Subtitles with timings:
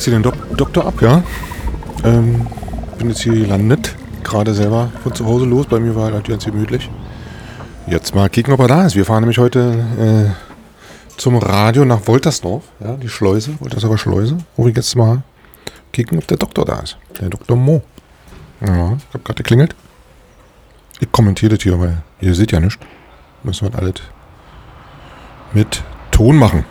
[0.00, 1.22] Jetzt hier den Dok Doktor ab, ja.
[2.04, 2.46] Ähm,
[2.96, 3.94] bin jetzt hier gelandet.
[4.24, 5.66] Gerade selber von zu Hause los.
[5.66, 6.88] Bei mir war halt ganz gemütlich.
[7.86, 8.96] Jetzt mal kicken, ob er da ist.
[8.96, 12.64] Wir fahren nämlich heute äh, zum Radio nach Woltersdorf.
[12.82, 14.38] Ja, die Schleuse, Woltersdorfer Schleuse.
[14.56, 15.22] Wo wir jetzt mal
[15.92, 16.96] kicken, ob der Doktor da ist.
[17.20, 17.58] Der Dr.
[17.58, 17.82] Mo.
[18.62, 19.74] Ja, ich hab gerade geklingelt.
[21.00, 22.78] Ich kommentiere das hier, weil ihr seht ja nichts.
[23.42, 23.96] Müssen wir alles
[25.52, 26.64] mit Ton machen.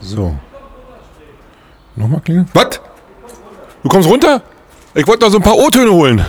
[0.00, 0.34] So.
[1.96, 2.48] Nochmal klingeln.
[2.52, 2.80] Was?
[3.82, 4.42] Du kommst runter?
[4.94, 6.24] Ich wollte noch so ein paar O-Töne holen.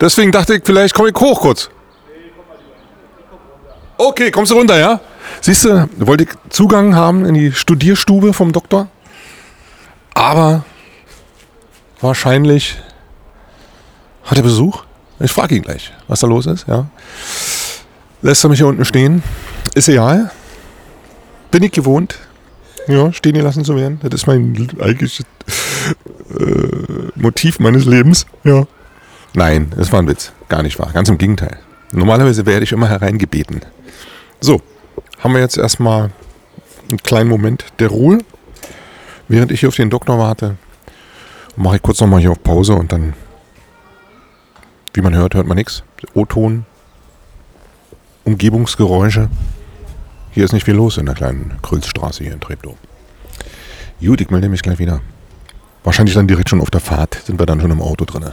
[0.00, 1.70] Deswegen dachte ich, vielleicht komme ich hoch kurz.
[3.96, 5.00] Okay, kommst du runter, ja?
[5.40, 8.88] Siehst du, wollte ich Zugang haben in die Studierstube vom Doktor.
[10.14, 10.64] Aber
[12.00, 12.78] wahrscheinlich
[14.24, 14.84] hat er Besuch.
[15.20, 16.86] Ich frage ihn gleich, was da los ist, ja.
[18.22, 19.22] Lässt er mich hier unten stehen?
[19.74, 20.30] Ist egal.
[21.50, 22.18] Bin ich gewohnt,
[22.88, 24.00] ja, stehen gelassen zu werden.
[24.02, 25.24] Das ist mein eigentliches
[26.38, 28.26] äh, Motiv meines Lebens.
[28.44, 28.66] Ja.
[29.34, 30.32] Nein, das war ein Witz.
[30.48, 30.90] Gar nicht wahr.
[30.92, 31.58] Ganz im Gegenteil.
[31.92, 33.62] Normalerweise werde ich immer hereingebeten.
[34.40, 34.60] So,
[35.20, 36.10] haben wir jetzt erstmal
[36.88, 38.18] einen kleinen Moment der Ruhe.
[39.28, 40.56] Während ich hier auf den Doktor warte,
[41.56, 43.14] mache ich kurz nochmal hier auf Pause und dann,
[44.94, 45.84] wie man hört, hört man nichts.
[46.14, 46.66] O-Ton,
[48.24, 49.28] Umgebungsgeräusche.
[50.32, 52.74] Hier ist nicht viel los in der kleinen Krülsstraße hier in Treptow.
[54.00, 55.02] Gut, ich melde mich gleich wieder.
[55.84, 57.14] Wahrscheinlich dann direkt schon auf der Fahrt.
[57.14, 58.32] Sind wir dann schon im Auto drin.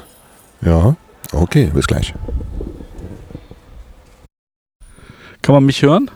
[0.62, 0.96] Ja,
[1.34, 2.14] okay, bis gleich.
[5.42, 6.10] Kann man mich hören?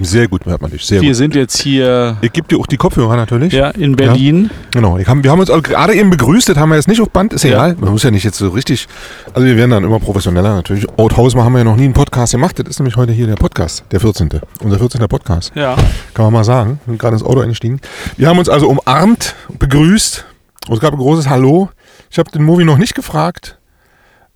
[0.00, 0.84] Sehr gut hört man dich.
[0.86, 1.16] Sehr wir gut.
[1.16, 3.52] sind jetzt hier Ich gebe dir auch die Kopfhörer natürlich.
[3.52, 4.50] ja, in Berlin.
[4.70, 4.96] Genau.
[4.98, 6.48] Ich hab, wir haben uns gerade eben begrüßt.
[6.48, 7.32] Das haben wir jetzt nicht auf Band.
[7.32, 7.50] Ist Ja.
[7.50, 7.76] egal.
[7.78, 8.88] Man muss ja nicht jetzt so richtig.
[9.34, 10.86] Also wir werden dann immer professioneller natürlich.
[10.96, 12.58] Oldhausen haben wir ja noch nie einen Podcast gemacht.
[12.58, 14.30] Das ist nämlich heute hier der Podcast, der 14.
[14.62, 15.00] Unser 14.
[15.08, 15.52] Podcast.
[15.54, 15.76] Ja.
[16.14, 16.80] Kann man mal sagen.
[16.86, 17.80] Wir sind gerade ins Auto eingestiegen.
[18.16, 20.24] Wir haben uns also umarmt, begrüßt.
[20.68, 21.70] Und es gab ein großes Hallo.
[22.10, 23.58] Ich habe den Movi noch nicht gefragt,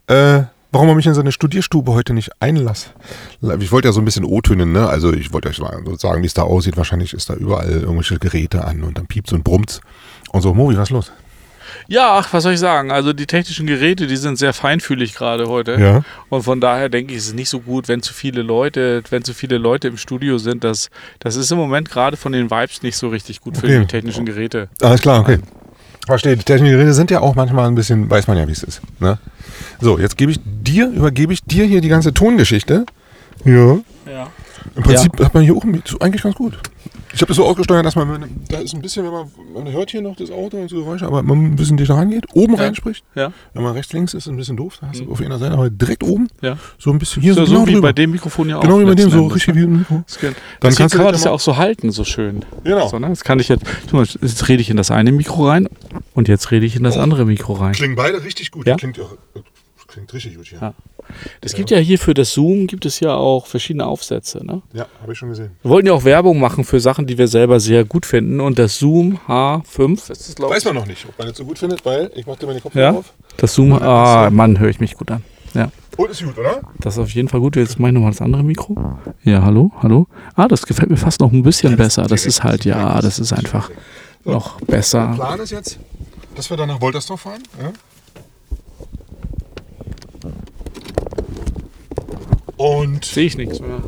[0.09, 0.41] äh,
[0.77, 2.93] warum er mich in seine Studierstube heute nicht einlässt.
[3.61, 4.87] Ich wollte ja so ein bisschen O-tönen, ne?
[4.87, 6.77] Also ich wollte euch mal so sagen, wie es da aussieht.
[6.77, 9.81] Wahrscheinlich ist da überall irgendwelche Geräte an und dann piept und brummt.
[10.33, 11.13] Und so, Movi, was ist los?
[11.89, 12.91] Ja, ach, was soll ich sagen?
[12.91, 15.81] Also die technischen Geräte, die sind sehr feinfühlig gerade heute.
[15.81, 16.03] Ja.
[16.29, 19.25] Und von daher denke ich, es ist nicht so gut, wenn zu viele Leute, wenn
[19.25, 20.63] zu viele Leute im Studio sind.
[20.63, 23.81] Das, das ist im Moment gerade von den Vibes nicht so richtig gut für Okay.
[23.81, 24.69] die technischen Geräte.
[24.83, 25.39] Alles klar, okay.
[26.07, 26.37] Verstehe.
[26.37, 28.81] Die technischen Geräte sind ja auch manchmal ein bisschen, weiß man ja, wie es ist.
[29.01, 29.19] Ne?
[29.81, 32.87] So, jetzt gebe ich dir, übergebe ich dir hier die ganze Tongeschichte.
[33.45, 33.79] Ja.
[34.07, 34.29] Ja.
[34.77, 35.65] Im Prinzip hat man hier auch
[36.01, 36.59] eigentlich ganz gut.
[37.17, 39.73] Ich habe das so ausgesteuert, dass man, wenn- da ist ein bisschen, wenn man, man
[39.73, 42.55] hört hier noch das Auto und so Geräusche, aber man ein bisschen dichter rangeht, oben
[42.57, 42.61] Ja.
[42.61, 43.05] reinspricht.
[43.15, 43.33] Ja.
[43.55, 45.55] Wenn man rechts, links ist, ist ein bisschen doof, da hast du auf einer Seite,
[45.55, 46.59] aber direkt oben, Ja.
[46.79, 47.89] so ein bisschen hier So, so, so genau wie drüber.
[47.89, 48.61] bei dem Mikrofon ja auch.
[48.61, 49.61] Genau wie bei dem, so richtig ne?
[49.63, 50.03] wie ein Mikro.
[50.07, 52.05] Das kann, Dann Deswegen kannst du kann das man das ja auch so halten, so
[52.05, 52.45] schön.
[52.65, 52.87] Genau.
[52.89, 53.09] So, ne?
[53.09, 53.65] Jetzt kann ich jetzt,
[54.21, 55.69] jetzt rede ich in das eine Mikro rein
[56.13, 57.73] und jetzt rede ich in das andere Mikro rein.
[57.73, 58.67] Klingen beide richtig gut.
[58.67, 58.77] Ja?
[58.77, 59.05] Klingt, ja-
[59.89, 60.59] klingt richtig gut hier.
[60.61, 60.75] Ja.
[61.41, 64.45] Es gibt ja hier für das Zoom gibt es ja auch verschiedene Aufsätze.
[64.45, 64.63] Ne?
[64.73, 65.51] Ja, habe ich schon gesehen.
[65.63, 68.41] Wir wollten ja auch Werbung machen für Sachen, die wir selber sehr gut finden.
[68.41, 71.59] Und das Zoom H5, das ist, Weiß man noch nicht, ob man das so gut
[71.59, 72.99] findet, weil ich mache dir meine Kopfhörer Ja?
[72.99, 73.13] auf.
[73.37, 75.23] das Zoom, ah, Mann, höre ich mich gut an.
[75.55, 76.61] Ja, Und ist gut, oder?
[76.81, 77.57] das ist auf jeden Fall gut.
[77.57, 78.77] Jetzt mache ich nochmal das andere Mikro.
[79.25, 80.07] Ja, hallo, hallo.
[80.35, 82.03] Ah, das gefällt mir fast noch ein bisschen besser.
[82.03, 83.71] Das ist halt, ja, das ist einfach
[84.25, 85.13] noch Der besser.
[85.15, 85.79] Plan ist jetzt,
[86.35, 87.43] dass wir dann nach Woltersdorf fahren.
[87.63, 87.71] Ja?
[92.57, 93.83] Und Sehe ich nichts mehr.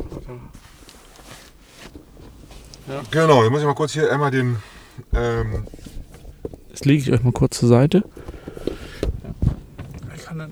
[3.11, 4.57] genau, jetzt muss ich mal kurz hier einmal den.
[5.13, 5.65] Ähm,
[6.69, 8.03] Jetzt lege ich euch mal kurz zur Seite.
[10.15, 10.51] Ich kann dann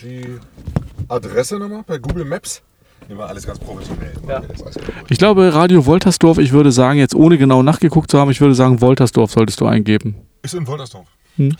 [0.00, 0.38] die
[1.08, 2.62] Adresse nochmal bei Google Maps.
[3.08, 4.12] Nehmen wir alles ganz professionell.
[4.28, 4.42] Ja.
[5.08, 8.54] Ich glaube, Radio Woltersdorf, ich würde sagen, jetzt ohne genau nachgeguckt zu haben, ich würde
[8.54, 10.16] sagen, Woltersdorf solltest du eingeben.
[10.42, 11.08] Ist in Woltersdorf.
[11.36, 11.56] Hm.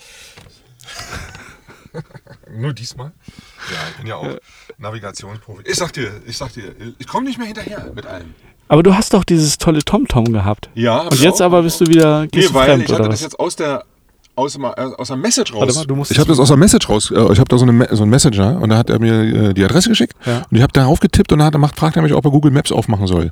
[2.52, 3.12] Nur diesmal?
[3.70, 4.38] Ja, ich bin ja auch
[4.79, 5.62] Navigationsprofi.
[5.67, 8.35] Ich sag dir, ich sag dir, ich komme nicht mehr hinterher mit allem.
[8.69, 10.70] Aber du hast doch dieses tolle TomTom gehabt.
[10.75, 13.20] Ja, Und jetzt aber bist du wieder Nee, gehst du weil fremd, ich hatte das
[13.20, 13.85] jetzt aus der
[14.41, 14.61] aus, äh,
[14.97, 15.61] aus der Message raus.
[15.61, 17.11] Warte mal, du musst ich habe das aus der Message raus.
[17.11, 19.55] Äh, ich habe da so, eine, so einen Messenger und da hat er mir äh,
[19.55, 20.39] die Adresse geschickt Ja.
[20.51, 22.31] und ich habe darauf getippt und dann hat er macht, fragt er mich, ob er
[22.31, 23.31] Google Maps aufmachen soll.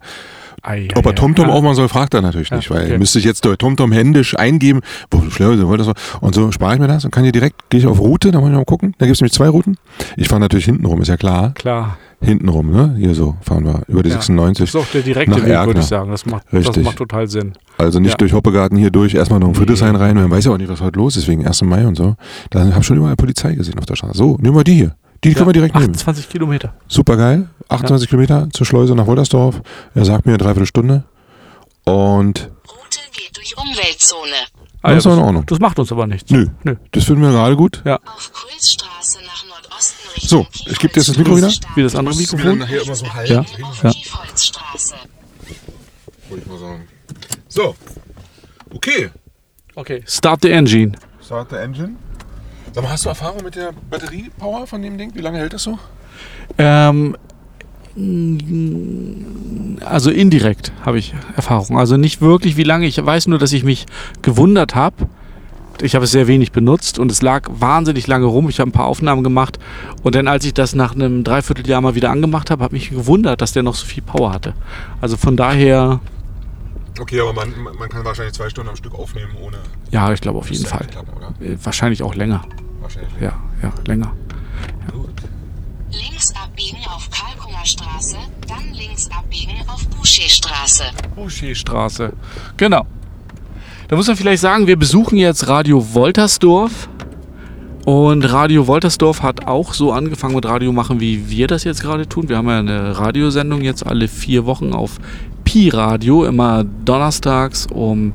[0.62, 1.52] Ei, Ob er TomTom ei.
[1.52, 2.98] aufmachen soll, fragt er natürlich Ja, nicht, weil okay.
[2.98, 4.80] müsste ich jetzt durch TomTom händisch eingeben.
[5.12, 8.40] Und so spare ich mir das und kann hier direkt, gehe ich auf Route, da
[8.40, 8.94] muss ich mal gucken.
[8.98, 9.76] Da gibt es nämlich zwei Routen.
[10.16, 11.52] Ich fahre natürlich hinten rum, ist ja klar.
[11.54, 11.96] Klar.
[12.20, 12.96] Hinten rum, ne?
[12.98, 14.16] Hier so fahren wir über die Ja.
[14.16, 14.64] 96.
[14.72, 16.10] Das ist auch der direkte Weg, würde ich sagen.
[16.10, 16.84] Das macht, das Richtig.
[16.84, 17.52] macht total Sinn.
[17.78, 18.16] Also nicht Ja.
[18.16, 19.58] durch Hoppegarten hier durch, erstmal noch in Nee.
[19.58, 21.62] Friedrichshain rein, man weiß ja auch nicht, was heute los ist, wegen 1.
[21.64, 22.16] Mai und so.
[22.50, 24.18] Da habe ich schon überall Polizei gesehen auf der Straße.
[24.18, 24.96] So, nehmen wir die hier.
[25.22, 25.90] Die können wir direkt nehmen.
[25.90, 26.74] 28 Kilometer.
[26.88, 27.48] Super geil.
[27.68, 29.60] 28 Kilometer zur Schleuse nach Woltersdorf.
[29.94, 31.04] Er sagt mir dreiviertel Stunde.
[31.84, 34.32] Und Route geht durch Umweltzone.
[34.82, 35.44] Ah, Das ist das, in Ordnung.
[35.46, 36.30] das macht uns aber nichts.
[36.30, 36.76] nö, Nö.
[36.92, 37.82] das finden wir gerade gut.
[37.84, 37.96] Ja.
[37.96, 39.67] Auf Kreuzstraße nach Richtung
[40.16, 41.50] So, ich gebe dir jetzt das Mikro wieder.
[41.74, 42.58] Wie das andere Mikrofon?
[42.58, 43.28] nachher immer so halb.
[43.28, 43.44] Ja.
[43.82, 43.90] Ja.
[43.90, 44.94] Kiefholzstraße.
[46.28, 46.88] Wollte ich mal sagen.
[47.48, 47.74] So.
[48.74, 49.10] Okay.
[49.74, 50.02] Okay.
[50.06, 50.92] Start the engine.
[51.24, 51.96] Start the engine.
[52.72, 55.14] Sag mal, hast du Erfahrung mit der Batteriepower von dem Ding?
[55.14, 55.78] Wie lange hält das so?
[56.58, 57.16] Ähm,
[59.84, 61.78] also indirekt habe ich Erfahrung.
[61.78, 62.86] Also nicht wirklich, wie lange.
[62.86, 63.86] Ich weiß nur, dass ich mich
[64.22, 65.08] gewundert habe.
[65.80, 68.48] Ich habe es sehr wenig benutzt und es lag wahnsinnig lange rum.
[68.48, 69.58] Ich habe ein paar Aufnahmen gemacht
[70.02, 72.98] und dann, als ich das nach einem Dreivierteljahr mal wieder angemacht habe, habe ich mich
[73.00, 74.54] gewundert, dass der noch so viel Power hatte.
[75.00, 76.00] Also von daher,
[77.00, 79.58] Okay, aber man, man kann wahrscheinlich zwei Stunden am Stück aufnehmen ohne.
[79.92, 80.84] ja, ich glaube auf jeden Fall.
[80.90, 81.28] Klappen, oder?
[81.40, 82.42] Äh, Wahrscheinlich auch länger.
[82.80, 83.12] Wahrscheinlich.
[83.20, 84.12] Ja, ja, länger.
[84.92, 85.10] Gut.
[85.92, 88.16] Links abbiegen auf Kalkunger Straße,
[88.48, 90.84] dann links abbiegen auf Boucherstraße.
[91.14, 92.12] Boucherstraße.
[92.56, 92.84] Genau.
[93.88, 96.90] Da muss man vielleicht sagen, wir besuchen jetzt Radio Woltersdorf.
[97.86, 102.06] Und Radio Woltersdorf hat auch so angefangen mit Radio machen, wie wir das jetzt gerade
[102.06, 102.28] tun.
[102.28, 104.98] Wir haben ja eine Radiosendung jetzt alle vier Wochen auf
[105.44, 108.12] Pi Radio, immer donnerstags um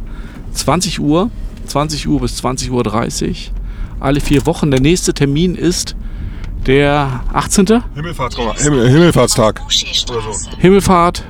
[0.52, 1.32] 20 Uhr,
[1.66, 3.52] 20 Uhr bis 20 Uhr 30.
[4.00, 4.70] Alle vier Wochen.
[4.70, 5.96] Der nächste Termin ist
[6.68, 7.82] der 18.
[7.96, 8.60] Himmelfahrtstag.
[8.60, 9.60] Himmel, Himmelfahrtstag.
[10.60, 11.24] Himmelfahrt,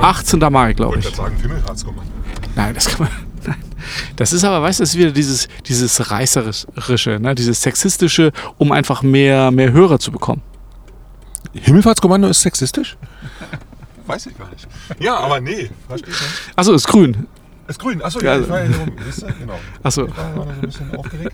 [0.00, 0.40] 18.
[0.50, 1.06] Mai, glaube ich.
[1.14, 1.92] sagen, Himmelfahrtstag.
[2.56, 3.31] Nein, das kann man.
[4.16, 7.34] Das ist aber, weißt du, das ist wieder dieses, dieses Reißerische, ne?
[7.34, 10.42] dieses Sexistische, um einfach mehr, mehr Hörer zu bekommen.
[11.54, 12.96] Himmelfahrtskommando ist sexistisch?
[14.06, 14.66] Weiß ich gar nicht.
[14.98, 15.70] Ja, aber nee.
[15.88, 16.32] Verstehe ich nicht.
[16.56, 17.26] Achso, ist grün.
[17.68, 18.02] Ist grün.
[18.02, 18.92] Achso, Ja, ja, ich war hier rum.
[19.04, 19.26] Siehst du?
[19.26, 19.58] Genau.
[19.82, 20.06] Achso.
[20.06, 21.32] Ich war so ein bisschen aufgeregt.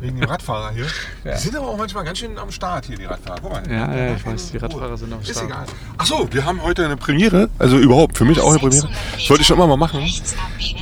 [0.00, 0.86] Wegen dem Radfahrer hier.
[1.24, 3.38] Die sind aber auch manchmal ganz schön am Start hier, die Radfahrer.
[3.42, 3.62] Guck mal.
[3.68, 5.46] Ja, ja, ich weiß, die Radfahrer sind am Ist Start.
[5.46, 5.64] egal.
[5.98, 7.48] Achso, wir haben heute eine Premiere.
[7.58, 8.88] Also überhaupt, für mich auch eine Premiere.
[9.14, 10.00] Das wollte ich schon immer mal machen.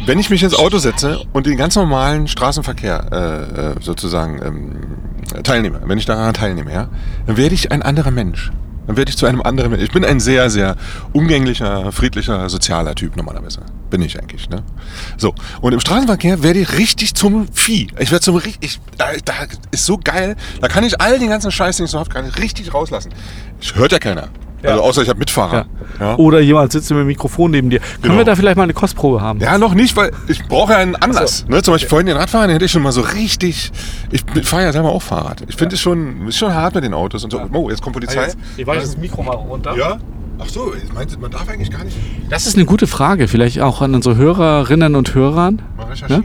[0.04, 5.42] Wenn ich mich ins Auto setze und den ganz normalen Straßenverkehr äh, äh, sozusagen ähm,
[5.42, 6.88] teilnehme, wenn ich daran teilnehme, ja,
[7.26, 8.52] dann werde ich ein anderer Mensch.
[8.86, 9.78] Dann werde ich zu einem anderen.
[9.80, 10.76] Ich bin ein sehr, sehr
[11.12, 13.60] umgänglicher, friedlicher, sozialer Typ normalerweise.
[13.90, 14.62] Bin ich eigentlich, ne?
[15.16, 15.34] So.
[15.60, 17.88] Und im Straßenverkehr werde ich richtig zum Vieh.
[17.98, 19.34] Ich werde zum richtig, ich, da, da
[19.70, 20.36] ist so geil.
[20.60, 23.12] Da kann ich all den ganzen Scheiß, den ich so habe, kann ich richtig rauslassen.
[23.60, 24.28] Ich hört ja keiner.
[24.62, 25.66] Also außer ich habe Mitfahrer.
[26.00, 26.16] Ja.
[26.16, 27.78] Oder jemand sitzt mit dem Mikrofon neben dir.
[27.80, 28.16] Können Genau.
[28.18, 29.38] wir da vielleicht mal eine Kostprobe haben?
[29.40, 31.46] Ja, noch nicht, weil ich brauche ja einen Anlass.
[31.48, 31.62] Ne?
[31.62, 33.70] Zum Beispiel vorhin den Radfahren, den hätte ich schon mal so richtig.
[34.10, 35.42] Ich fahre ja selber auch Fahrrad.
[35.48, 37.40] Ich finde es schon, ist schon hart mit den Autos und so.
[37.52, 38.28] Oh, jetzt kommt Polizei.
[38.56, 39.76] Ich weiß das Mikro mal runter.
[39.76, 39.98] Ja?
[40.38, 41.96] Ach so, ich meinte, man darf eigentlich gar nicht
[42.28, 45.62] Das ist eine gute Frage, vielleicht auch an unsere Hörerinnen und Hörern.
[45.78, 46.24] mal recherchieren.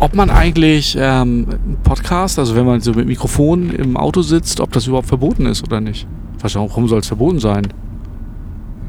[0.00, 4.60] Ob man eigentlich ähm, einen Podcast, also wenn man so mit Mikrofon im Auto sitzt,
[4.60, 6.06] ob das überhaupt verboten ist oder nicht.
[6.40, 7.66] Warum soll es verboten sein?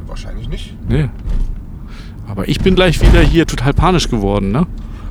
[0.07, 0.75] Wahrscheinlich nicht.
[0.87, 1.09] Nee.
[2.27, 4.67] Aber ich bin gleich wieder hier total panisch geworden, ne?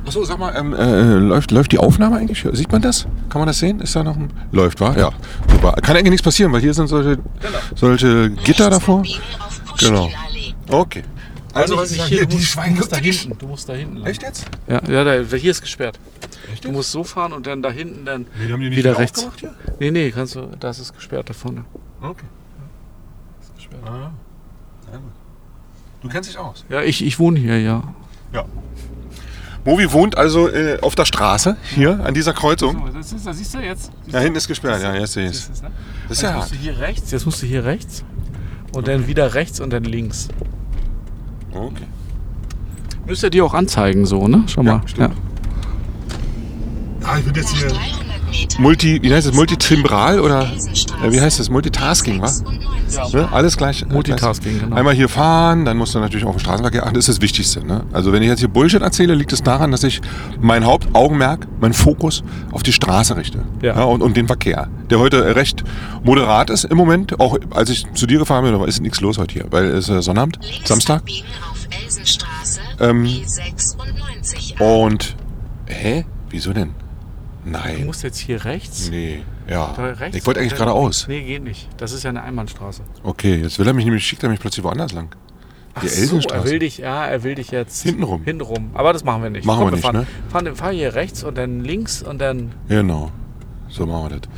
[0.07, 2.45] Ach so, sag mal, ähm, äh, läuft, läuft die Aufnahme eigentlich?
[2.53, 3.05] Sieht man das?
[3.29, 3.79] Kann man das sehen?
[3.81, 4.31] Ist da noch ein.
[4.51, 4.95] Läuft, wa?
[4.97, 5.11] Ja.
[5.51, 5.73] Super.
[5.73, 7.19] Kann eigentlich nichts passieren, weil hier sind solche,
[7.75, 9.03] solche Gitter davor.
[9.77, 10.09] Genau.
[10.69, 11.03] Okay.
[11.53, 12.75] Also, was ich sage, hier, die Schweine.
[12.75, 13.37] du musst da hinten.
[13.37, 14.07] Du musst da hinten lang.
[14.07, 14.45] Echt jetzt?
[14.67, 15.99] Ja, ja da, hier ist gesperrt.
[16.51, 18.77] Echt Du musst so fahren und dann da hinten dann Nee, die haben die nicht
[18.77, 19.27] wieder rechts.
[19.39, 19.53] hier?
[19.79, 21.65] Nee, nee, kannst du, das ist gesperrt da vorne.
[22.01, 22.25] Okay.
[23.85, 24.09] Ah,
[24.89, 25.11] sehr gut.
[26.01, 26.65] Du kennst dich aus.
[26.69, 27.83] Ja, ich, ich wohne hier, ja.
[28.33, 28.45] Ja.
[29.65, 32.89] Movi wohnt also äh, auf der Straße, hier an dieser Kreuzung.
[32.93, 33.91] das, ist, das siehst du jetzt.
[34.07, 35.45] Da hinten ist gesperrt, ja, jetzt sehe ich es.
[35.47, 35.71] Siehst du es, ne?
[36.07, 36.59] Das ist Jetzt ja musst hart.
[36.59, 38.03] du hier rechts, jetzt musst du hier rechts
[38.73, 40.29] und dann wieder rechts und dann links.
[41.53, 41.87] Okay.
[43.05, 44.43] Müsste dir auch anzeigen, so, ne?
[44.47, 44.77] Schau mal.
[44.81, 45.15] Ja, stimmt.
[47.03, 48.08] Ah, ich bin jetzt hier 300 Metern
[48.59, 50.43] Multi, wie heißt es, Multitimbral oder
[51.03, 52.37] äh, wie heißt das, Multitasking, was?
[52.87, 53.29] 96 Ne?
[53.31, 53.85] Alles gleich.
[53.87, 54.63] Multitasking, gleich.
[54.63, 54.75] genau.
[54.75, 56.95] Einmal hier fahren, dann musst du natürlich auch im Straßenverkehr achten.
[56.95, 57.65] Das ist das Wichtigste.
[57.65, 57.83] Ne?
[57.93, 60.01] Also wenn ich jetzt hier Bullshit erzähle, liegt es daran, dass ich
[60.41, 63.43] mein Hauptaugenmerk, mein Fokus auf die Straße richte.
[63.61, 63.83] Ja.
[63.83, 65.63] und, und den Verkehr, der heute recht
[66.03, 67.19] moderat ist im Moment.
[67.19, 69.87] Auch als ich zu dir gefahren bin, da ist nichts los heute hier, weil es
[69.87, 71.03] ist äh, Sonnabend, Links Samstag.
[71.03, 75.15] auf Elsenstraße, Ähm, E96 Und,
[75.67, 76.05] hä?
[76.29, 76.71] Wieso denn?
[77.51, 77.85] Du Nein.
[77.85, 78.89] musst jetzt hier rechts.
[78.89, 79.71] Nee, ja.
[79.73, 81.07] Rechts Ich wollte eigentlich geradeaus.
[81.07, 81.67] Nee, geht nicht.
[81.77, 82.81] Das ist ja eine Einbahnstraße.
[83.03, 85.09] Okay, jetzt will er mich nämlich, schickt er mich plötzlich woanders lang.
[85.11, 86.43] Die Ach so, er Elsenstraße.
[86.45, 88.23] will dich, ja, er will dich jetzt Hintenrum.
[88.23, 88.71] Hintenrum.
[88.73, 89.45] Aber das machen wir nicht.
[89.45, 90.07] Machen wir Komm, nicht, fahren, ne?
[90.29, 92.51] Fahren, fahr hier rechts und dann links und dann.
[92.67, 93.11] Genau.
[93.69, 94.29] So machen wir das.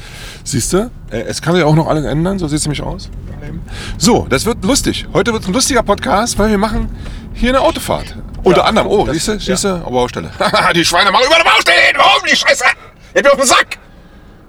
[0.44, 0.92] Siehst du?
[1.10, 3.10] Äh, Es kann sich auch noch alles ändern, so sieht es nämlich aus.
[3.98, 5.08] So, das wird lustig.
[5.14, 6.90] Heute wird ein lustiger Podcast, weil wir machen
[7.34, 8.16] hier eine Autofahrt.
[8.44, 8.88] Unter anderem.
[8.88, 9.40] Oh, siehst du?
[9.40, 9.76] Siehst du?
[9.86, 10.32] Auf Baustelle.
[10.76, 11.96] die Schweine machen über der Baustelle hin.
[11.98, 12.66] Warum die Scheiße?
[13.14, 13.78] Ich bin auf den Sack.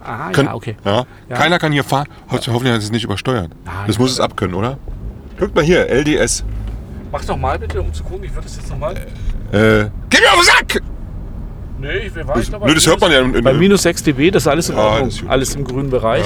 [0.04, 0.76] Aha, Können- ja, okay.
[0.84, 1.04] Ja.
[1.28, 1.36] Ja.
[1.36, 2.08] Keiner kann hier fahren.
[2.30, 3.50] Ho- Hoffentlich hat es nicht übersteuert.
[3.64, 3.74] Nein.
[3.86, 4.78] Das muss es abkönnen, oder?
[5.38, 6.44] Guckt mal hier, LDS.
[7.12, 8.24] Mach doch mal bitte, um zu gucken.
[8.24, 8.94] Ich würde das jetzt nochmal.
[8.94, 8.98] Äh,
[10.10, 10.82] geh mir auf den Sack!
[11.78, 14.30] Nee, wir waren Das, nö, das hört man ja in, in, Bei minus 6 dB,
[14.30, 15.08] das ist alles in Ja, Ordnung.
[15.10, 15.24] gut.
[15.28, 16.24] alles im grünen Bereich.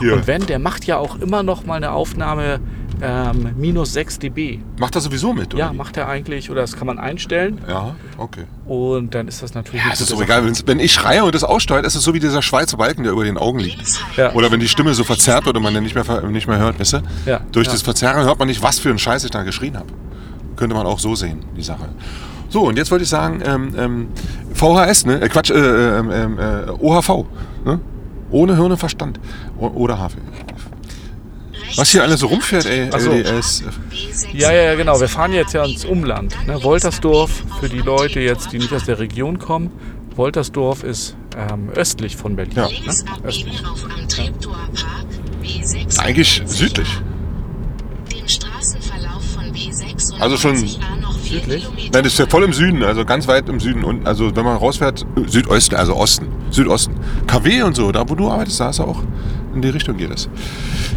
[0.00, 2.60] Und wenn, der macht ja auch immer noch mal eine Aufnahme
[3.02, 4.60] ähm, minus 6 dB.
[4.78, 5.64] Macht das sowieso mit, oder?
[5.64, 5.76] Ja, wie?
[5.76, 7.58] macht er eigentlich, oder das kann man einstellen.
[7.68, 8.44] Ja, okay.
[8.66, 9.84] Und dann ist das natürlich.
[9.84, 10.44] Ja, es ist so egal.
[10.66, 13.24] Wenn ich schreie und das aussteuert, ist es so wie dieser Schweizer Balken, der über
[13.24, 13.82] den Augen liegt.
[14.16, 14.32] Ja.
[14.32, 16.78] Oder wenn die Stimme so verzerrt wird und man dann nicht mehr, nicht mehr hört,
[16.78, 17.02] weißt du?
[17.26, 17.72] Ja, Durch ja.
[17.72, 19.88] das Verzerren hört man nicht, was für ein Scheiß ich da geschrien habe.
[20.56, 21.88] Könnte man auch so sehen, die Sache.
[22.48, 24.08] So, und jetzt wollte ich sagen, ähm, ähm,
[24.52, 25.20] VHS, ne?
[25.22, 27.24] Äh, Quatsch, äh, ähm, ähm, äh, OHV,
[27.64, 27.80] ne?
[28.30, 29.18] Ohne Hirn und Verstand.
[29.58, 30.16] O oder HV.
[31.76, 33.12] Was hier alles so rumfährt, ey, Ach so.
[33.12, 33.62] LDS.
[34.32, 35.00] Ja, ja, ja, genau.
[35.00, 36.36] Wir fahren jetzt ja ins Umland.
[36.46, 36.62] Ne?
[36.62, 39.70] Woltersdorf, für die Leute jetzt, die nicht aus der Region kommen.
[40.16, 42.54] Woltersdorf ist ähm, östlich von Berlin.
[42.56, 42.68] Ja.
[42.68, 42.72] Ne?
[43.24, 43.62] Östlich.
[45.42, 45.98] B6.
[45.98, 46.88] Eigentlich südlich.
[48.12, 51.68] Dem Straßenverlauf von B6 Also schon südlich?
[51.92, 53.84] Nein, das ist ja voll im Süden, also ganz weit im Süden.
[53.84, 56.94] Und also wenn man rausfährt, äh, Südosten, also Osten, Südosten.
[57.26, 59.02] KW und so, da wo du arbeitest, da ist er auch
[59.54, 60.28] in die Richtung geht es.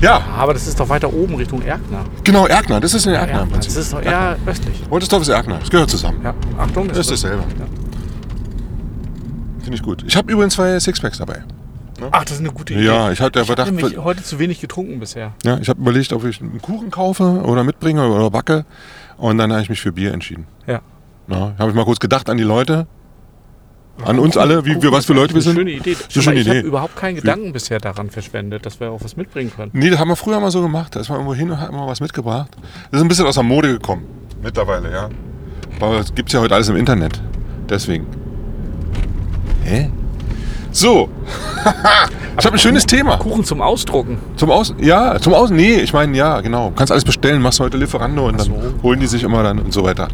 [0.02, 2.06] Ja, Aber das ist doch weiter oben Richtung Erkner.
[2.24, 3.52] genau, Erkner, das ist in Erkner im Erkner.
[3.54, 3.74] Prinzip.
[3.74, 4.82] Das ist doch eher östlich.
[4.90, 6.20] Woltersdorf ist Erkner, das gehört zusammen.
[6.24, 7.44] Ja, Achtung, Das ist dasselbe.
[7.60, 7.66] Ja.
[9.64, 10.04] Finde ich gut.
[10.08, 11.44] Ich habe übrigens zwei Sixpacks dabei.
[12.12, 12.84] Ach, das ist eine gute Idee.
[12.86, 15.32] Ja, ich hatte Ich habe gedacht, nämlich heute zu wenig getrunken bisher.
[15.44, 18.66] ja, ich habe überlegt, ob ich einen Kuchen kaufe oder mitbringe oder backe.
[19.18, 20.46] Und dann habe ich mich für Bier entschieden.
[20.68, 20.82] Ja.
[21.30, 22.86] Ja, habe ich mal kurz gedacht an die Leute,
[24.04, 25.60] an uns alle, wie wir, was für Leute wir Das ist sind.
[25.62, 25.94] eine schöne Idee.
[25.94, 29.04] Das ist eine schöne ich habe überhaupt keinen Gedanken bisher daran verschwendet, dass wir auch
[29.04, 29.72] was mitbringen können.
[29.74, 30.96] Nee, das haben wir früher mal so gemacht.
[30.96, 32.50] Da ist man irgendwo hin und hat immer was mitgebracht.
[32.92, 34.06] Das ist ein bisschen aus der Mode gekommen.
[34.44, 35.10] Mittlerweile, ja.
[35.80, 37.22] Aber es gibt ja heute alles im Internet.
[37.70, 38.06] Deswegen.
[39.64, 39.90] Hä?
[40.72, 41.10] So.
[42.38, 43.18] ich habe ein schönes Thema.
[43.18, 44.18] Kuchen zum Ausdrucken.
[44.36, 45.56] Zum Aus ja, zum Außen.
[45.56, 46.72] Nee, ich meine, ja, genau.
[46.76, 48.74] Kannst alles bestellen, machst heute Lieferando und dann so.
[48.84, 50.10] holen die sich immer dann und so weiter.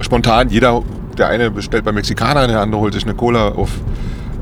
[0.00, 0.82] Spontan, jeder,
[1.18, 3.70] der eine bestellt bei Mexikaner, der andere holt sich eine Cola auf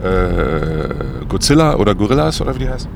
[0.02, 2.90] äh, Godzilla oder Gorillas oder wie die heißen.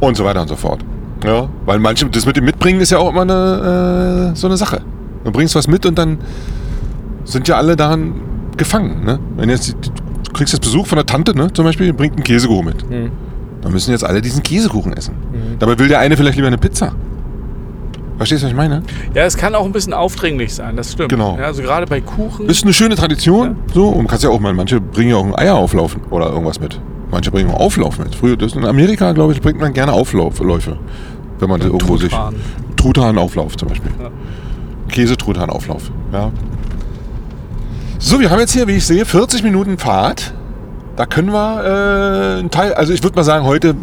[0.00, 0.80] Und so weiter und so fort.
[1.24, 4.56] Ja, weil manche, das mit dem Mitbringen ist ja auch immer eine, äh, so eine
[4.56, 4.80] Sache.
[5.24, 6.18] Du bringst was mit und dann
[7.24, 8.14] sind ja alle daran
[8.56, 9.04] gefangen.
[9.04, 9.18] Ne?
[9.36, 12.64] Wenn jetzt, du kriegst jetzt Besuch von der Tante, ne, zum Beispiel, bringt einen Käsekuchen
[12.64, 12.82] mit.
[12.88, 13.10] Hm.
[13.60, 15.14] Dann müssen jetzt alle diesen Käsekuchen essen.
[15.58, 16.94] Dabei will der eine vielleicht lieber eine Pizza.
[18.20, 18.82] Verstehst du, was ich meine?
[19.14, 21.08] Ja, es kann auch ein bisschen aufdringlich sein, das stimmt.
[21.08, 21.38] Genau.
[21.38, 22.50] Ja, also gerade bei Kuchen.
[22.50, 23.56] Ist eine schöne Tradition.
[23.72, 26.78] So, und kannst ja auch mal, manche bringen ja auch einen Eierauflauf oder irgendwas mit.
[27.10, 28.14] Manche bringen auch Auflauf mit.
[28.14, 30.76] Früher, das in Amerika, glaube ich, bringt man gerne Aufläufe.
[31.38, 32.10] Wenn man irgendwo sich.
[32.10, 32.34] Truthahn.
[32.76, 33.90] Truthahnauflauf zum Beispiel.
[33.98, 34.10] Ja.
[34.88, 35.90] Käse-Truthahnauflauf.
[36.12, 36.30] Ja.
[37.98, 40.34] So, wir haben jetzt hier, wie ich sehe, 40 Minuten Fahrt.
[40.96, 43.74] Da können wir äh, einen Teil, also ich würde mal sagen, heute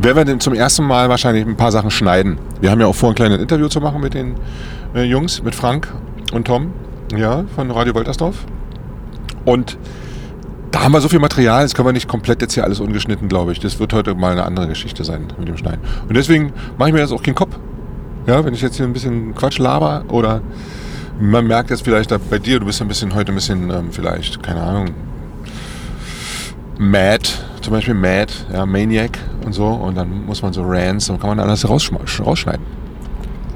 [0.00, 2.38] werden wir denn zum ersten Mal wahrscheinlich ein paar Sachen schneiden.
[2.60, 4.34] Wir haben ja auch vor, ein kleines Interview zu machen mit den
[4.94, 5.92] äh, Jungs, mit Frank
[6.32, 6.72] und Tom,
[7.16, 8.44] ja, von Radio Woltersdorf.
[9.44, 9.78] Und
[10.70, 13.28] da haben wir so viel Material, das können wir nicht komplett jetzt hier alles ungeschnitten,
[13.28, 13.60] glaube ich.
[13.60, 15.80] Das wird heute mal eine andere Geschichte sein mit dem Schneiden.
[16.08, 17.56] Und deswegen mache ich mir jetzt auch keinen Kopf.
[18.26, 20.40] Ja, wenn ich jetzt hier ein bisschen Quatsch laber oder
[21.20, 24.42] man merkt jetzt vielleicht bei dir, du bist ein bisschen heute ein bisschen ähm, vielleicht,
[24.42, 24.86] keine Ahnung,
[26.82, 27.28] mad,
[27.60, 31.30] zum Beispiel mad, ja, Maniac und so und dann muss man so Rants und kann
[31.30, 32.64] man alles rausschneiden.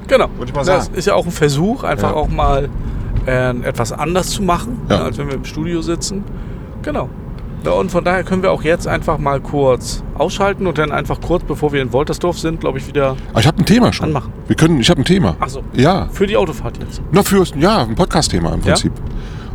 [0.09, 0.29] Genau.
[0.37, 0.97] Würde ich mal Das sagen.
[0.97, 2.15] ist ja auch ein Versuch, einfach Ja.
[2.17, 2.69] auch mal
[3.27, 4.99] äh, etwas anders zu machen, Ja.
[4.99, 6.23] ne, als wenn wir im Studio sitzen.
[6.83, 7.09] Genau.
[7.65, 11.21] Ja, und von daher können wir auch jetzt einfach mal kurz ausschalten und dann einfach
[11.21, 14.07] kurz, bevor wir in Woltersdorf sind, glaube ich, wieder Aber ich habe ein Thema schon.
[14.09, 14.33] Anmachen.
[14.47, 15.35] Wir können, ich habe ein Thema.
[15.41, 15.63] Ach so.
[15.73, 17.03] Ja, für die Autofahrt jetzt.
[17.11, 18.67] Na, für, ja, ein Podcast-Thema im Ja?
[18.67, 18.93] Prinzip.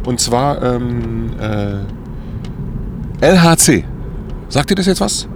[0.05, 1.75] Und zwar ähm, äh,
[3.21, 3.85] LHC.
[4.49, 5.27] Sagt ihr das jetzt was?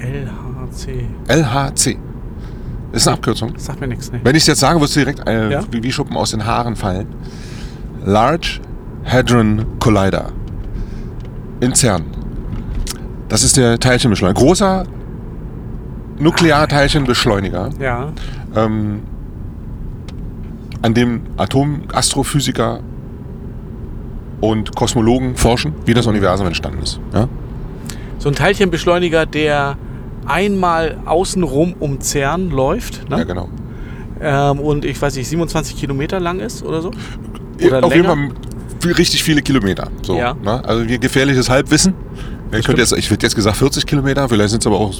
[0.00, 1.06] LHC.
[1.28, 1.98] LHC.
[2.92, 3.52] Ist eine Abkürzung.
[3.56, 4.20] Sagt mir nichts, ne?
[4.22, 5.60] Wenn ich es jetzt sage, wirst du direkt äh, Ja?
[5.70, 7.06] wie, wie Schuppen aus den Haaren fallen.
[8.04, 8.60] Large
[9.04, 10.30] Hadron Collider.
[11.60, 12.04] In CERN.
[13.28, 14.40] Das ist der Teilchenbeschleuniger.
[14.40, 14.84] Großer
[16.18, 17.70] Nuklearteilchenbeschleuniger.
[17.80, 18.12] Ja.
[18.54, 19.02] ähm,
[20.82, 22.80] an dem Atomastrophysiker
[24.42, 27.00] und Kosmologen forschen, wie das Universum entstanden ist.
[27.14, 27.28] Ja?
[28.18, 29.78] So ein Teilchenbeschleuniger, der
[30.26, 33.18] einmal außenrum um CERN läuft ne?
[33.18, 33.48] ja, genau.
[34.20, 36.90] ähm, und ich weiß nicht, 27 Kilometer lang ist oder so.
[37.64, 38.14] Oder Auf länger?
[38.14, 38.32] jeden
[38.84, 39.88] Fall richtig viele Kilometer.
[40.02, 40.34] So, Ja.
[40.34, 40.64] ne?
[40.64, 41.94] Also gefährliches Halbwissen.
[42.52, 44.92] Ich, jetzt, ich hätte jetzt gesagt 40 Kilometer, vielleicht sind es aber auch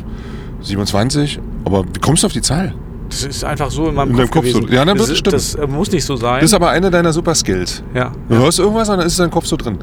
[0.63, 1.41] 27.
[1.65, 2.75] Aber wie kommst du auf die Zahl?
[3.13, 4.61] Das ist einfach so in meinem In Kopf, Kopf so.
[4.69, 5.33] Ja, dann wird das, stimmen.
[5.35, 6.41] das äh, muss nicht so sein.
[6.41, 7.83] Das ist aber eine deiner super Skills.
[7.95, 8.11] ja.
[8.29, 9.79] Du hörst irgendwas und dann ist es in deinem Kopf so drin.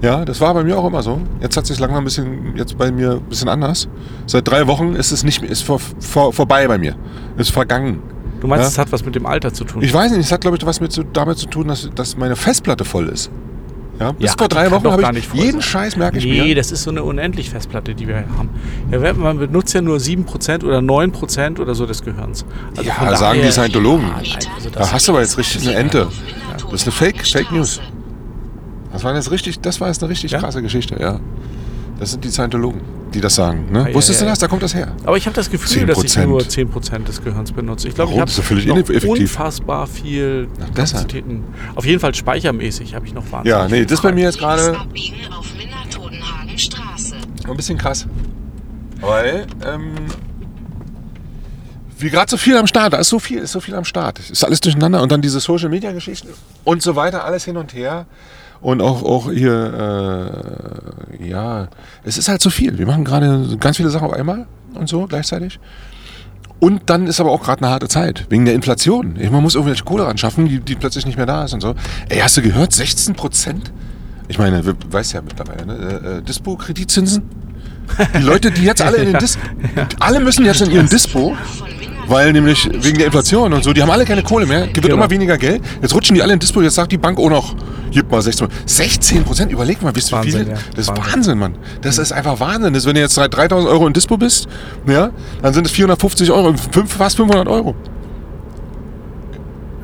[0.00, 1.20] Ja, das war bei mir auch immer so.
[1.40, 3.88] Jetzt hat sich langsam ein bisschen, jetzt bei mir ein bisschen anders.
[4.26, 6.96] Seit drei Wochen ist es nicht ist vor, vor, vorbei bei mir.
[7.36, 8.02] Ist vergangen.
[8.40, 8.68] Du meinst, Ja.
[8.70, 9.82] es hat was mit dem Alter zu tun?
[9.82, 12.34] Ich weiß nicht, es hat, glaube ich, was mit, damit zu tun, dass, dass meine
[12.34, 13.30] Festplatte voll ist.
[14.02, 15.62] Ja, bis Ja, vor drei Wochen habe gar ich nicht voll jeden sein.
[15.62, 16.54] Scheiß, merke ich nee, mir.
[16.54, 18.50] das ist so eine unendlich Festplatte, die wir hier haben.
[18.90, 22.44] Ja, man benutzt ja nur 7% oder 9% oder so des Gehirns.
[22.76, 24.06] Also Ja, sagen die Scientologen.
[24.08, 24.14] Ja,
[24.56, 26.08] also Da hast du aber jetzt richtig eine Ente.
[26.70, 27.80] Das ist eine Fake, Fake News.
[28.92, 30.38] Das war jetzt richtig, das war jetzt eine richtig Ja?
[30.40, 31.20] krasse Geschichte, ja.
[31.98, 32.80] Das sind die Scientologen,
[33.14, 33.70] die das sagen.
[33.70, 33.88] Ne?
[33.88, 34.40] ja, Wusstest ja, du das?
[34.40, 34.46] ja.
[34.46, 34.94] Da kommt das her.
[35.04, 36.26] Aber ich habe das Gefühl, dass ich 10%.
[36.26, 37.88] nur 10% des Gehirns benutze.
[37.88, 40.76] Ich glaube, ich habe unfassbar viel deshalb.
[40.76, 41.44] Kapazitäten.
[41.74, 43.46] Auf jeden Fall speichermäßig habe ich noch wahnsinnig.
[43.46, 44.76] Ja, nee, das bei mir jetzt gerade
[47.50, 48.06] ein bisschen krass.
[49.00, 49.94] Weil, ähm,
[51.98, 54.18] wie gerade so viel am Start, da ist so viel, ist so viel am Start.
[54.18, 56.28] Ist alles durcheinander und dann diese Social Media Geschichten
[56.64, 58.06] und so weiter, alles hin und her.
[58.62, 60.30] Und auch, auch hier,
[61.20, 61.68] äh, ja,
[62.04, 62.78] es ist halt zu viel.
[62.78, 65.58] Wir machen gerade ganz viele Sachen auf einmal und so gleichzeitig.
[66.60, 69.18] Und dann ist aber auch gerade eine harte Zeit, wegen der Inflation.
[69.32, 71.74] Man muss irgendwelche Kohle ran schaffen, die, die plötzlich nicht mehr da ist und so.
[72.08, 72.72] Ey, hast du gehört?
[72.72, 73.72] 16 Prozent?
[74.28, 75.74] Ich meine, wir weißt ja mittlerweile, ne?
[75.74, 77.24] Äh, äh, Dispo-Kreditzinsen?
[78.16, 79.38] Die Leute, die jetzt alle in den Dis
[79.98, 81.36] alle müssen jetzt in ihren Dispo,
[82.12, 84.94] weil nämlich wegen der Inflation und so, die haben alle keine Kohle mehr, wird Genau.
[84.94, 85.62] immer weniger Geld.
[85.80, 87.54] Jetzt rutschen die alle in Dispo, jetzt sagt die Bank auch noch,
[87.90, 90.48] gib mal 16 16 Prozent, überleg mal, wisst ihr wie viel?
[90.48, 90.54] ja.
[90.76, 91.12] Das ist Wahnsinn.
[91.12, 91.54] Wahnsinn, Mann.
[91.80, 92.74] Das ist einfach Wahnsinn.
[92.74, 94.46] Das, wenn du jetzt 3000 Euro in Dispo bist,
[94.86, 95.10] ja,
[95.42, 96.54] dann sind es 450 Euro,
[96.86, 97.74] fast 500 Euro.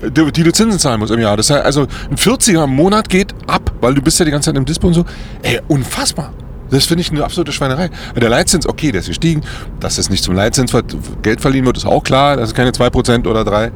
[0.01, 1.37] Die, die du Zinsen zahlen musst im Jahr.
[1.37, 4.51] Das heißt, also ein 40er im Monat geht ab, weil du bist ja die ganze
[4.51, 5.05] Zeit im Dispo und so.
[5.43, 6.33] Ey, unfassbar.
[6.71, 7.91] Das finde ich eine absolute Schweinerei.
[8.17, 9.43] Der Leitzins, okay, der ist gestiegen.
[9.81, 10.73] Dass es nicht zum Leitzins
[11.23, 12.37] Geld verliehen wird, ist auch klar.
[12.37, 13.73] Das ist keine 2% oder 3.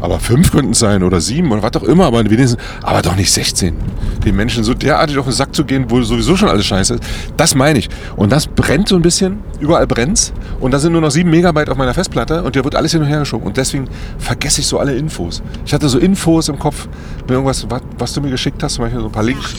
[0.00, 3.16] Aber 5 könnten es sein oder 7 oder was auch immer, aber wenigstens, aber doch
[3.16, 3.74] nicht 16.
[4.22, 7.04] Den Menschen so derartig auf den Sack zu gehen, wo sowieso schon alles scheiße ist,
[7.38, 7.88] das meine ich.
[8.14, 10.34] Und das brennt so ein bisschen, überall brennt's.
[10.60, 13.00] Und da sind nur noch 7 Megabyte auf meiner Festplatte und der wird alles hin
[13.00, 13.46] und her geschoben.
[13.46, 13.88] Und deswegen
[14.18, 15.42] vergesse ich so alle Infos.
[15.64, 16.86] Ich hatte so Infos im Kopf,
[17.26, 19.54] irgendwas, was, was du mir geschickt hast, zum Beispiel so ein paar Links.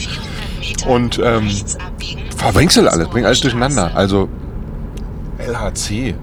[0.86, 1.48] Und, ähm,
[2.36, 3.90] Verwechsel alles, bring alles durcheinander.
[3.94, 4.28] Also
[5.38, 6.14] LHC.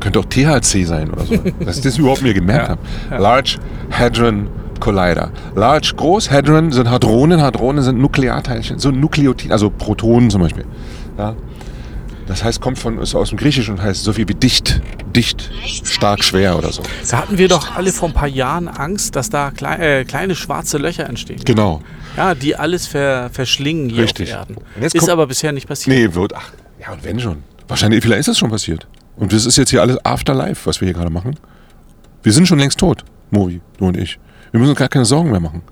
[0.00, 1.36] Könnte auch THC sein oder so.
[1.64, 2.80] Dass ich das überhaupt mir gemerkt Ja, habe.
[3.10, 3.18] ja.
[3.18, 3.56] Large
[3.90, 4.48] Hadron
[4.80, 5.30] Collider.
[5.54, 10.64] Large, groß, Hadron sind Hadronen, Hadronen sind Nuklearteilchen, so Nukleotiden, also Protonen zum Beispiel.
[11.16, 11.34] Ja.
[12.26, 14.80] Das heißt, kommt von, ist aus dem Griechischen und heißt so viel wie dicht,
[15.14, 15.50] dicht,
[15.84, 16.82] stark, schwer oder so.
[17.10, 20.34] Da hatten wir doch alle vor ein paar Jahren Angst, dass da klei äh, kleine
[20.34, 21.40] schwarze Löcher entstehen.
[21.44, 21.80] Genau.
[22.16, 24.32] Ja, die alles ver verschlingen hier Richtig.
[24.34, 24.56] auf Erden.
[24.80, 25.96] Ist aber bisher nicht passiert.
[25.96, 27.42] Nee, wird, ach, ja und wenn schon.
[27.68, 28.86] Wahrscheinlich, vielleicht ist das schon passiert.
[29.16, 31.36] Und das ist jetzt hier alles Afterlife, was wir hier gerade machen.
[32.22, 34.18] Wir sind schon längst tot, Movi, du und ich.
[34.50, 35.62] Wir müssen uns gar keine Sorgen mehr machen.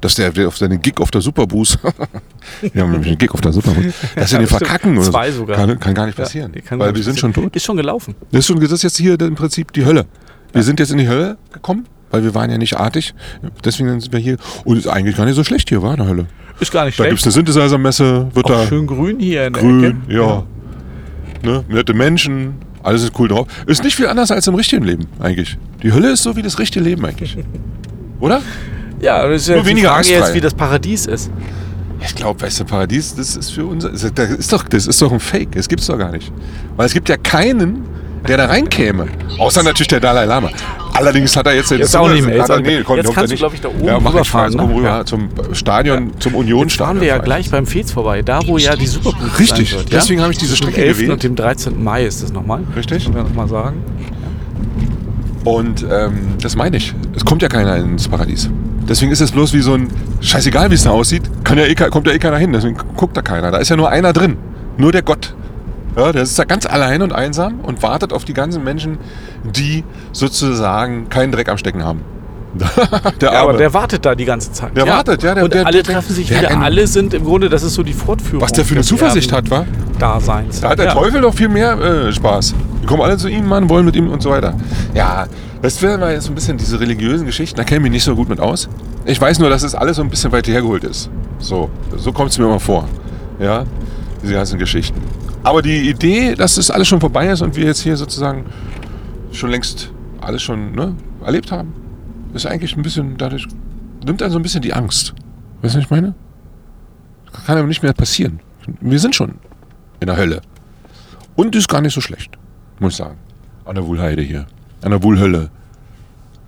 [0.00, 1.78] Dass der, der auf seine Gig auf der Superboost,
[2.72, 5.38] wir haben nämlich einen Gig auf der Superboost, dass wir den verkacken oder Zwei so.
[5.40, 5.56] sogar.
[5.56, 6.52] Kann, kann gar nicht Ja, passieren.
[6.64, 7.50] kann weil wir nicht sind schon passieren.
[7.50, 7.56] tot.
[7.56, 8.14] Ist schon gelaufen.
[8.32, 10.06] Das ist, schon, das ist jetzt hier im Prinzip die Hölle.
[10.52, 13.14] Wir sind jetzt in die Hölle gekommen, weil wir waren ja nicht artig.
[13.64, 14.36] Deswegen sind wir hier.
[14.64, 16.26] Und ist eigentlich gar nicht so schlecht hier, war in der Hölle.
[16.60, 17.36] Ist gar nicht Da gibt es schlecht.
[17.36, 19.96] eine Synthesizer-Messe, wird Auch da schön grün hier in der grün, Ecke.
[20.14, 20.44] ja.
[21.42, 21.64] Ne?
[21.68, 23.48] Nette Menschen, alles ist cool drauf.
[23.66, 25.58] Ist nicht viel anders als im richtigen Leben eigentlich.
[25.82, 27.36] Die Hölle ist so wie das richtige Leben eigentlich.
[28.20, 28.40] Oder?
[29.00, 30.18] Ja, das ist ja Nur die weniger Frage angstfrei.
[30.26, 31.30] jetzt, wie das Paradies ist.
[32.04, 33.84] Ich glaube, weißt du, Paradies, das ist für uns.
[33.84, 35.52] Das ist doch, das ist doch ein Fake.
[35.52, 36.30] Das gibt's doch gar nicht.
[36.76, 37.82] Weil es gibt ja keinen,
[38.28, 39.06] der da reinkäme.
[39.38, 40.50] Außer natürlich der Dalai Lama.
[40.94, 42.36] Allerdings hat er jetzt, Jetzt auch nicht mehr.
[42.36, 44.62] Jetzt er, nee, Jetzt kannst du, glaub ich, da oben ja, rüberfahren, ne?
[44.62, 45.04] rüber Ja.
[45.04, 46.86] zum Stadion, zum Unionsstadion.
[46.96, 49.92] Fahren wir ja gleich beim Fez vorbei, da wo ja die Superboost Richtig, sein wird.
[49.92, 50.24] deswegen ja?
[50.24, 50.96] habe ich diese Strecke 11.
[50.96, 51.12] gewählt.
[51.12, 51.82] und dem 13.
[51.82, 52.60] Mai ist das nochmal.
[52.76, 53.04] Richtig.
[53.04, 53.82] Können wir nochmal sagen.
[55.44, 56.94] Und ähm, das meine ich.
[57.16, 58.48] Es kommt ja keiner ins Paradies.
[58.88, 59.88] Deswegen ist es bloß wie so ein,
[60.20, 62.52] scheißegal wie es da aussieht, kann ja eh, kommt ja eh keiner hin.
[62.52, 63.50] Deswegen guckt da keiner.
[63.50, 64.36] Da ist ja nur einer drin.
[64.76, 65.34] Nur der Gott.
[65.96, 68.98] Ja, der ist da ganz allein und einsam und wartet auf die ganzen Menschen,
[69.44, 72.00] die sozusagen keinen Dreck am Stecken haben.
[73.20, 74.76] der Ja, aber der wartet da die ganze Zeit.
[74.76, 76.60] Der wartet, ja, der- und der- alle der- treffen sich der wieder.
[76.60, 78.42] alle sind im Grunde, das ist so die Fortführung.
[78.42, 79.64] Was der für eine Zuversicht hat, wa?
[79.98, 80.60] Daseins.
[80.60, 80.92] Da hat der ja.
[80.94, 82.54] Teufel doch viel mehr äh, Spaß.
[82.82, 84.54] Die kommen alle zu ihm, Mann, wollen mit ihm und so weiter.
[84.94, 85.26] Ja,
[85.62, 88.04] das wäre mal jetzt so ein bisschen diese religiösen Geschichten, da kenne ich mich nicht
[88.04, 88.68] so gut mit aus.
[89.06, 91.08] Ich weiß nur, dass es alles so ein bisschen weiter hergeholt ist.
[91.38, 92.86] So, so kommt es mir immer vor.
[93.40, 93.64] Ja,
[94.22, 95.00] diese ganzen Geschichten.
[95.44, 98.46] Aber die Idee, dass das alles schon vorbei ist und wir jetzt hier sozusagen
[99.32, 101.74] schon längst alles schon ne, erlebt haben,
[102.32, 103.46] ist eigentlich ein bisschen, dadurch
[104.04, 105.14] nimmt einen so ein bisschen die Angst.
[105.62, 106.14] Weißt du, was ich meine?
[107.46, 108.40] Kann aber nicht mehr passieren.
[108.80, 109.34] Wir sind schon
[110.00, 110.42] in der Hölle.
[111.34, 112.38] Und ist gar nicht so schlecht,
[112.78, 113.16] muss ich sagen.
[113.64, 114.46] An der Wuhlheide hier.
[114.82, 115.50] An der Wuhlhölle.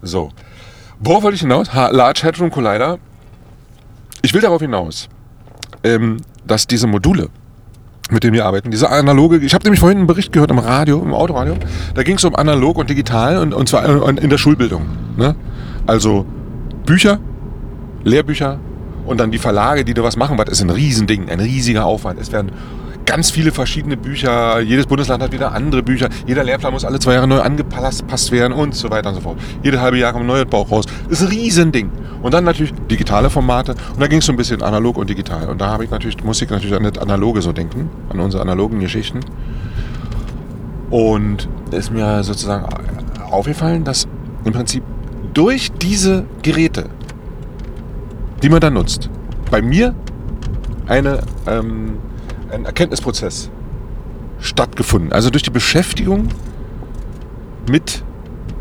[0.03, 0.31] So.
[1.01, 1.73] Worauf wollte ich hinaus?
[1.73, 2.99] Ha Large Hadron Collider.
[4.23, 5.09] Ich will darauf hinaus,
[5.83, 7.29] ähm, dass diese Module,
[8.11, 8.71] mit dem wir arbeiten.
[8.71, 11.57] Diese analoge, ich habe nämlich vorhin einen Bericht gehört im Radio, im Autoradio,
[11.95, 14.83] da ging es um analog und digital und, und zwar in der Schulbildung.
[15.17, 15.35] Ne?
[15.87, 16.27] Also
[16.85, 17.19] Bücher,
[18.05, 18.59] Lehrbücher
[19.07, 22.21] und dann die Verlage, die da was machen, was ist ein Riesending, ein riesiger Aufwand.
[22.21, 22.53] Es werden
[23.07, 24.61] ganz viele verschiedene Bücher.
[24.61, 26.09] Jedes Bundesland hat wieder andere Bücher.
[26.27, 29.39] Jeder Lehrplan muss alle zwei Jahre neu angepasst werden und so weiter und so fort.
[29.63, 30.85] Jede halbe Jahr kommt ein neues Bauch raus.
[31.09, 31.91] Das ist ein Riesending.
[32.23, 33.73] Und dann natürlich digitale Formate.
[33.93, 35.49] Und da ging es so ein bisschen analog und digital.
[35.49, 38.43] Und da habe ich natürlich, muss ich natürlich an das Analoge so denken, an unsere
[38.43, 39.21] analogen Geschichten.
[40.91, 42.67] Und ist mir sozusagen
[43.31, 44.07] aufgefallen, dass
[44.45, 44.83] im Prinzip
[45.33, 46.89] durch diese Geräte,
[48.43, 49.11] die man da nutzt,
[49.51, 49.95] bei mir
[50.87, 51.99] eine ähm,
[52.55, 53.51] ein Erkenntnisprozess
[54.41, 55.13] stattgefunden.
[55.13, 56.29] Also durch die Beschäftigung
[57.69, 58.05] mit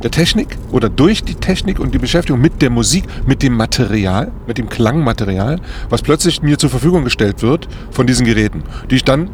[0.02, 4.32] der Technik oder durch die Technik und die Beschäftigung mit der Musik, mit dem Material,
[4.48, 9.04] mit dem Klangmaterial, was plötzlich mir zur Verfügung gestellt wird von diesen Geräten, die ich
[9.04, 9.30] dann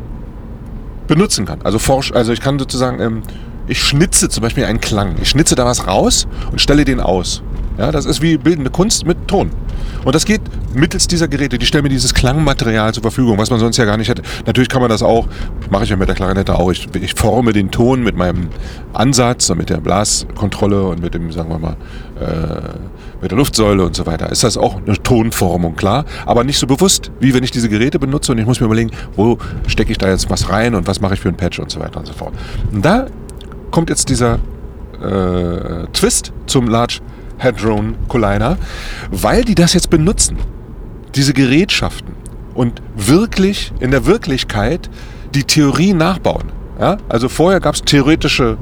[1.07, 1.61] benutzen kann.
[1.63, 3.23] Also forsch, also ich kann sozusagen, ähm,
[3.67, 5.15] ich schnitze zum Beispiel einen Klang.
[5.21, 7.41] Ich schnitze da was raus und stelle den aus.
[7.79, 9.51] Ja, das ist wie bildende Kunst mit Ton.
[10.03, 10.41] Und das geht
[10.73, 11.57] mittels dieser Geräte.
[11.57, 14.21] Die stellen mir dieses Klangmaterial zur Verfügung, was man sonst ja gar nicht hätte.
[14.45, 15.29] Natürlich kann man das auch,
[15.69, 16.71] mache ich ja mit der Klarinette auch.
[16.71, 18.49] Ich, ich forme den Ton mit meinem
[18.91, 21.77] Ansatz und mit der Blaskontrolle und mit dem, sagen wir mal,
[22.19, 24.29] äh, mit der Luftsäule und so weiter.
[24.29, 27.97] Ist das auch eine Tonformung, klar, aber nicht so bewusst, wie wenn ich diese Geräte
[27.97, 29.37] benutze und ich muss mir überlegen, wo
[29.67, 31.79] stecke ich da jetzt was rein und was mache ich für ein Patch und so
[31.79, 32.33] weiter und so fort.
[32.73, 33.05] Und da
[33.71, 34.33] kommt jetzt dieser
[35.01, 36.99] äh, Twist zum Large
[37.39, 38.57] Hadron Collider,
[39.11, 40.37] weil die das jetzt benutzen,
[41.15, 42.13] diese Gerätschaften
[42.53, 44.89] und wirklich in der Wirklichkeit
[45.33, 46.51] die Theorie nachbauen.
[46.79, 46.97] Ja?
[47.07, 48.57] Also vorher gab es theoretische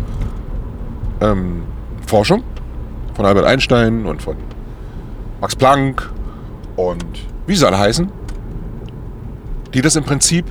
[1.22, 1.64] ähm,
[2.06, 2.44] Forschung
[3.16, 4.36] von Albert Einstein und von
[5.42, 6.10] Max Planck
[6.76, 7.06] und
[7.48, 8.10] wie sie alle heißen,
[9.74, 10.46] die das im Prinzip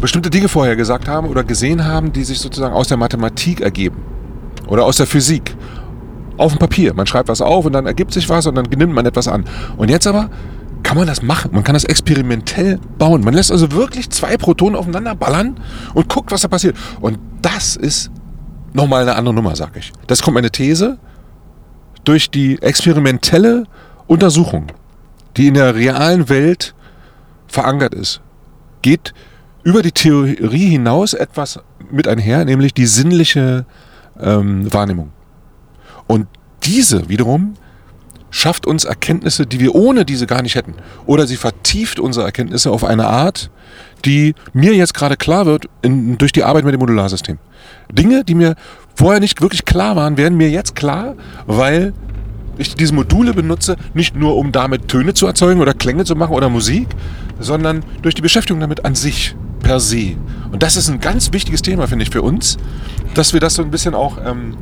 [0.00, 3.96] bestimmte Dinge vorher gesagt haben oder gesehen haben, die sich sozusagen aus der Mathematik ergeben
[4.66, 5.56] oder aus der Physik
[6.36, 6.94] auf dem Papier.
[6.94, 9.44] Man schreibt was auf und dann ergibt sich was und dann nimmt man etwas an.
[9.76, 10.30] Und jetzt aber
[10.82, 11.50] kann man das machen.
[11.52, 13.24] Man kann das experimentell bauen.
[13.24, 15.58] Man lässt also wirklich zwei Protonen aufeinander ballern
[15.94, 16.76] und guckt, was da passiert.
[17.00, 18.10] Und das ist
[18.72, 19.92] nochmal eine andere Nummer, sag ich.
[20.06, 20.98] Das kommt meine These
[22.04, 23.64] durch die experimentelle
[24.06, 24.66] Untersuchung,
[25.36, 26.74] die in der realen Welt
[27.48, 28.20] verankert ist,
[28.82, 29.12] geht
[29.64, 31.58] über die Theorie hinaus etwas
[31.90, 33.66] mit einher, nämlich die sinnliche
[34.20, 35.10] ähm, Wahrnehmung.
[36.06, 36.26] Und
[36.62, 37.54] diese wiederum
[38.30, 40.74] schafft uns Erkenntnisse, die wir ohne diese gar nicht hätten.
[41.06, 43.50] Oder sie vertieft unsere Erkenntnisse auf eine Art,
[44.04, 47.38] die mir jetzt gerade klar wird in, durch die Arbeit mit dem Modularsystem.
[47.90, 48.54] Dinge, die mir
[48.94, 51.14] vorher nicht wirklich klar waren, werden mir jetzt klar,
[51.46, 51.92] weil
[52.58, 56.34] ich diese Module benutze, nicht nur um damit Töne zu erzeugen oder Klänge zu machen
[56.34, 56.88] oder Musik,
[57.38, 60.16] sondern durch die Beschäftigung damit an sich, per se.
[60.52, 62.56] Und das ist ein ganz wichtiges Thema, finde ich, für uns,
[63.14, 64.56] dass wir das so ein bisschen auch ähm,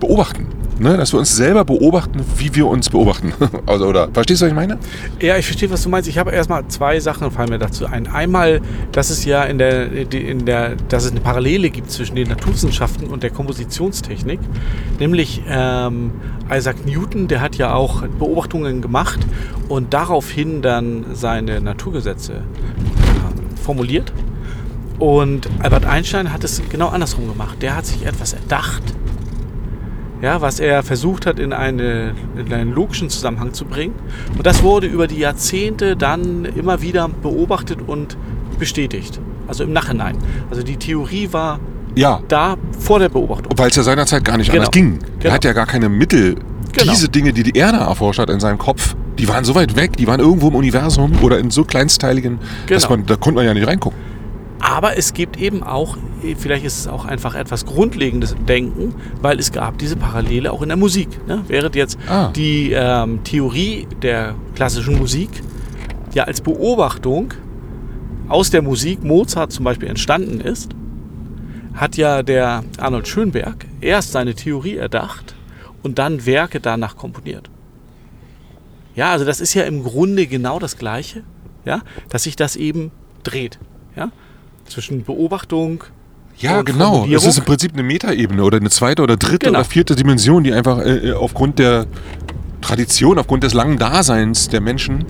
[0.00, 0.46] beobachten.
[0.78, 0.96] Ne?
[0.96, 3.32] Dass wir uns selber beobachten, wie wir uns beobachten.
[3.66, 4.78] also, oder verstehst du, was ich meine?
[5.20, 6.08] Ja, ich verstehe, was du meinst.
[6.08, 8.06] Ich habe erstmal zwei Sachen fallen mir dazu ein.
[8.06, 8.60] Einmal,
[8.92, 13.08] dass es ja in der, in der, dass es eine Parallele gibt zwischen den Naturwissenschaften
[13.08, 14.38] und der Kompositionstechnik.
[15.00, 16.12] Nämlich ähm,
[16.50, 19.18] Isaac Newton, der hat ja auch Beobachtungen gemacht
[19.68, 24.12] und daraufhin dann seine Naturgesetze äh, formuliert.
[25.00, 27.62] Und Albert Einstein hat es genau andersrum gemacht.
[27.62, 28.82] Der hat sich etwas erdacht
[30.22, 33.94] ja, was er versucht hat, in, eine, in einen logischen Zusammenhang zu bringen.
[34.36, 38.16] Und das wurde über die Jahrzehnte dann immer wieder beobachtet und
[38.58, 39.20] bestätigt.
[39.46, 40.16] Also im Nachhinein.
[40.50, 41.60] Also die Theorie war
[41.94, 42.20] ja.
[42.28, 43.52] da vor der Beobachtung.
[43.56, 44.62] Weil es ja seinerzeit gar nicht genau.
[44.62, 44.98] anders ging.
[45.00, 45.34] Er genau.
[45.34, 46.36] hat ja gar keine Mittel.
[46.72, 46.92] Genau.
[46.92, 49.96] Diese Dinge, die die Erde erforscht hat in seinem Kopf, die waren so weit weg,
[49.96, 52.98] die waren irgendwo im Universum oder in so kleinsteiligen, dass genau.
[52.98, 53.98] man, da konnte man ja nicht reingucken.
[54.60, 55.96] Aber es gibt eben auch,
[56.36, 60.68] vielleicht ist es auch einfach etwas grundlegendes Denken, weil es gab diese Parallele auch in
[60.68, 61.08] der Musik.
[61.26, 61.44] Ne?
[61.46, 62.30] Während jetzt ah.
[62.34, 65.30] die ähm, Theorie der klassischen Musik
[66.14, 67.34] ja als Beobachtung
[68.28, 70.72] aus der Musik Mozart zum Beispiel entstanden ist,
[71.74, 75.34] hat ja der Arnold Schönberg erst seine Theorie erdacht
[75.82, 77.48] und dann Werke danach komponiert.
[78.96, 81.22] Ja, also das ist ja im Grunde genau das Gleiche,
[81.64, 82.90] ja, dass sich das eben
[83.22, 83.60] dreht.
[83.94, 84.10] Ja?
[84.68, 85.84] Zwischen Beobachtung
[86.40, 87.04] ja, genau.
[87.06, 89.58] Es ist im Prinzip eine Metaebene oder eine zweite oder dritte genau.
[89.58, 91.86] oder vierte Dimension, die einfach äh, äh, aufgrund der
[92.60, 95.04] Tradition, aufgrund des langen Daseins der Menschen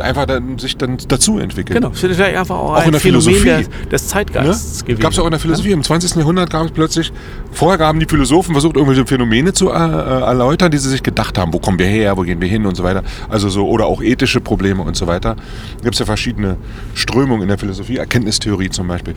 [0.00, 1.78] einfach dann, sich dann dazu entwickelt.
[1.78, 3.68] Genau, es wird vielleicht einfach auch, Auch in ein der Phänomen Philosophie.
[3.82, 5.00] der, des Zeitgeists gewesen.
[5.00, 5.72] Gab es auch in der Philosophie.
[5.72, 6.16] Im 20.
[6.16, 7.12] Jahrhundert gab es plötzlich,
[7.52, 11.38] vorher haben die Philosophen versucht, irgendwelche Phänomene zu äh, äh, erläutern, die sie sich gedacht
[11.38, 11.52] haben.
[11.52, 13.02] Wo kommen wir her, wo gehen wir hin und so weiter.
[13.28, 15.36] Also so, oder auch ethische Probleme und so weiter.
[15.36, 16.56] Da gibt es ja verschiedene
[16.94, 19.14] Strömungen in der Philosophie, Erkenntnistheorie zum Beispiel.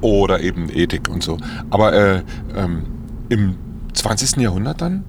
[0.00, 1.38] Oder eben Ethik und so.
[1.70, 2.22] Aber äh,
[2.56, 2.82] ähm,
[3.28, 3.56] im
[3.94, 4.36] 20.
[4.36, 5.04] Jahrhundert dann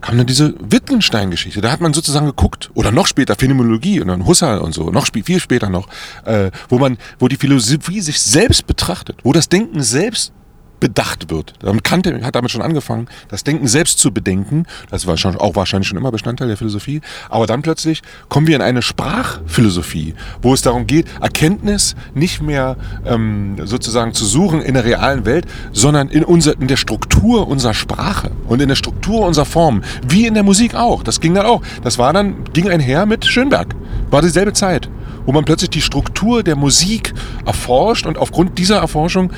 [0.00, 1.60] kam dann diese Wittgenstein-Geschichte.
[1.60, 5.06] Da hat man sozusagen geguckt, oder noch später Phänomenologie und dann Husserl und so, noch
[5.06, 5.88] spä- viel später noch,
[6.24, 10.32] äh, wo man, wo die Philosophie sich selbst betrachtet, wo das Denken selbst
[10.80, 11.54] bedacht wird.
[11.60, 14.66] Damit Kant hat damit schon angefangen, das Denken selbst zu bedenken.
[14.90, 17.00] Das war schon, auch wahrscheinlich schon immer Bestandteil der Philosophie.
[17.28, 22.76] Aber dann plötzlich kommen wir in eine Sprachphilosophie, wo es darum geht, Erkenntnis nicht mehr
[23.06, 27.74] ähm, sozusagen zu suchen in der realen Welt, sondern in, unser, in der Struktur unserer
[27.74, 29.82] Sprache und in der Struktur unserer Form.
[30.06, 31.02] Wie in der Musik auch.
[31.02, 31.62] Das ging dann auch.
[31.82, 33.74] Das war dann, ging einher mit Schönberg.
[34.10, 34.88] War dieselbe Zeit,
[35.26, 37.12] wo man plötzlich die Struktur der Musik
[37.44, 39.30] erforscht und aufgrund dieser Erforschung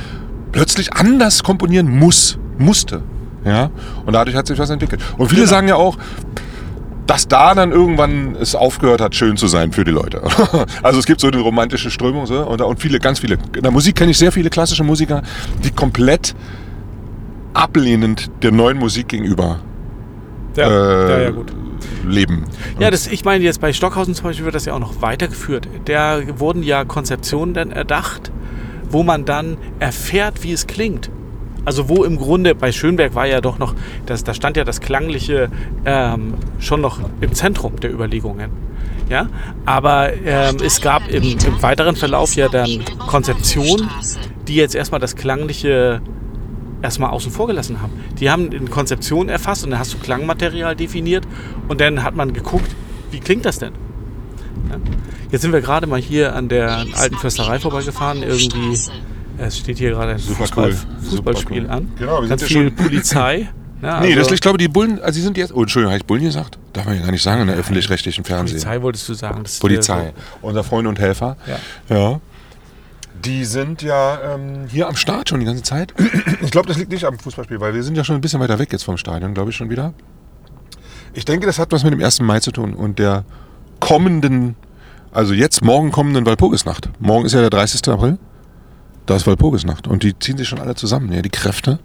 [0.52, 3.02] plötzlich anders komponieren muss, musste.
[3.44, 3.70] Ja?
[4.06, 5.00] Und dadurch hat sich was entwickelt.
[5.18, 5.96] Und viele sagen ja auch,
[7.06, 10.22] dass da dann irgendwann es aufgehört hat, schön zu sein für die Leute.
[10.82, 13.36] Also es gibt so eine romantische Strömung so, und, und viele, ganz viele.
[13.56, 15.22] In der Musik kenne ich sehr viele klassische Musiker,
[15.64, 16.34] die komplett
[17.52, 19.58] ablehnend der neuen Musik gegenüber
[20.56, 21.52] Ja, äh, ja, ja, gut.
[22.06, 22.44] leben.
[22.78, 25.66] Ja, das, ich meine, jetzt bei Stockhausen zum Beispiel wird das ja auch noch weitergeführt.
[25.86, 28.30] Da wurden ja Konzeptionen dann erdacht,
[28.90, 31.10] wo man dann erfährt, wie es klingt.
[31.64, 33.74] Also wo im Grunde, bei Schönberg war ja doch noch,
[34.06, 35.50] das, da stand ja das Klangliche
[35.84, 38.50] ähm, schon noch im Zentrum der Überlegungen.
[39.08, 39.28] Ja,
[39.66, 43.90] aber ähm, es gab im, im weiteren Verlauf ja dann Konzeptionen,
[44.46, 46.00] die jetzt erstmal das Klangliche
[46.80, 47.92] erstmal außen vor gelassen haben.
[48.18, 51.26] Die haben eine Konzeption erfasst und dann hast du Klangmaterial definiert
[51.68, 52.74] und dann hat man geguckt,
[53.10, 53.72] wie klingt das denn?
[54.70, 54.76] Ja?
[55.32, 58.22] Jetzt sind wir gerade mal hier an der alten Försterei vorbeigefahren.
[58.22, 58.78] Irgendwie,
[59.38, 60.76] es steht hier gerade ein Super Fußball, cool.
[61.08, 61.76] Fußballspiel Super cool.
[61.76, 61.92] an.
[61.98, 63.48] Genau, wir Ganz sind ja viel schon- Polizei.
[63.82, 66.00] Ja, Nee, also das, ich glaube, die Bullen, also sie sind jetzt, oh, Entschuldigung, habe
[66.00, 66.58] ich Bullen gesagt?
[66.72, 68.56] Darf man ja gar nicht sagen in der öffentlich-rechtlichen Fernsehen.
[68.60, 69.42] Polizei wolltest du sagen.
[69.44, 70.12] Das ist Polizei,
[70.42, 71.36] so- unser Freund und Helfer.
[71.88, 71.96] Ja.
[71.96, 72.20] ja.
[73.24, 75.94] Die sind ja ähm, hier am Start schon die ganze Zeit.
[76.42, 78.58] Ich glaube, das liegt nicht am Fußballspiel, weil wir sind ja schon ein bisschen weiter
[78.58, 79.92] weg jetzt vom Stadion, glaube ich schon wieder.
[81.12, 82.20] Ich denke, das hat was mit dem 1.
[82.20, 83.24] Mai zu tun und der
[83.78, 84.56] kommenden,
[85.12, 86.88] also jetzt morgen kommenden Walpurgisnacht.
[87.00, 87.88] Morgen ist ja der 30.
[87.88, 88.18] April.
[89.06, 91.80] Da ist Walpurgisnacht und die ziehen sich schon alle zusammen, ja, die Kräfte.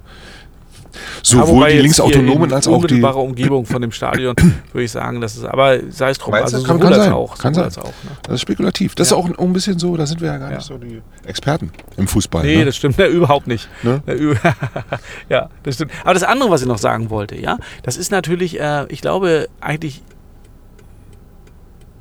[1.23, 2.75] Sowohl die Linksautonomen als auch die.
[2.77, 4.33] unmittelbarer Umgebung von dem Stadion
[4.71, 6.31] würde ich sagen, das ist, aber sei es drum.
[6.31, 7.13] Meinst du, Also kann- sowohl kann als sein.
[7.13, 7.38] auch.
[7.38, 7.83] Kann sowohl sein.
[7.83, 8.11] als auch ne?
[8.23, 8.95] Das ist spekulativ.
[8.95, 9.17] Das Ja.
[9.17, 10.57] ist auch ein, ein bisschen so, da sind wir ja gar Ja.
[10.57, 12.45] nicht so die Experten im Fußball.
[12.45, 12.65] Nee, ne?
[12.65, 13.67] das stimmt ja, überhaupt nicht.
[13.83, 14.03] Ne?
[14.07, 14.35] Ja, ü-
[15.29, 15.91] ja, das stimmt.
[16.03, 19.49] Aber das andere, was ich noch sagen wollte, ja, das ist natürlich, äh, ich glaube,
[19.59, 20.01] eigentlich,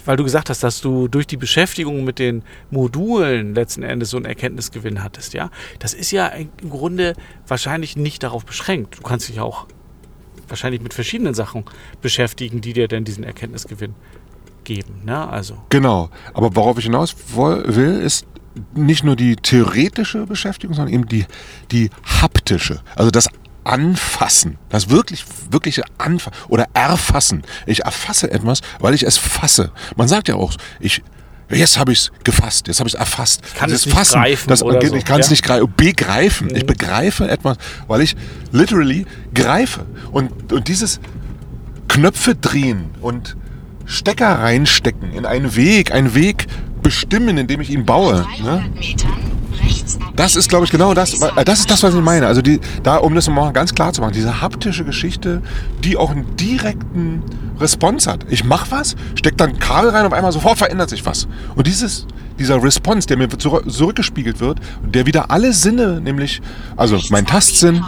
[0.04, 4.16] weil du gesagt hast, dass du durch die Beschäftigung mit den Modulen letzten Endes so
[4.16, 5.50] einen Erkenntnisgewinn hattest, ja.
[5.78, 7.14] Das ist ja im Grunde
[7.46, 8.98] wahrscheinlich nicht darauf beschränkt.
[8.98, 9.66] Du kannst dich auch
[10.48, 11.64] wahrscheinlich mit verschiedenen Sachen
[12.02, 13.94] beschäftigen, die dir dann diesen Erkenntnisgewinn
[14.64, 15.28] geben, ne?
[15.28, 15.58] Also.
[15.68, 16.10] Genau.
[16.32, 18.26] Aber worauf ich hinaus will, ist
[18.74, 21.26] nicht nur die theoretische Beschäftigung, sondern eben die,
[21.70, 22.80] die haptische.
[22.94, 23.28] Also das
[23.64, 24.58] Anfassen.
[24.68, 27.42] Das wirklich, wirkliche Anfassen oder Erfassen.
[27.66, 29.72] Ich erfasse etwas, weil ich es fasse.
[29.96, 31.02] Man sagt ja auch, ich,
[31.50, 33.42] jetzt habe ich es gefasst, jetzt habe ich es erfasst.
[33.54, 35.32] kann Dieses es nicht greifen das, oder ich so, kann es ja?
[35.32, 35.72] nicht greifen.
[35.76, 36.54] Begreifen.
[36.54, 37.56] Ich begreife etwas,
[37.88, 38.16] weil ich
[38.52, 39.86] literally greife.
[40.12, 41.00] Und, und dieses
[41.88, 43.36] Knöpfe drehen und
[43.86, 46.46] Stecker reinstecken in einen Weg, einen Weg
[46.82, 48.26] bestimmen, indem ich ihn baue.
[48.42, 48.64] Ne?
[48.64, 49.33] 300 Metern
[50.16, 51.20] Das ist, glaube ich, genau das.
[51.20, 52.26] äh, Das ist das, was ich meine.
[52.26, 55.42] Also die, da, um das mal ganz klar zu machen, diese haptische Geschichte,
[55.82, 57.22] die auch einen direkten
[57.60, 58.26] Response hat.
[58.30, 61.28] Ich mache was, stecke dann Kabel rein, auf einmal sofort verändert sich was.
[61.54, 62.06] Und dieses,
[62.38, 66.40] dieser Response, der mir zurück, zurückgespiegelt wird, der wieder alle Sinne, nämlich,
[66.76, 67.84] also mein Tastsinn,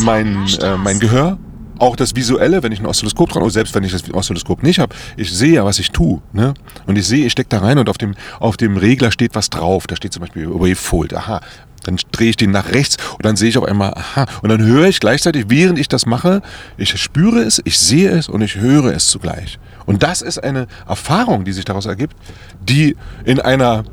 [0.00, 1.38] mein, äh, mein Gehör,
[1.78, 4.78] auch das Visuelle, wenn ich ein Oszilloskop dran, oder selbst wenn ich das Oszilloskop nicht
[4.78, 6.20] habe, ich sehe ja, was ich tue.
[6.32, 6.54] Ne?
[6.86, 9.50] Und ich sehe, ich stecke da rein und auf dem, auf dem Regler steht was
[9.50, 9.86] drauf.
[9.86, 11.14] Da steht zum Beispiel Wavefold.
[11.14, 11.40] Aha.
[11.84, 14.26] Dann drehe ich den nach rechts und dann sehe ich auf einmal, aha.
[14.42, 16.42] Und dann höre ich gleichzeitig, während ich das mache,
[16.76, 19.58] ich spüre es, ich sehe es und ich höre es zugleich.
[19.86, 22.14] Und das ist eine Erfahrung, die sich daraus ergibt,
[22.60, 23.84] die in einer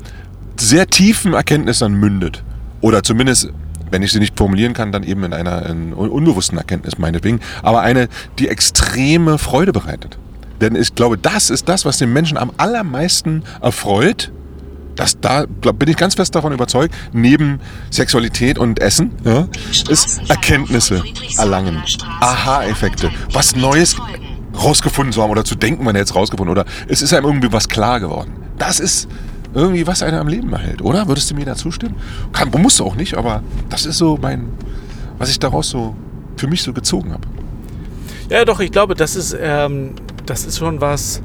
[0.58, 2.42] sehr tiefen Erkenntnis dann mündet.
[2.80, 3.50] Oder zumindest
[3.90, 7.40] wenn ich sie nicht formulieren kann, dann eben in einer in un- unbewussten Erkenntnis meinetwegen,
[7.62, 10.18] aber eine, die extreme Freude bereitet.
[10.60, 14.32] Denn ich glaube, das ist das, was den Menschen am allermeisten erfreut.
[14.94, 19.46] Das, da bin ich ganz fest davon überzeugt, neben Sexualität und Essen, ja,
[19.90, 21.04] ist Erkenntnisse
[21.36, 21.82] erlangen.
[22.20, 23.10] Aha-Effekte.
[23.32, 23.96] Was Neues,
[24.58, 27.68] rausgefunden zu haben oder zu denken, man es rausgefunden oder es ist einem irgendwie was
[27.68, 28.32] klar geworden.
[28.56, 29.06] Das ist
[29.56, 31.08] irgendwie, was einen am Leben erhält, oder?
[31.08, 31.96] Würdest du mir da zustimmen?
[32.32, 34.48] Kann, musst du auch nicht, aber das ist so mein,
[35.18, 35.96] was ich daraus so
[36.36, 37.26] für mich so gezogen habe.
[38.28, 39.92] Ja, doch, ich glaube, das ist, ähm,
[40.26, 41.22] das ist schon was,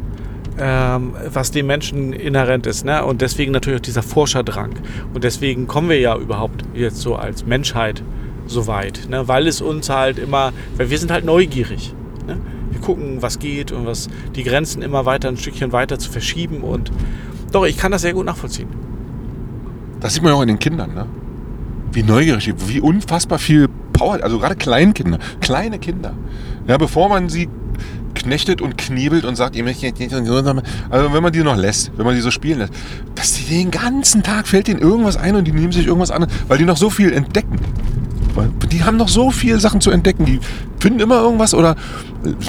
[0.57, 2.85] ähm, was dem Menschen inhärent ist.
[2.85, 3.03] Ne?
[3.03, 4.75] Und deswegen natürlich auch dieser Forscherdrang.
[5.13, 8.01] Und deswegen kommen wir ja überhaupt jetzt so als Menschheit
[8.47, 9.09] so weit.
[9.09, 9.27] Ne?
[9.27, 11.93] Weil es uns halt immer, weil wir sind halt neugierig.
[12.27, 12.37] Ne?
[12.69, 16.61] Wir gucken, was geht und was die Grenzen immer weiter ein Stückchen weiter zu verschieben.
[16.61, 16.91] Und
[17.51, 18.69] doch, ich kann das sehr gut nachvollziehen.
[19.99, 21.05] Das sieht man ja auch in den Kindern, ne?
[21.91, 26.13] Wie neugierig, wie unfassbar viel Power, also gerade Kleinkinder, kleine Kinder.
[26.67, 27.49] Ja, bevor man sie
[28.15, 30.35] knechtet und kniebelt und sagt, ihr möchtet jetzt nicht und so.
[30.35, 32.73] Also wenn man die noch lässt, wenn man die so spielen lässt,
[33.15, 36.27] dass die den ganzen Tag fällt denen irgendwas ein und die nehmen sich irgendwas an,
[36.47, 37.57] weil die noch so viel entdecken.
[38.71, 40.25] Die haben noch so viele Sachen zu entdecken.
[40.25, 40.39] Die
[40.79, 41.75] finden immer irgendwas oder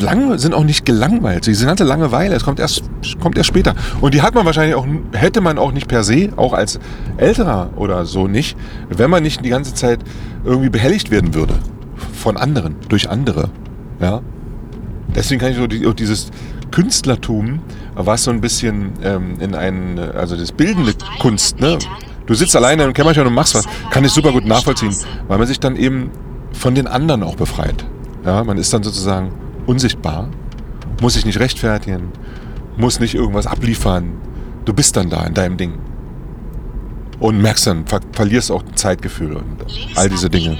[0.00, 1.46] lang, sind auch nicht gelangweilt.
[1.46, 2.84] Diese ganze Langeweile, es kommt erst,
[3.20, 3.74] kommt erst später.
[4.00, 6.78] Und die hat man wahrscheinlich auch, hätte man auch nicht per se, auch als
[7.16, 8.56] Älterer oder so nicht,
[8.88, 10.00] wenn man nicht die ganze Zeit
[10.44, 11.54] irgendwie behelligt werden würde.
[12.12, 13.50] Von anderen, durch andere.
[14.00, 14.20] Ja.
[15.14, 16.30] Deswegen kann ich so die, dieses
[16.70, 17.60] Künstlertum,
[17.94, 21.78] was so ein bisschen ähm, in einen, also das bildende Kunst, ne?
[22.26, 24.94] Du sitzt alleine im Kämmerchen und machst was, kann ich super gut nachvollziehen,
[25.28, 26.10] weil man sich dann eben
[26.52, 27.84] von den anderen auch befreit.
[28.24, 29.32] Ja, man ist dann sozusagen
[29.66, 30.28] unsichtbar,
[31.00, 32.12] muss sich nicht rechtfertigen,
[32.76, 34.12] muss nicht irgendwas abliefern.
[34.64, 35.78] Du bist dann da in deinem Ding.
[37.18, 40.56] Und merkst dann, ver verlierst auch Zeitgefühl und all diese Dinge.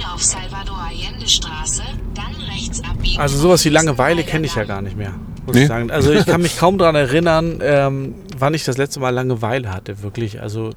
[3.17, 5.13] Also sowas wie Langeweile kenne ich ja gar nicht mehr,
[5.45, 5.63] muss nee.
[5.63, 5.91] ich sagen.
[5.91, 10.03] Also ich kann mich kaum daran erinnern, ähm, wann ich das letzte Mal Langeweile hatte,
[10.03, 10.41] wirklich.
[10.41, 10.71] Also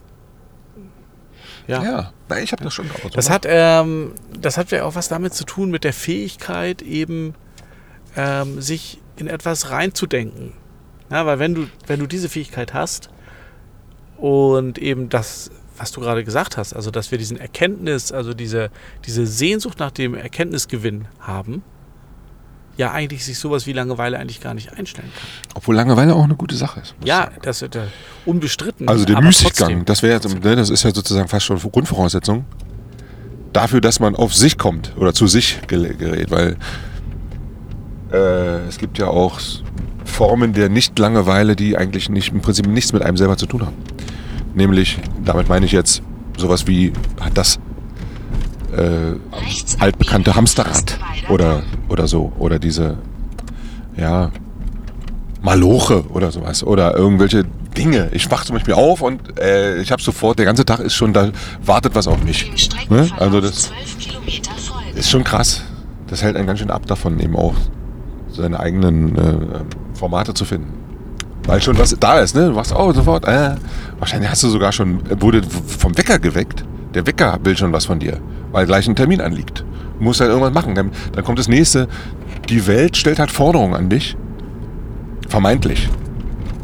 [1.66, 1.82] ja.
[1.82, 2.12] ja.
[2.28, 3.10] Na, ich habe das schon drauf.
[3.12, 7.34] Das hat, ähm, das hat ja auch was damit zu tun mit der Fähigkeit, eben
[8.16, 10.52] ähm, sich in etwas reinzudenken.
[11.10, 13.10] Ja, weil wenn du, wenn du diese Fähigkeit hast
[14.16, 18.70] und eben das, was du gerade gesagt hast, also dass wir diesen Erkenntnis, also diese,
[19.04, 21.62] diese Sehnsucht nach dem Erkenntnisgewinn haben,
[22.76, 25.28] ja eigentlich sich sowas wie Langeweile eigentlich gar nicht einstellen kann.
[25.54, 26.94] Obwohl Langeweile auch eine gute Sache ist.
[27.04, 27.82] Ja, das ist äh,
[28.24, 28.88] unbestritten.
[28.88, 32.44] Also der Müßiggang, das wäre jetzt, ne, das ist ja sozusagen fast schon Grundvoraussetzung
[33.52, 36.56] dafür, dass man auf sich kommt oder zu sich gerät, weil
[38.12, 39.40] äh, es gibt ja auch
[40.04, 43.76] Formen der Nicht-Langeweile, die eigentlich nicht, im Prinzip nichts mit einem selber zu tun haben.
[44.54, 46.02] Nämlich, damit meine ich jetzt
[46.36, 46.92] sowas wie
[47.34, 47.58] das
[48.76, 49.16] äh,
[49.78, 52.32] altbekannte Hamsterrad oder, oder so.
[52.38, 52.98] Oder diese,
[53.96, 54.30] ja,
[55.42, 56.64] Maloche oder sowas.
[56.64, 57.44] Oder irgendwelche
[57.76, 58.08] Dinge.
[58.12, 61.12] Ich wach zum Beispiel auf und äh, ich habe sofort, der ganze Tag ist schon,
[61.12, 61.30] da
[61.64, 62.50] wartet was auf mich.
[62.88, 63.08] Ne?
[63.18, 63.70] Also das
[64.94, 65.62] ist schon krass.
[66.08, 67.54] Das hält einen ganz schön ab davon, eben auch
[68.30, 69.34] seine eigenen äh,
[69.94, 70.72] Formate zu finden.
[71.46, 72.48] Weil schon was da ist, ne?
[72.48, 73.54] Du wachst auch sofort, äh,
[73.98, 76.64] wahrscheinlich hast du sogar schon, wurde vom Wecker geweckt.
[76.94, 78.20] Der Wecker will schon was von dir,
[78.56, 79.66] weil gleich ein Termin anliegt.
[79.98, 80.74] Du musst halt irgendwas machen.
[80.74, 81.88] Dann, dann kommt das nächste.
[82.48, 84.16] Die Welt stellt halt Forderungen an dich.
[85.28, 85.90] Vermeintlich.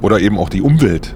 [0.01, 1.15] Oder eben auch die Umwelt.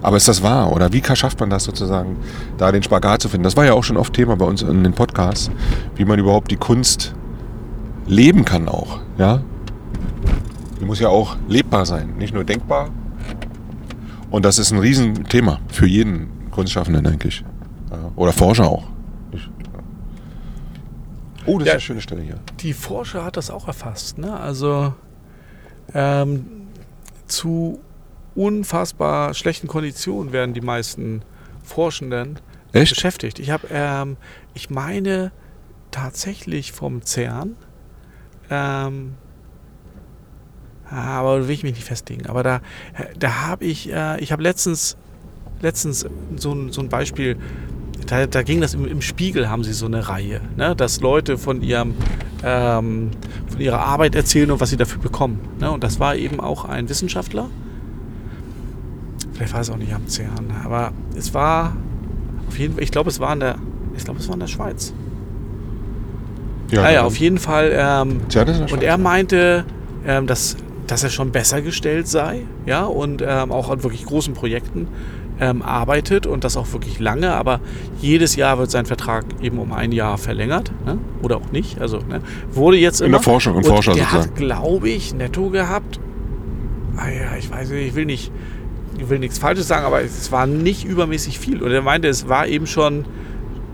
[0.00, 0.72] Aber ist das wahr?
[0.72, 2.16] Oder wie schafft man das sozusagen,
[2.56, 3.44] da den Spagat zu finden?
[3.44, 5.50] Das war ja auch schon oft Thema bei uns in den Podcasts,
[5.96, 7.14] wie man überhaupt die Kunst
[8.06, 9.00] leben kann auch.
[9.18, 9.42] Ja?
[10.80, 12.88] Die muss ja auch lebbar sein, nicht nur denkbar.
[14.30, 17.44] Und das ist ein Riesenthema für jeden Kunstschaffenden, denke ich.
[18.16, 18.91] Oder Forscher auch.
[21.46, 22.38] Oh, das ja, ist eine schöne Stelle hier.
[22.60, 24.18] Die Forscher hat das auch erfasst.
[24.18, 24.38] Ne?
[24.38, 24.94] Also
[25.94, 26.68] ähm,
[27.26, 27.80] zu
[28.34, 31.22] unfassbar schlechten Konditionen werden die meisten
[31.62, 32.38] Forschenden
[32.72, 32.94] Echt?
[32.94, 33.38] beschäftigt.
[33.38, 34.16] Ich habe, ähm,
[34.54, 35.32] ich meine
[35.90, 37.56] tatsächlich vom CERN,
[38.50, 39.14] ähm,
[40.88, 42.26] aber will ich mich nicht festlegen.
[42.26, 42.60] Aber da,
[43.18, 44.96] da habe ich, äh, ich habe letztens,
[45.60, 46.06] letztens
[46.36, 47.38] so ein, so ein Beispiel
[48.06, 50.74] da, da ging das im, im, Spiegel, haben sie so eine Reihe, ne?
[50.76, 51.94] dass Leute von, ihrem,
[52.44, 53.10] ähm,
[53.48, 55.40] von ihrer Arbeit erzählen und was sie dafür bekommen.
[55.60, 55.70] Ne?
[55.70, 57.48] Und das war eben auch ein Wissenschaftler.
[59.32, 61.76] Vielleicht war es auch nicht am CERN, aber es war
[62.48, 63.56] auf jeden Fall, ich glaube, es war in der,
[63.96, 64.92] ich glaube, es war in der Schweiz.
[66.70, 67.72] Ja, naja, auf jeden Fall.
[67.74, 68.20] Ähm,
[68.70, 69.64] und er meinte,
[70.06, 74.34] ähm, dass, dass er schon besser gestellt sei, ja, und ähm, auch an wirklich großen
[74.34, 74.88] Projekten
[75.40, 77.60] ähm, arbeitet und das auch wirklich lange, aber
[78.00, 80.98] jedes Jahr wird sein Vertrag eben um ein Jahr verlängert ne?
[81.22, 81.80] oder auch nicht.
[81.80, 82.20] Also ne?
[82.52, 84.30] wurde jetzt immer, in der Forschung, im Forscher der sozusagen.
[84.30, 86.00] hat, glaube ich, netto gehabt.
[86.96, 88.30] Ah ja, ich weiß nicht, ich will nicht,
[88.98, 91.62] ich will nichts Falsches sagen, aber es war nicht übermäßig viel.
[91.62, 93.04] Und er meinte, es war eben schon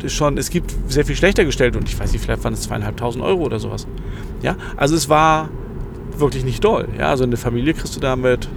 [0.07, 3.25] schon, es gibt sehr viel schlechter gestellt und ich weiß nicht, vielleicht waren es zweieinhalbtausend
[3.25, 3.89] Euro oder sowas.
[4.43, 5.49] Ja, also es war
[6.17, 6.89] wirklich nicht doll.
[6.97, 8.49] Ja, also eine Familie kriegst du damit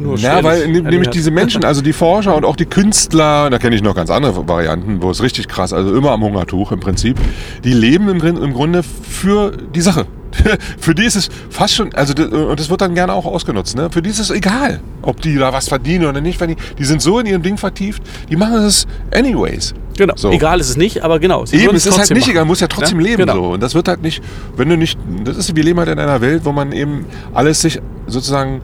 [0.00, 3.50] nur Ja, schwerlich weil ne- nämlich diese Menschen, also die Forscher und auch die Künstler,
[3.50, 6.72] da kenne ich noch ganz andere Varianten, wo es richtig krass, also immer am Hungertuch
[6.72, 7.18] im Prinzip,
[7.64, 10.06] die leben im, im Grunde für die Sache.
[10.78, 13.88] für die ist es fast schon, also und das wird dann gerne auch ausgenutzt, ne?
[13.90, 16.60] Für die ist es egal, ob die da was verdienen oder nicht verdienen.
[16.78, 19.74] Die sind so in ihrem Ding vertieft, die machen es anyways.
[19.98, 20.30] Genau, So.
[20.30, 21.44] egal ist es nicht, aber genau.
[21.50, 22.30] Eben, es ist halt nicht machen.
[22.30, 23.34] egal, man muss ja trotzdem Ja, leben genau.
[23.34, 23.42] so.
[23.54, 24.22] Und das wird halt nicht,
[24.56, 27.60] wenn du nicht, das ist, wir leben halt in einer Welt, wo man eben alles
[27.62, 28.60] sich sozusagen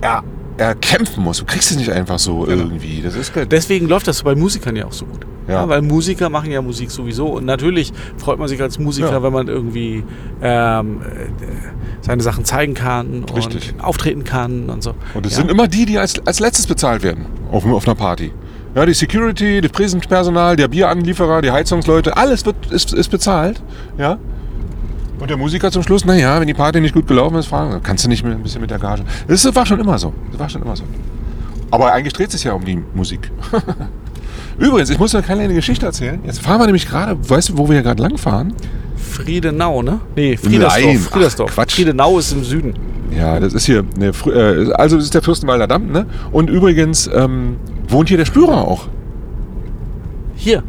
[0.00, 0.22] er,
[0.58, 1.38] erkämpfen muss.
[1.38, 3.00] Du kriegst es nicht einfach so irgendwie.
[3.02, 3.32] Das ist.
[3.50, 5.20] Deswegen läuft das bei Musikern ja auch so gut.
[5.46, 5.54] Ja.
[5.54, 5.68] Ja.
[5.68, 7.28] weil Musiker machen ja Musik sowieso.
[7.28, 9.22] Und natürlich freut man sich als Musiker, Ja.
[9.22, 10.04] wenn man irgendwie
[10.42, 11.26] ähm, äh,
[12.02, 13.72] seine Sachen zeigen kann Richtig.
[13.74, 14.94] und auftreten kann und so.
[15.14, 18.32] Und es sind immer die, die als, als letztes bezahlt werden auf, auf einer Party.
[18.74, 23.62] Ja, die Security, das Prisenpersonal, der Bieranlieferer, die Heizungsleute, alles wird, ist, ist bezahlt.
[23.96, 24.18] Ja.
[25.18, 28.04] Und der Musiker zum Schluss, naja, wenn die Party nicht gut gelaufen ist, fragen, kannst
[28.04, 29.02] du nicht mit, ein bisschen mit der Gage.
[29.26, 30.12] Das war schon immer so.
[30.30, 30.84] Das war schon immer so.
[31.70, 33.30] Aber eigentlich dreht es sich ja um die Musik.
[34.58, 36.20] Übrigens, ich muss eine kleine Geschichte erzählen.
[36.24, 38.54] Jetzt fahren wir nämlich gerade, weißt du, wo wir hier gerade langfahren?
[38.96, 40.00] Friedenau, ne?
[40.16, 40.84] Nee, Friedersdorf.
[40.84, 41.50] Nein, Friedersdorf.
[41.50, 41.74] ach, Quatsch.
[41.76, 42.74] Friedenau ist im Süden.
[43.16, 44.32] Ja, das ist hier, Fr-
[44.68, 46.06] äh, also das ist der Fürstenwalder Damm, ne?
[46.30, 47.56] Und übrigens ähm,
[47.88, 48.86] wohnt hier der Spürer auch.
[50.36, 50.62] Hier.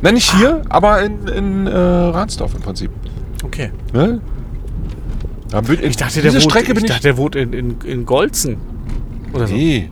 [0.00, 2.90] Nein, nicht hier, aber in, in äh, Ransdorf im Prinzip.
[3.42, 3.70] Okay.
[3.92, 4.20] Ne?
[5.66, 8.56] Bin- Ich dachte, der wohnt, Strecke ich dachte, der wohnt in, in, in Golzen.
[9.32, 9.54] Oder so.
[9.54, 9.90] nee.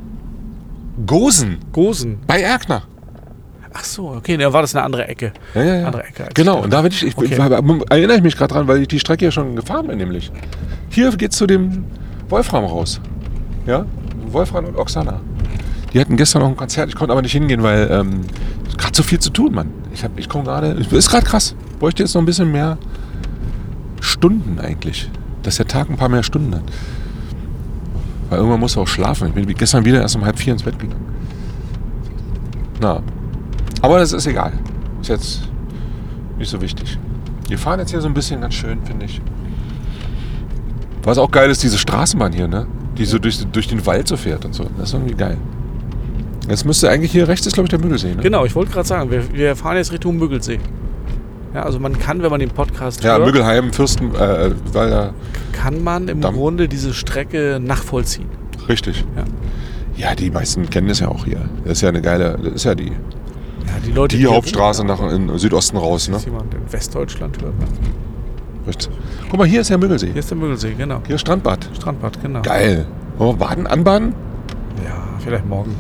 [1.07, 2.19] Gosen Gosen.
[2.27, 2.83] bei Erkner.
[3.73, 5.33] Ach so, okay, da war das eine andere Ecke.
[5.55, 5.87] Ja, ja, ja.
[5.87, 7.35] Andere Ecke Genau, und da bin ich, ich Okay.
[7.89, 10.31] erinnere ich mich gerade dran, weil ich die Strecke ja schon gefahren bin, nämlich.
[10.91, 11.85] Hier geht's zu dem
[12.29, 13.01] Wolfram raus.
[13.67, 13.87] Ja?
[14.27, 15.21] Wolfram und Oksana.
[15.93, 18.21] Die hatten gestern noch ein Konzert, ich konnte aber nicht hingehen, weil ähm,
[18.77, 19.71] gerade so viel zu tun, Mann.
[19.95, 21.55] Ich, hab- ich komme gerade, ist gerade krass.
[21.79, 22.77] Bräuchte jetzt noch ein bisschen mehr
[24.01, 25.11] Stunden eigentlich.
[25.43, 26.63] Dass der Tag ein paar mehr Stunden hat.
[28.29, 29.29] Weil irgendwann muss er auch schlafen.
[29.29, 31.05] Ich bin gestern wieder erst um halb vier ins Bett gegangen.
[32.81, 33.03] Na.
[33.83, 34.53] Aber das ist egal.
[35.01, 35.41] Ist jetzt
[36.39, 36.99] nicht so wichtig.
[37.49, 39.21] Wir fahren jetzt hier so ein bisschen ganz schön, finde ich.
[41.03, 42.67] Was auch geil ist, diese Straßenbahn hier, ne?
[42.97, 44.65] Die so durch, durch den Wald so fährt und so.
[44.77, 45.39] Das ist irgendwie geil.
[46.49, 48.23] Jetzt müsste eigentlich hier rechts ist, glaube ich, der Müggelsee, ne?
[48.23, 50.61] Genau, ich wollte gerade sagen, wir, wir fahren jetzt Richtung Müggelsee.
[51.55, 55.13] Ja, also man kann, wenn man den Podcast Ja, hört, Müggelheim, Fürsten, äh, weil da,
[55.53, 56.35] kann man im Damm.
[56.35, 58.27] Grunde diese Strecke nachvollziehen.
[58.69, 59.05] richtig.
[59.17, 59.25] Ja.
[59.97, 61.41] Ja, die meisten kennen das ja auch hier.
[61.65, 62.93] Das ist ja eine geile, das ist ja die, Ja,
[63.85, 66.19] die Leute, die hier Hauptstraße nach in Südosten raus, ne?
[66.25, 67.59] Jemand in Westdeutschland hört.
[67.59, 67.67] ne?
[68.67, 68.89] Richtig.
[69.29, 70.07] Guck mal, hier ist der Müggelsee.
[70.13, 71.01] Hier ist der Müggelsee, genau.
[71.07, 71.69] Hier ist Strandbad.
[71.77, 72.43] Strandbad, genau.
[72.43, 72.87] Geil.
[73.19, 74.15] Wollen wir baden, anbaden?
[74.85, 75.75] Ja, vielleicht morgen.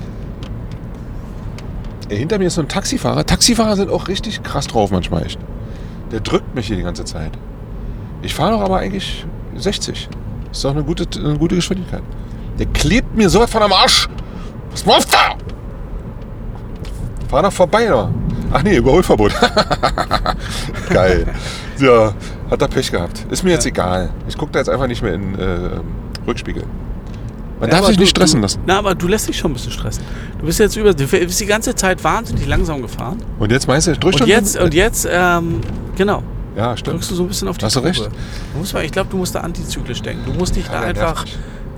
[2.08, 3.24] Ey, hinter mir ist so ein Taxifahrer.
[3.24, 5.38] Taxifahrer sind auch richtig krass drauf manchmal echt.
[6.11, 7.32] Der drückt mich hier die ganze Zeit.
[8.22, 9.24] Ich fahre doch aber eigentlich
[9.56, 10.08] 60.
[10.50, 12.02] Ist doch eine gute, eine gute Geschwindigkeit.
[12.58, 14.08] Der klebt mir so was von am Arsch.
[14.72, 15.34] Was macht da?
[17.28, 18.11] Fahr doch vorbei da.
[18.52, 19.32] Ach nee, Überholverbot.
[20.90, 21.26] Geil.
[21.78, 22.12] Ja,
[22.50, 23.24] hat er Pech gehabt.
[23.30, 24.11] Ist mir jetzt egal.
[24.28, 25.80] Ich gucke da jetzt einfach nicht mehr in äh,
[26.26, 26.64] Rückspiegel.
[27.61, 28.61] Man Ja, darf sich du- nicht stressen lassen.
[28.66, 30.02] Na, aber du lässt dich schon ein bisschen stressen.
[30.40, 33.18] Du bist jetzt über, du bist die ganze Zeit wahnsinnig langsam gefahren.
[33.38, 35.61] Und jetzt meinst du, ich drück Und jetzt, und jetzt, ähm,
[36.01, 36.22] genau,
[36.57, 36.94] ja, stimmt.
[36.94, 38.01] drückst du so ein bisschen auf die Hast du recht.
[38.53, 40.24] Du musst mal, ich glaube, du musst da antizyklisch denken.
[40.24, 41.24] Du musst dich da der nervt einfach,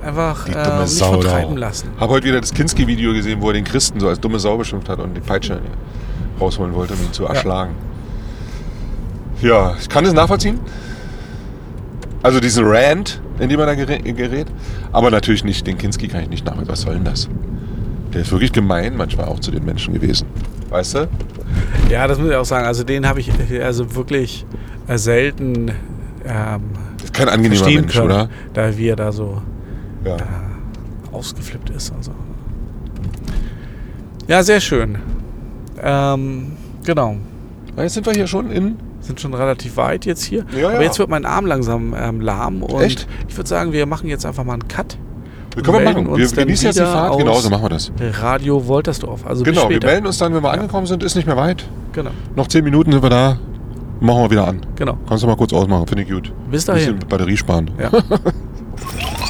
[0.05, 1.61] einfach Die äh, dumme nicht Sau vertreiben da.
[1.61, 1.89] lassen.
[1.99, 4.89] Habe heute wieder das Kinski-Video gesehen, wo er den Christen so als dumme Sau beschimpft
[4.89, 5.61] hat und die Peitsche
[6.41, 7.75] rausholen wollte, um ihn zu erschlagen.
[9.41, 10.61] Ja, ich kann es nachvollziehen.
[12.23, 14.47] Also diesen Rant, in dem er da gerät.
[14.93, 16.73] Aber natürlich nicht, den Kinski kann ich nicht nachvollziehen.
[16.73, 17.29] Was soll denn das?
[18.15, 20.29] Der ist wirklich gemein manchmal auch zu den Menschen gewesen.
[20.73, 21.09] Weißt du?
[21.91, 22.67] Ja, das muss ich auch sagen.
[22.67, 23.31] Also den habe ich
[23.63, 24.47] also wirklich
[24.89, 25.69] äh, selten
[26.25, 26.63] ähm,
[26.97, 28.29] Das ist kein angenehmer Mensch, können, oder?
[28.55, 29.43] da wie er da so
[30.05, 30.17] Ja.
[31.13, 31.93] ausgeflippt ist.
[31.95, 32.13] Also.
[34.29, 34.97] Ja, sehr schön.
[35.83, 36.53] Ähm,
[36.85, 37.17] genau.
[37.77, 38.77] Jetzt sind wir hier schon in.
[39.01, 40.45] Sind schon relativ weit jetzt hier.
[40.57, 40.83] Ja, Aber ja.
[40.83, 42.63] jetzt wird mein Arm langsam ähm, lahm.
[42.63, 43.09] Und Echt?
[43.29, 44.97] ich würde sagen, wir machen jetzt einfach mal einen Cut.
[45.55, 46.17] Wir können wir machen.
[46.17, 47.19] Wir genießen jetzt die Fahrt.
[47.19, 47.93] Genau so machen wir das.
[48.21, 49.27] Radio Woltersdorf.
[49.27, 51.03] Also Genau, wir melden uns dann, wenn wir angekommen sind.
[51.03, 51.65] Ist nicht mehr weit.
[51.93, 53.39] Genau, Noch 10 Minuten sind wir da.
[54.01, 54.61] Machen wir wieder an.
[54.77, 54.97] genau.
[55.09, 56.33] Kannst du mal kurz ausmachen, finde ich gut.
[56.51, 56.95] Bis Ein dahin.
[56.97, 57.71] bisschen Batterie sparen.
[57.79, 57.91] Ja.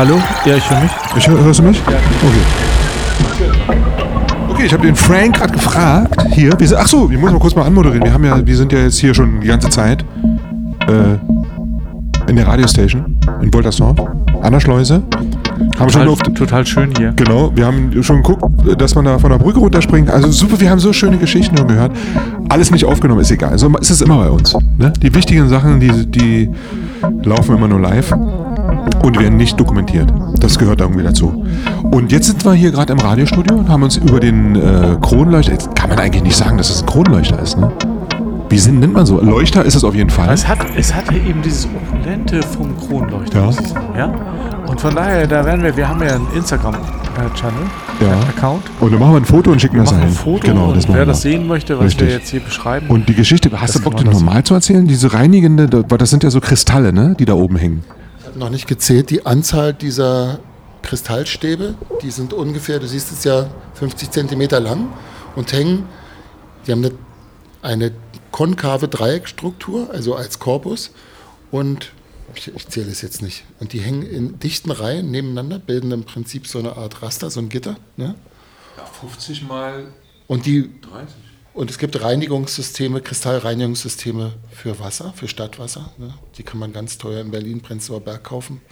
[0.00, 0.18] Hallo?
[0.46, 0.90] Ja, ich höre mich.
[1.14, 1.76] Ich hör, hörst du mich?
[1.76, 1.98] Ja.
[2.26, 3.46] Okay.
[4.48, 6.26] Okay, ich habe den Frank gerade gefragt.
[6.30, 8.04] Hier, wir sind, ach so, ich muss mal kurz mal anmoderieren.
[8.04, 10.02] Wir haben ja, wir sind ja jetzt hier schon die ganze Zeit
[10.88, 13.98] äh, in der Radiostation in Woltersdorf,
[14.40, 15.02] an der Schleuse.
[15.78, 17.12] Haben schon Total, oft, total schön hier.
[17.16, 18.42] Genau, wir haben schon geguckt,
[18.80, 20.08] dass man da von der Brücke runterspringt.
[20.08, 21.92] Also super, wir haben so schöne Geschichten schon gehört.
[22.48, 23.58] Alles nicht aufgenommen, ist egal.
[23.58, 24.56] So ist es immer bei uns.
[24.78, 24.94] Ne?
[25.02, 26.48] Die wichtigen Sachen, die, die
[27.22, 28.14] laufen immer nur live
[29.02, 30.12] und werden nicht dokumentiert.
[30.40, 31.44] Das gehört irgendwie dazu.
[31.90, 35.52] Und jetzt sind wir hier gerade im Radiostudio und haben uns über den äh, Kronleuchter,
[35.52, 37.70] jetzt kann man eigentlich nicht sagen, dass es ein Kronleuchter ist, ne?
[38.48, 39.20] Wie sind, nennt man so?
[39.20, 40.28] Leuchter ist es auf jeden Fall.
[40.34, 43.48] Es hat, es hat eben dieses Opulente vom Kronleuchter,
[43.94, 43.96] Ja.
[43.96, 44.14] Ja?
[44.66, 47.60] Und von daher, da werden wir, wir haben ja einen Instagram-Channel,
[48.00, 48.18] Ja.
[48.36, 48.62] Account.
[48.80, 50.00] Und dann machen wir ein Foto und schicken Wir das ein.
[50.02, 52.08] ein Foto genau, das wer das sehen möchte, was Richtig.
[52.08, 52.86] wir jetzt hier beschreiben.
[52.88, 54.84] Und die Geschichte, hast Das du Bock, die das- normal zu erzählen?
[54.86, 57.14] Diese reinigende, das sind ja so Kristalle, ne?
[57.18, 57.84] Die da oben hängen.
[58.40, 60.40] Noch nicht gezählt, die Anzahl dieser
[60.80, 64.90] Kristallstäbe, die sind ungefähr, du siehst es ja, 50 Zentimeter lang
[65.36, 65.86] und hängen,
[66.66, 66.94] die haben eine,
[67.60, 67.92] eine
[68.30, 70.92] konkave Dreieckstruktur, also als Korpus
[71.50, 71.92] und
[72.34, 73.44] ich, ich zähle es jetzt nicht.
[73.58, 77.40] Und die hängen in dichten Reihen nebeneinander, bilden im Prinzip so eine Art Raster, so
[77.40, 77.76] ein Gitter.
[77.98, 78.14] Ne?
[78.78, 79.88] Ja, 50 mal
[80.28, 81.14] Und, die, 30.
[81.60, 85.92] und es gibt Reinigungssysteme, Kristallreinigungssysteme für Wasser, für Stadtwasser.
[85.98, 86.14] Ne?
[86.38, 88.62] Die kann man ganz teuer in Berlin, Prenzlauer Berg kaufen,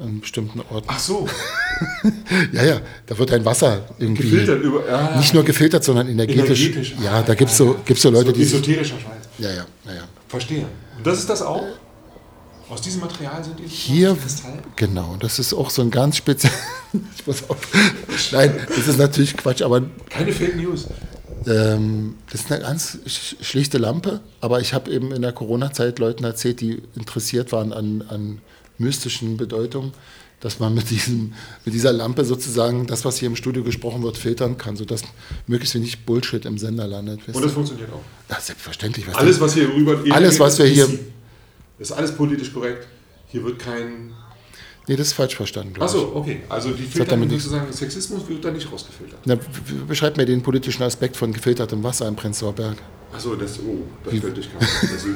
[0.00, 0.88] an bestimmten Orten.
[0.88, 1.28] Ach so,
[2.52, 4.88] Ja, ja, da wird ein Wasser irgendwie gefiltert über.
[4.88, 6.64] Ja, nicht nur gefiltert, sondern energetisch.
[6.64, 6.94] Energetisch.
[7.00, 8.42] Ja, da gibt es so, gibt's so Leute, so die.
[8.42, 9.28] esoterischer Scheiß.
[9.38, 10.02] Ja, ja, naja.
[10.26, 10.66] Verstehe.
[10.96, 11.62] Und das ist das auch?
[12.68, 14.58] Aus diesem Material sind die Hier, Kristall?
[14.74, 16.52] genau, das ist auch so ein ganz speziell.
[17.16, 17.58] ich muss auf.
[18.32, 20.88] Nein, das ist natürlich Quatsch, aber Keine Fake News.
[21.46, 24.20] Ähm, das ist eine ganz sch- schlichte Lampe.
[24.40, 28.40] Aber ich habe eben in der Corona-Zeit Leuten erzählt, die interessiert waren an, an
[28.78, 29.92] mystischen Bedeutungen,
[30.40, 31.32] dass man mit, diesem,
[31.64, 35.02] mit dieser Lampe sozusagen das, was hier im Studio gesprochen wird, filtern kann, sodass
[35.46, 37.20] möglichst wenig Bullshit im Sender landet.
[37.32, 38.02] Und das funktioniert auch.
[38.30, 39.06] Ja, selbstverständlich.
[39.06, 39.98] Was Alles, was hier rüber.
[40.10, 40.88] Alles, was wir hier-
[41.78, 42.86] Ist alles politisch korrekt.
[43.28, 44.12] Hier wird kein.
[44.88, 45.74] Nee, das ist falsch verstanden.
[45.82, 46.42] Achso, okay.
[46.48, 46.94] Also die nichts-
[47.44, 49.18] sozusagen Sexismus wird da nicht rausgefiltert.
[49.24, 49.36] Na,
[49.88, 52.76] beschreib mir den politischen Aspekt von gefiltertem Wasser im Prenzlauer Berg.
[53.12, 55.06] Achso, das, oh, das könnte ich gar nicht.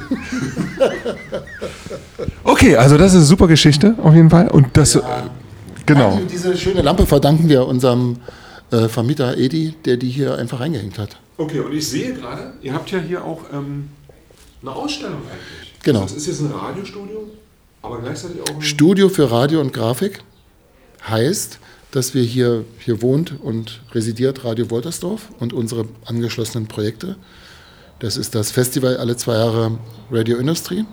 [2.44, 4.48] okay, also das ist eine super Geschichte auf jeden Fall.
[4.48, 4.96] Und das.
[4.96, 5.00] Äh,
[5.86, 6.16] genau.
[6.20, 8.16] Die- Diese schöne Lampe verdanken wir unserem
[8.70, 11.16] äh, Vermieter Edi, der die hier einfach reingehängt hat.
[11.36, 13.88] Okay, und ich sehe gerade, ihr habt ja hier auch ähm,
[14.62, 15.74] eine Ausstellung eigentlich.
[15.82, 16.02] Genau.
[16.02, 17.28] Also das ist jetzt ein Radiostudio,
[17.82, 18.62] aber gleichzeitig auch.
[18.62, 20.22] Studio für Radio und Grafik
[21.08, 21.58] heißt,
[21.90, 27.16] dass wir hier, hier wohnt und residiert Radio Woltersdorf und unsere angeschlossenen Projekte.
[27.98, 29.78] Das ist das Festival alle zwei Jahre
[30.10, 30.84] Radio Industry.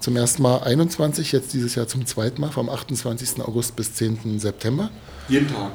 [0.00, 3.40] Zum ersten Mal 21, jetzt dieses Jahr zum zweiten Mal, vom 28.
[3.40, 4.38] August bis 10.
[4.38, 4.90] September.
[5.28, 5.72] jeden Tag.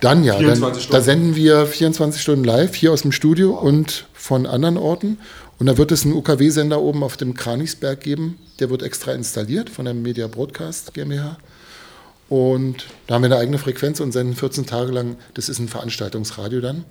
[0.00, 0.96] Dann ja, dann, 24 Stunden.
[0.96, 5.18] da senden wir 24 Stunden live hier aus dem Studio und von anderen Orten.
[5.58, 8.38] Und da wird es einen UKW-Sender oben auf dem Kranichsberg geben.
[8.58, 11.38] Der wird extra installiert von der Media Broadcast GmbH.
[12.28, 15.68] Und da haben wir eine eigene Frequenz und senden 14 Tage lang, das ist ein
[15.68, 16.84] Veranstaltungsradio dann,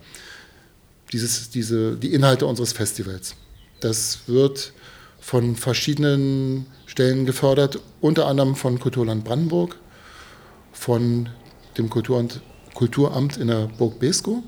[1.12, 3.36] dieses, diese, die Inhalte unseres Festivals.
[3.80, 4.74] Das wird
[5.20, 9.78] von verschiedenen Stellen gefördert, unter anderem von Kulturland Brandenburg,
[10.72, 11.30] von
[11.78, 12.42] dem Kulturamt,
[12.74, 14.44] Kulturamt in der Burg Beskow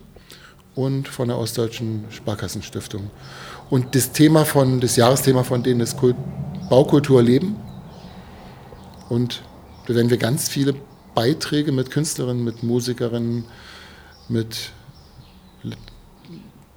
[0.76, 3.09] und von der Ostdeutschen Sparkassenstiftung.
[3.70, 6.16] Und das Thema von, das Jahresthema von denen ist Kult,
[6.70, 7.55] Baukultur leben.
[9.09, 9.41] Und
[9.88, 10.76] da werden wir ganz viele
[11.13, 13.45] Beiträge mit Künstlerinnen, mit Musikerinnen,
[14.30, 14.72] mit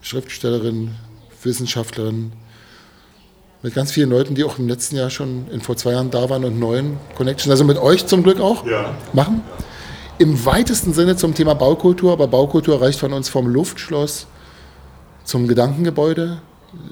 [0.00, 0.94] Schriftstellerinnen,
[1.42, 2.32] Wissenschaftlerinnen,
[3.62, 6.30] mit ganz vielen Leuten, die auch im letzten Jahr schon in vor zwei Jahren da
[6.30, 8.94] waren und neuen Connections, also mit euch zum Glück auch, Ja.
[9.12, 9.42] machen.
[10.18, 14.26] Im weitesten Sinne zum Thema Baukultur, aber Baukultur reicht von uns vom Luftschloss
[15.24, 16.40] zum Gedankengebäude,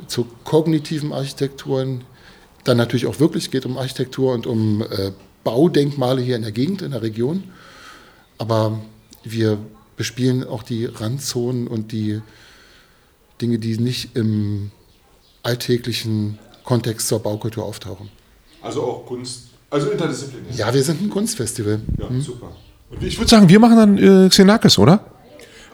[0.06, 2.02] zu kognitiven Architekturen,
[2.64, 5.12] dann natürlich auch wirklich geht um Architektur und um äh,
[5.44, 7.44] Baudenkmale hier in der Gegend, in der Region.
[8.38, 8.80] Aber
[9.22, 9.58] wir
[9.96, 12.20] bespielen auch die Randzonen und die
[13.40, 14.70] Dinge, die nicht im
[15.42, 18.08] alltäglichen Kontext zur Baukultur auftauchen.
[18.60, 20.52] Also auch Kunst, also interdisziplinär.
[20.54, 21.80] Ja, wir sind ein Kunstfestival.
[21.98, 22.50] Ja, super.
[22.90, 25.04] Und ich würde sagen, wir machen dann äh, Xenakis, oder?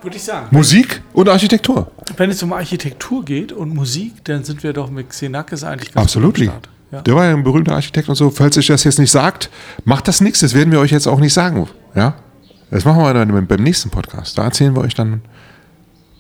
[0.03, 0.49] Würde ich sagen.
[0.51, 1.91] Musik und Architektur.
[2.17, 6.05] Wenn es um Architektur geht und Musik, dann sind wir doch mit Xenakis eigentlich ganz
[6.05, 6.39] Absolut.
[6.39, 7.01] Ja.
[7.03, 8.31] Der war ja ein berühmter Architekt und so.
[8.31, 9.49] Falls euch das jetzt nicht sagt,
[9.85, 10.41] macht das nichts.
[10.41, 11.67] Das werden wir euch jetzt auch nicht sagen.
[11.95, 12.15] Ja?
[12.71, 14.37] Das machen wir dann beim nächsten Podcast.
[14.37, 15.23] Da erzählen wir euch dann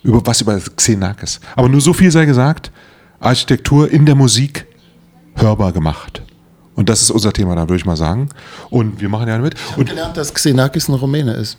[0.02, 1.40] über was über Xenakis.
[1.56, 2.70] Aber nur so viel sei gesagt:
[3.20, 4.66] Architektur in der Musik
[5.36, 6.22] hörbar gemacht
[6.74, 8.28] Und das ist unser Thema, da würde ich mal sagen.
[8.70, 9.54] Und wir machen ja mit.
[9.72, 11.58] Und Und gelernt, dass Xenakis ein Rumäne ist.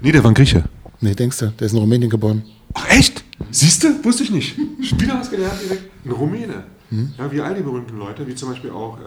[0.00, 0.64] nee, der war ein Grieche.
[1.00, 2.42] Nee, denkst du, der ist in Rumänien geboren.
[2.74, 3.24] Ach echt?
[3.50, 4.04] Siehst du?
[4.04, 4.56] Wusste ich nicht.
[4.82, 5.84] Schon wieder was gelernt direkt.
[6.04, 6.64] Ein Rumäne.
[6.90, 7.12] Hm?
[7.18, 9.00] Ja, wie all die berühmten Leute, wie zum Beispiel auch äh,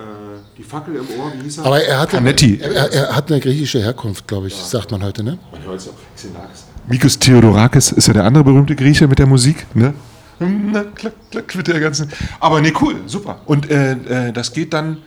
[0.58, 1.66] die Fackel im Ohr, wie hieß er?
[1.66, 2.60] Aber er hat, Canetti.
[2.62, 5.40] er, er, er hat eine griechische Herkunft, glaube ich, sagt man heute, ne?
[5.52, 6.66] Man hört es auch Xenakis.
[6.88, 9.94] Mikos Theodorakis ist ja der andere berühmte Grieche mit der Musik, ne?
[10.40, 12.10] Na, klack, klack mit der ganzen.
[12.40, 13.42] Aber nee, cool, super.
[13.46, 14.98] Und äh, äh, das geht dann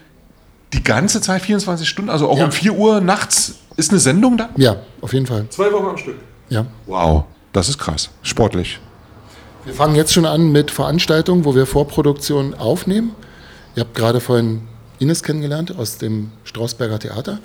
[0.72, 2.46] die ganze Zeit, 24 Stunden, also auch Ja.
[2.46, 4.50] um 4 Uhr nachts ist eine Sendung da?
[4.56, 5.46] Ja, auf jeden Fall.
[5.50, 6.16] Zwei Wochen am Stück.
[6.48, 6.66] Ja.
[6.86, 8.10] Wow, das ist krass.
[8.22, 8.80] Sportlich.
[9.64, 13.14] Wir fangen jetzt schon an mit Veranstaltungen, wo wir Vorproduktionen aufnehmen.
[13.76, 14.62] Ihr habt gerade vorhin
[14.98, 17.38] Ines kennengelernt aus dem Strausberger Theater.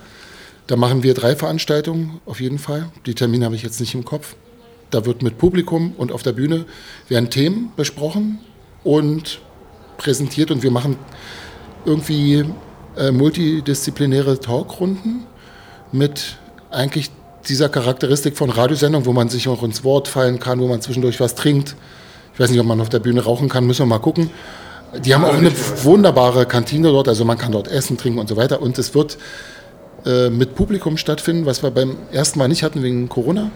[0.68, 2.90] Da machen wir drei Veranstaltungen auf jeden Fall.
[3.06, 4.36] Die Termine habe ich jetzt nicht im Kopf.
[4.92, 6.66] Da wird mit Publikum und auf der Bühne
[7.08, 8.40] werden Themen besprochen
[8.84, 9.40] und
[9.98, 10.98] präsentiert und wir machen
[11.86, 12.46] irgendwie
[12.98, 15.26] äh, multidisziplinäre Talkrunden
[15.92, 16.38] mit
[16.70, 17.12] eigentlich
[17.48, 21.20] dieser Charakteristik von Radiosendung, wo man sich auch ins Wort fallen kann, wo man zwischendurch
[21.20, 21.76] was trinkt.
[22.34, 24.30] Ich weiß nicht, ob man auf der Bühne rauchen kann, müssen wir mal gucken.
[25.06, 25.52] Die haben auch eine
[25.84, 28.62] wunderbare Kantine dort, also man kann dort essen, trinken und so weiter.
[28.62, 29.18] Und es wird
[30.06, 33.52] äh, mit Publikum stattfinden, was wir beim ersten Mal nicht hatten wegen Corona.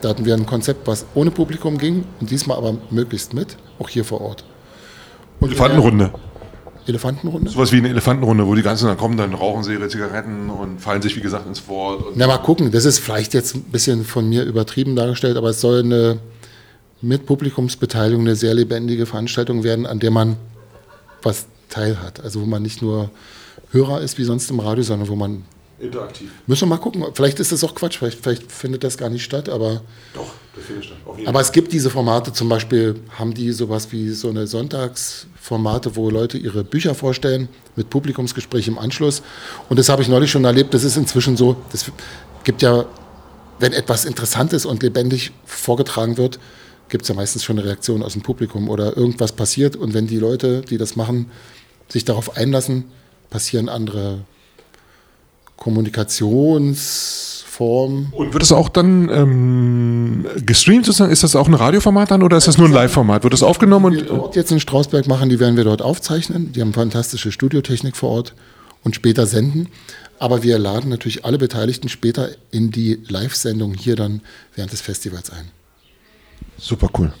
[0.00, 3.88] Da hatten wir ein Konzept, was ohne Publikum ging und diesmal aber möglichst mit, auch
[3.88, 4.44] hier vor Ort.
[5.40, 6.10] Und Elefantenrunde.
[6.90, 7.50] Elefantenrunde?
[7.50, 10.80] Sowas wie eine Elefantenrunde, wo die ganzen dann kommen, dann rauchen sie ihre Zigaretten und
[10.80, 12.16] fallen sich, wie gesagt, ins Wort.
[12.16, 12.70] Na, mal gucken.
[12.70, 16.18] Das ist vielleicht jetzt ein bisschen von mir übertrieben dargestellt, aber es soll eine
[17.02, 20.36] mit Publikumsbeteiligung eine sehr lebendige Veranstaltung werden, an der man
[21.22, 22.20] was teilhat.
[22.20, 23.10] Also wo man nicht nur
[23.72, 25.44] Hörer ist wie sonst im Radio, sondern wo man.
[25.80, 26.30] Interaktiv.
[26.46, 27.04] Müssen wir mal gucken.
[27.14, 29.82] Vielleicht ist das auch Quatsch, vielleicht, vielleicht findet das gar nicht statt, aber.
[30.14, 30.98] Doch, das finde ich statt.
[31.26, 36.10] Aber es gibt diese Formate, zum Beispiel haben die sowas wie so eine Sonntagsformate, wo
[36.10, 39.22] Leute ihre Bücher vorstellen mit Publikumsgespräch im Anschluss.
[39.68, 40.74] Und das habe ich neulich schon erlebt.
[40.74, 41.90] Das ist inzwischen so, das
[42.44, 42.84] gibt ja,
[43.58, 46.38] wenn etwas Interessantes und lebendig vorgetragen wird,
[46.88, 49.76] gibt es ja meistens schon eine Reaktion aus dem Publikum oder irgendwas passiert.
[49.76, 51.30] Und wenn die Leute, die das machen,
[51.88, 52.84] sich darauf einlassen,
[53.30, 54.24] passieren andere
[55.60, 58.08] Kommunikationsformen.
[58.12, 61.12] Und wird es auch dann ähm, gestreamt sozusagen?
[61.12, 63.22] Ist das auch ein Radioformat dann oder ist das nur ein Live-Format?
[63.22, 66.50] Wird das aufgenommen wir und dort jetzt in Strausberg machen, die werden wir dort aufzeichnen.
[66.52, 68.34] Die haben fantastische Studiotechnik vor Ort
[68.82, 69.68] und später senden.
[70.18, 74.22] Aber wir laden natürlich alle Beteiligten später in die Live-Sendung hier dann
[74.56, 75.50] während des Festivals ein.
[76.56, 77.12] super cool.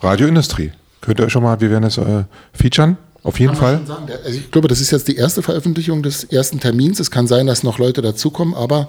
[0.00, 0.70] Radioindustrie.
[1.00, 2.96] Könnt ihr euch schon mal, wir werden das äh, featuren,
[3.28, 3.84] auf jeden Fall.
[3.86, 6.98] Sagen, Also ich glaube, das ist jetzt die erste Veröffentlichung des ersten Termins.
[6.98, 8.88] Es kann sein, dass noch Leute dazukommen, aber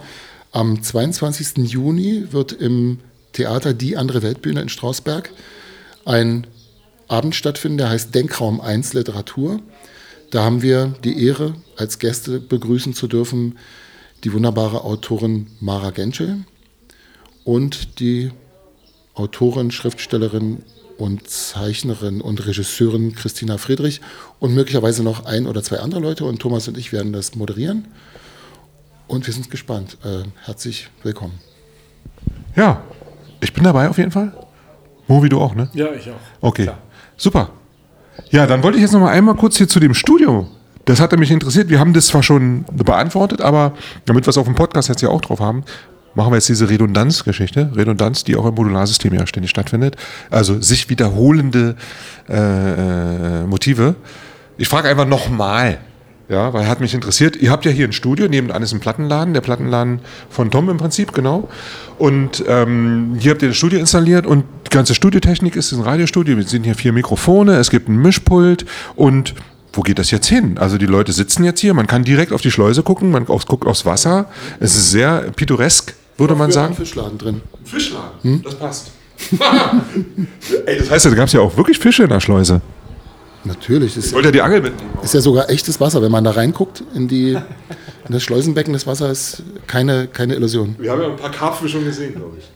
[0.53, 1.69] am 22.
[1.69, 2.99] Juni wird im
[3.33, 5.31] Theater Die andere Weltbühne in Strausberg
[6.05, 6.47] ein
[7.09, 9.59] Abend stattfinden, der heißt Denkraum 1 Literatur.
[10.31, 13.57] Da haben wir die Ehre, als Gäste begrüßen zu dürfen,
[14.23, 16.45] die wunderbare Autorin Mara Genschel
[17.43, 18.31] und die
[19.15, 20.63] Autorin, Schriftstellerin
[20.99, 24.01] und Zeichnerin und Regisseurin Christina Friedrich
[24.39, 26.25] und möglicherweise noch ein oder zwei andere Leute.
[26.25, 27.87] Und Thomas und ich werden das moderieren.
[29.07, 29.97] Und wir sind gespannt.
[30.03, 31.39] Äh, herzlich willkommen.
[32.55, 32.83] Ja,
[33.39, 34.33] ich bin dabei auf jeden Fall.
[35.07, 35.69] Movi, du auch, ne?
[35.73, 36.19] Ja, ich auch.
[36.41, 36.69] Okay,
[37.15, 37.51] super.
[38.29, 40.47] Ja, dann wollte ich jetzt noch mal einmal kurz hier zu dem Studio.
[40.85, 41.69] Das hatte mich interessiert.
[41.69, 43.73] Wir haben das zwar schon beantwortet, aber
[44.05, 45.63] damit wir es auf dem Podcast jetzt ja auch drauf haben,
[46.16, 47.72] machen wir jetzt diese Redundanzgeschichte.
[47.76, 49.95] Redundanz, die auch im Modularsystem ja ständig stattfindet.
[50.30, 51.76] Also sich wiederholende
[52.28, 53.95] äh, äh, Motive.
[54.57, 55.80] Ich frage einfach nochmal.
[56.30, 57.36] Ja, weil hat mich interessiert.
[57.38, 59.99] Ihr habt ja hier ein Studio, nebenan ist ein Plattenladen, der Plattenladen
[60.30, 61.49] von Tom im Prinzip, genau.
[61.97, 66.38] Und ähm, hier habt ihr das Studio installiert und die ganze Studiotechnik ist ein Radiostudio.
[66.38, 69.34] Wir sind hier vier Mikrofone, es gibt ein Mischpult und
[69.74, 70.57] wo geht das jetzt hin?
[70.57, 73.65] Also die Leute sitzen jetzt hier, man kann direkt auf die Schleuse gucken, man guckt
[73.67, 74.26] aufs Wasser.
[74.59, 76.67] Es ist sehr pittoresk, würde man sagen.
[76.67, 77.41] einen Fischladen drin.
[77.63, 78.91] Fischladen, das passt.
[80.65, 82.61] Ey, das heißt, ja, da gab es ja auch wirklich Fische in der Schleuse.
[83.43, 83.95] Natürlich.
[83.95, 84.91] Das Ich wollte ja die Angel mitnehmen.
[85.01, 86.01] ist ja sogar echtes Wasser.
[86.01, 87.41] Wenn man da reinguckt in, die, in
[88.09, 90.76] das Schleusenbecken des Wassers, ist keine, keine Illusion.
[90.80, 92.49] Wir haben ja ein paar Karpfen schon gesehen, glaube ich.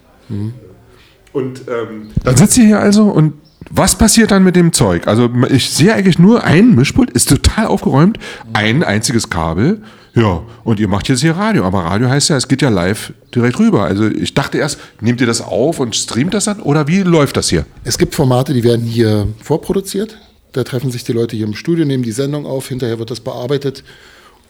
[1.33, 3.33] Und ähm, dann sitzt ihr hier also und
[3.69, 5.07] was passiert dann mit dem Zeug?
[5.07, 8.19] Also ich sehe eigentlich nur ein Mischpult, ist total aufgeräumt,
[8.53, 9.81] ein einziges Kabel.
[10.15, 11.65] Ja, und ihr macht jetzt hier Radio.
[11.65, 13.83] Aber Radio heißt ja, es geht ja live direkt rüber.
[13.83, 16.59] Also ich dachte erst, nehmt ihr das auf und streamt das dann?
[16.61, 17.65] Oder wie läuft das hier?
[17.83, 20.19] Es gibt Formate, die werden hier vorproduziert.
[20.51, 23.21] Da treffen sich die Leute hier im Studio, nehmen die Sendung auf, hinterher wird das
[23.21, 23.83] bearbeitet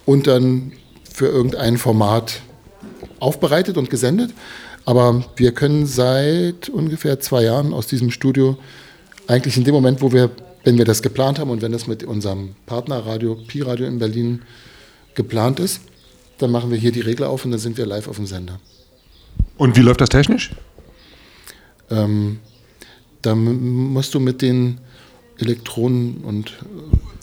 [0.05, 0.73] und dann
[1.13, 2.41] für irgendein Format
[3.19, 4.31] aufbereitet und gesendet.
[4.85, 8.57] Aber wir können seit ungefähr zwei Jahren aus diesem Studio
[9.27, 10.29] eigentlich in dem Moment, wo wir
[10.65, 14.43] wenn wir das geplant haben und wenn das mit unserem Partnerradio, Pi-Radio in Berlin
[15.13, 15.81] geplant ist,
[16.37, 18.59] dann machen wir hier die Regler auf und dann sind wir live auf dem Sender.
[19.57, 20.51] Und wie läuft das technisch?
[21.91, 22.39] Ähm,
[23.21, 24.79] da musst du mit den
[25.37, 26.53] Elektronen und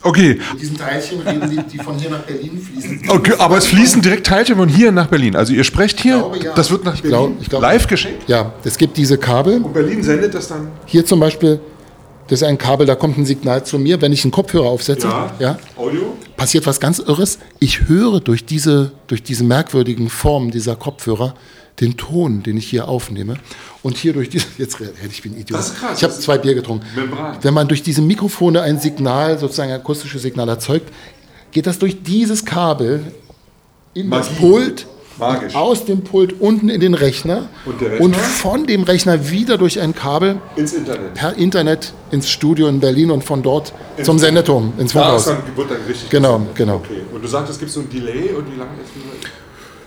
[0.03, 3.09] Okay, mit diesen Teilchen reden, die, die von hier nach Berlin fließen.
[3.11, 5.35] okay, aber es fließen direkt Teilchen von hier nach Berlin.
[5.37, 6.55] Also ihr sprecht hier, glaube, ja.
[6.55, 8.29] das wird nach Ich Berlin glaub- ich glaub- live geschickt.
[8.29, 9.63] Ja, es gibt diese Kabel.
[9.63, 10.69] Und Berlin sendet das dann.
[10.87, 11.61] Hier zum Beispiel,
[12.31, 14.01] das ist ein Kabel, da kommt ein Signal zu mir.
[14.01, 15.09] Wenn ich einen Kopfhörer aufsetze,
[15.41, 16.17] ja, Audio.
[16.37, 17.41] passiert was ganz Irres.
[17.59, 21.35] Ich höre durch diese, durch diese merkwürdigen Formen dieser Kopfhörer
[21.81, 23.35] den Ton, den ich hier aufnehme.
[23.83, 25.59] Und hier durch diese, jetzt hätte ich bin Idiot.
[25.59, 25.99] Das ist krass.
[25.99, 26.87] Ich habe zwei Bier getrunken.
[26.95, 27.37] Membran.
[27.43, 30.89] Wenn man durch diese Mikrofone ein Signal, sozusagen ein akustisches Signal erzeugt,
[31.51, 33.13] geht das durch dieses Kabel
[33.93, 34.41] in das Magie.
[34.41, 34.87] Pult,
[35.21, 35.55] Magisch.
[35.55, 38.01] aus dem Pult unten in den Rechner Und Rechner?
[38.01, 41.15] und von dem Rechner wieder durch ein Kabel Ins Internet.
[41.15, 45.27] per Internet ins Studio in Berlin und von dort zum Sendeturm, ins Da Funkhaus.
[45.27, 46.57] ist dann, wird dann richtig Genau, gesendet.
[46.57, 46.75] genau.
[46.77, 47.01] Okay.
[47.15, 49.31] Und du sagst, es gibt so ein Delay und wie lange ist das?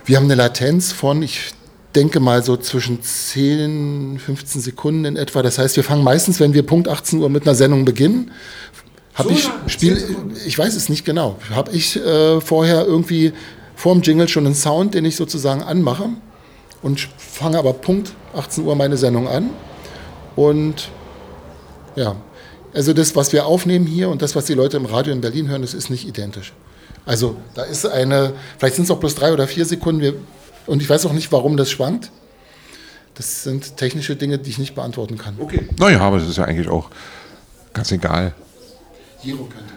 [0.06, 1.50] Wir haben eine Latenz von, ich
[1.94, 5.42] denke mal so zwischen 10, 15 Sekunden in etwa.
[5.42, 8.30] Das heißt, wir fangen meistens, wenn wir Punkt 18 Uhr mit einer Sendung beginnen,
[9.14, 9.48] habe So ich?
[9.72, 10.36] Spiel, 10 Sekunden?
[10.46, 13.32] ich weiß es nicht genau, habe ich äh, vorher irgendwie
[13.76, 16.08] vorm Jingle schon einen Sound, den ich sozusagen anmache
[16.82, 19.50] und fange aber Punkt 18 Uhr meine Sendung an
[20.36, 20.90] und
[21.96, 22.16] ja,
[22.74, 25.48] also das, was wir aufnehmen hier und das, was die Leute im Radio in Berlin
[25.48, 26.52] hören, das ist nicht identisch.
[27.06, 30.14] Also da ist eine, vielleicht sind es auch bloß drei oder vier Sekunden, wir,
[30.66, 32.10] und ich weiß auch nicht, warum das schwankt.
[33.14, 35.36] Das sind technische Dinge, die ich nicht beantworten kann.
[35.38, 35.68] Okay.
[35.78, 36.90] Naja, aber das ist ja eigentlich auch
[37.72, 38.34] ganz egal.
[39.22, 39.73] Jero könnte.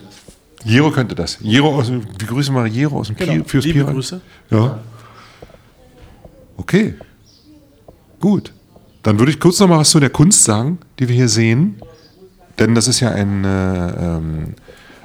[0.64, 1.38] Jero könnte das.
[1.42, 3.34] Jero aus dem, wir grüßen mal Jero aus dem Genau.
[3.34, 4.22] Pi, fürs Liebe Grüße.
[4.50, 4.80] Ja.
[6.58, 6.96] Okay.
[8.20, 8.52] Gut.
[9.04, 11.80] Dann würde ich kurz noch mal was zu der Kunst sagen, die wir hier sehen.
[12.60, 14.56] Denn das ist ja ein, äh, ähm,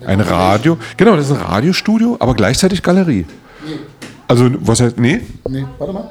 [0.05, 0.79] ein Radio.
[0.97, 3.27] Genau, das ist ein Radiostudio, aber gleichzeitig Galerie.
[4.27, 5.21] Also, was heißt, nee?
[5.49, 6.11] Nee, warte mal.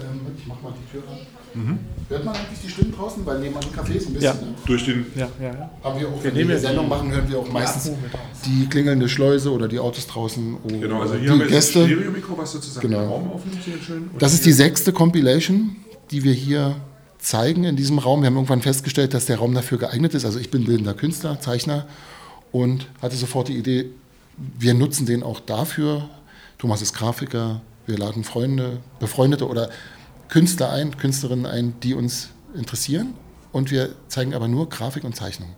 [0.00, 1.78] Ähm, ich mach mal die Tür ran.
[2.08, 3.26] Hört man eigentlich die Stimmen draußen?
[3.26, 4.22] Weil nebenan im Café ist ein bisschen.
[4.22, 4.34] Ja.
[4.34, 4.54] Ne?
[4.66, 5.06] Durch den.
[5.14, 5.70] Ja, ja, ja.
[5.82, 7.90] Haben wir auch, Wir wenn wir eine ja Sendung die- machen, hören wir auch meistens
[8.46, 11.80] die klingelnde Schleuse oder die Autos draußen oder Genau, also hier die haben wir Gäste.
[11.80, 13.00] ein Stereo-Mikro, was sozusagen Genau.
[13.00, 14.08] den Raum aufnimmt, sehr schön.
[14.12, 15.76] Und Das ist die sechste Compilation,
[16.10, 16.76] die wir hier
[17.18, 18.20] zeigen in diesem Raum.
[18.22, 20.24] Wir haben irgendwann festgestellt, dass der Raum dafür geeignet ist.
[20.24, 21.86] Also ich bin bildender Künstler, Zeichner
[22.52, 23.86] und hatte sofort die Idee,
[24.58, 26.08] wir nutzen den auch dafür.
[26.58, 29.68] Thomas ist Grafiker, wir laden Freunde, Befreundete oder
[30.28, 33.14] Künstler ein, Künstlerinnen ein, die uns interessieren.
[33.52, 35.48] Und wir zeigen aber nur Grafik und Zeichnung.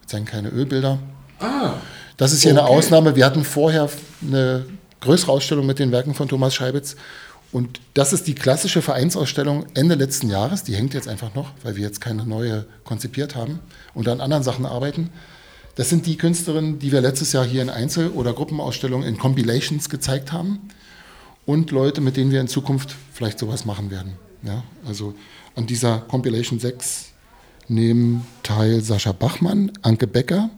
[0.00, 0.98] Wir zeigen keine Ölbilder.
[1.40, 1.74] Ah,
[2.16, 2.72] Das ist hier eine Okay.
[2.72, 3.16] Ausnahme.
[3.16, 3.88] Wir hatten vorher
[4.26, 4.64] eine
[5.00, 6.96] größere Ausstellung mit den Werken von Thomas Scheibitz.
[7.50, 10.62] Und das ist die klassische Vereinsausstellung Ende letzten Jahres.
[10.62, 13.58] Die hängt jetzt einfach noch, weil wir jetzt keine neue konzipiert haben
[13.92, 15.10] und an anderen Sachen arbeiten.
[15.74, 19.88] Das sind die Künstlerinnen, die wir letztes Jahr hier in Einzel- oder Gruppenausstellungen in Compilations
[19.90, 20.60] gezeigt haben.
[21.44, 24.12] Und Leute, mit denen wir in Zukunft vielleicht sowas machen werden.
[24.44, 25.14] Ja, also
[25.54, 27.12] an dieser Compilation 6
[27.68, 30.50] nehmen teil Sascha Bachmann, Anke Becker,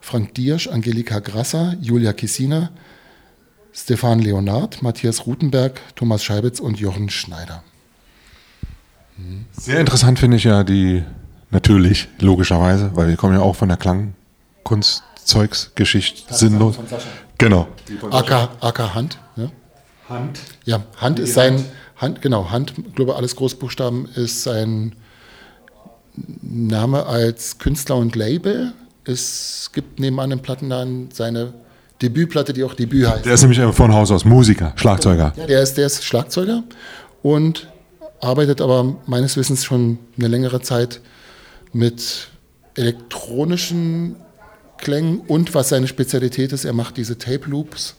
[0.00, 2.70] Frank Diersch, Angelika Grasser, Julia Kissiner,
[3.72, 7.64] Stefan Leonard, Matthias Rutenberg, Thomas Scheibitz und Jochen Schneider.
[9.52, 11.02] Sehr interessant finde ich ja die,
[11.50, 16.78] natürlich, logischerweise, weil wir kommen ja auch von der Klangkunstzeugsgeschichte, sinnlos.
[17.38, 17.68] Genau.
[18.10, 19.18] AK, AK Hand.
[19.36, 19.50] Ja,
[20.08, 20.38] Hand.
[20.64, 21.66] ja Hand ist sein, Hand,
[22.20, 24.94] genau, Hand, glaube, alles Großbuchstaben ist sein
[26.42, 28.72] Name als Künstler und Label.
[29.04, 31.54] Es gibt nebenan im Plattenladen seine
[32.02, 33.26] Debütplatte, die auch Debüt heißt.
[33.26, 35.32] Der ist nämlich von Haus aus Musiker, Schlagzeuger.
[35.36, 36.62] Ja, der ist, der ist Schlagzeuger
[37.22, 37.68] und
[38.20, 41.00] arbeitet aber meines Wissens schon eine längere Zeit
[41.72, 42.28] mit
[42.76, 44.16] elektronischen
[44.78, 47.94] Klängen und was seine Spezialität ist, er macht diese Tape Loops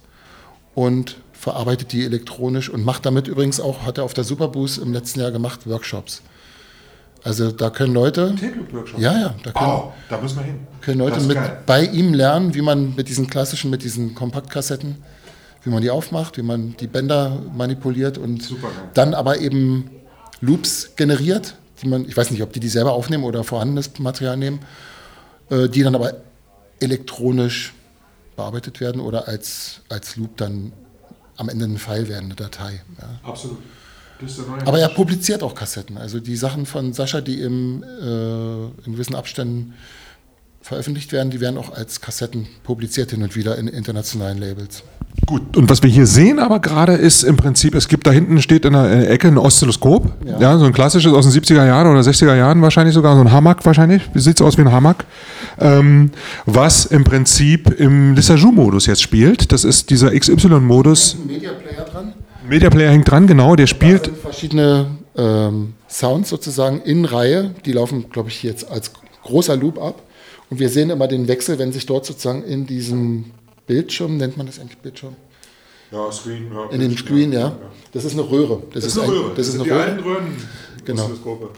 [0.74, 4.94] und verarbeitet die elektronisch und macht damit übrigens auch, hat er auf der Superboost im
[4.94, 6.24] letzten Jahr gemacht, Workshops.
[7.24, 8.34] Also da können Leute,
[8.98, 10.60] ja, ja, da können, Wow, da müssen wir hin.
[10.82, 11.62] können Leute mit geil.
[11.68, 14.96] bei ihm lernen, wie man mit diesen klassischen, mit diesen Kompaktkassetten,
[15.64, 18.90] wie man die aufmacht, wie man die Bänder manipuliert und Supergeil.
[18.96, 19.92] dann aber eben
[20.42, 24.36] Loops generiert, die man, ich weiß nicht, ob die die selber aufnehmen oder vorhandenes Material
[24.36, 24.62] nehmen,
[25.52, 26.14] äh, die dann aber
[26.80, 27.72] elektronisch
[28.36, 30.74] bearbeitet werden oder als, als Loop dann
[31.38, 32.82] am Ende ein File werden, eine Datei.
[33.00, 33.30] Ja.
[33.30, 33.58] Absolut.
[34.66, 35.98] Aber er publiziert auch Kassetten.
[35.98, 39.74] Also die Sachen von Sascha, die im, äh, in gewissen Abständen
[40.66, 41.30] veröffentlicht werden.
[41.30, 44.82] Die werden auch als Kassetten publiziert hin und wieder in internationalen Labels.
[45.28, 48.42] Gut, und was wir hier sehen aber gerade ist im Prinzip, es gibt da hinten
[48.42, 50.40] steht in der Ecke ein Oszilloskop, ja.
[50.40, 50.58] Ja.
[50.58, 53.64] so ein klassisches aus den 70er Jahren oder 60er Jahren wahrscheinlich sogar, so ein Hammock
[53.64, 54.98] wahrscheinlich, sieht so aus wie ein Hammock,
[55.60, 56.12] ähm,
[56.46, 59.52] was im Prinzip im Lissajou-Modus jetzt spielt.
[59.52, 61.16] Das ist dieser XY-Modus.
[61.16, 62.14] Ein Media Player dran.
[62.50, 64.06] Media Player hängt dran, genau, der Da spielt.
[64.06, 67.52] sind verschiedene ähm, Sounds sozusagen in Reihe.
[67.66, 68.92] Die laufen, glaube ich, jetzt als
[69.24, 70.02] großer Loop ab.
[70.56, 73.26] Und wir sehen immer den Wechsel, wenn sich dort sozusagen in diesem
[73.68, 75.14] Bildschirm, nennt man das eigentlich Bildschirm?
[75.92, 77.58] Ja, Screen, ja, In dem Screen, ja.
[77.92, 78.64] Das ist eine Röhre.
[78.74, 80.22] Das, ist, ein, das ist eine Röhre.
[80.86, 81.12] Genau.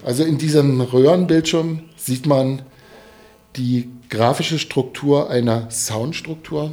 [0.03, 2.63] Also in diesem Röhrenbildschirm sieht man
[3.55, 6.71] die grafische Struktur einer Soundstruktur.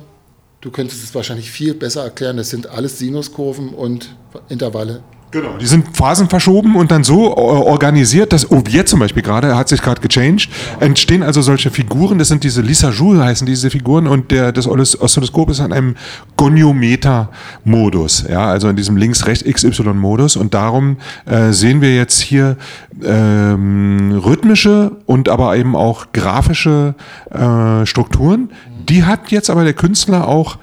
[0.62, 2.38] Du könntest es wahrscheinlich viel besser erklären.
[2.38, 4.16] Das sind alles Sinuskurven und
[4.48, 5.02] Intervalle.
[5.34, 9.68] Genau, die sind phasenverschoben und dann so äh, organisiert, dass Ovier zum Beispiel gerade, hat
[9.68, 14.06] sich gerade gechanged, entstehen also solche Figuren, das sind diese Lisa Joule heißen diese Figuren
[14.06, 15.96] und der, das Oszillos- Oszilloskop ist an einem
[16.36, 22.56] Goniometer-Modus, ja, also in diesem links-rechts-XY-Modus und darum äh, sehen wir jetzt hier
[23.02, 26.94] ähm, rhythmische und aber eben auch grafische
[27.32, 28.52] äh, Strukturen.
[28.88, 30.58] Die hat jetzt aber der Künstler auch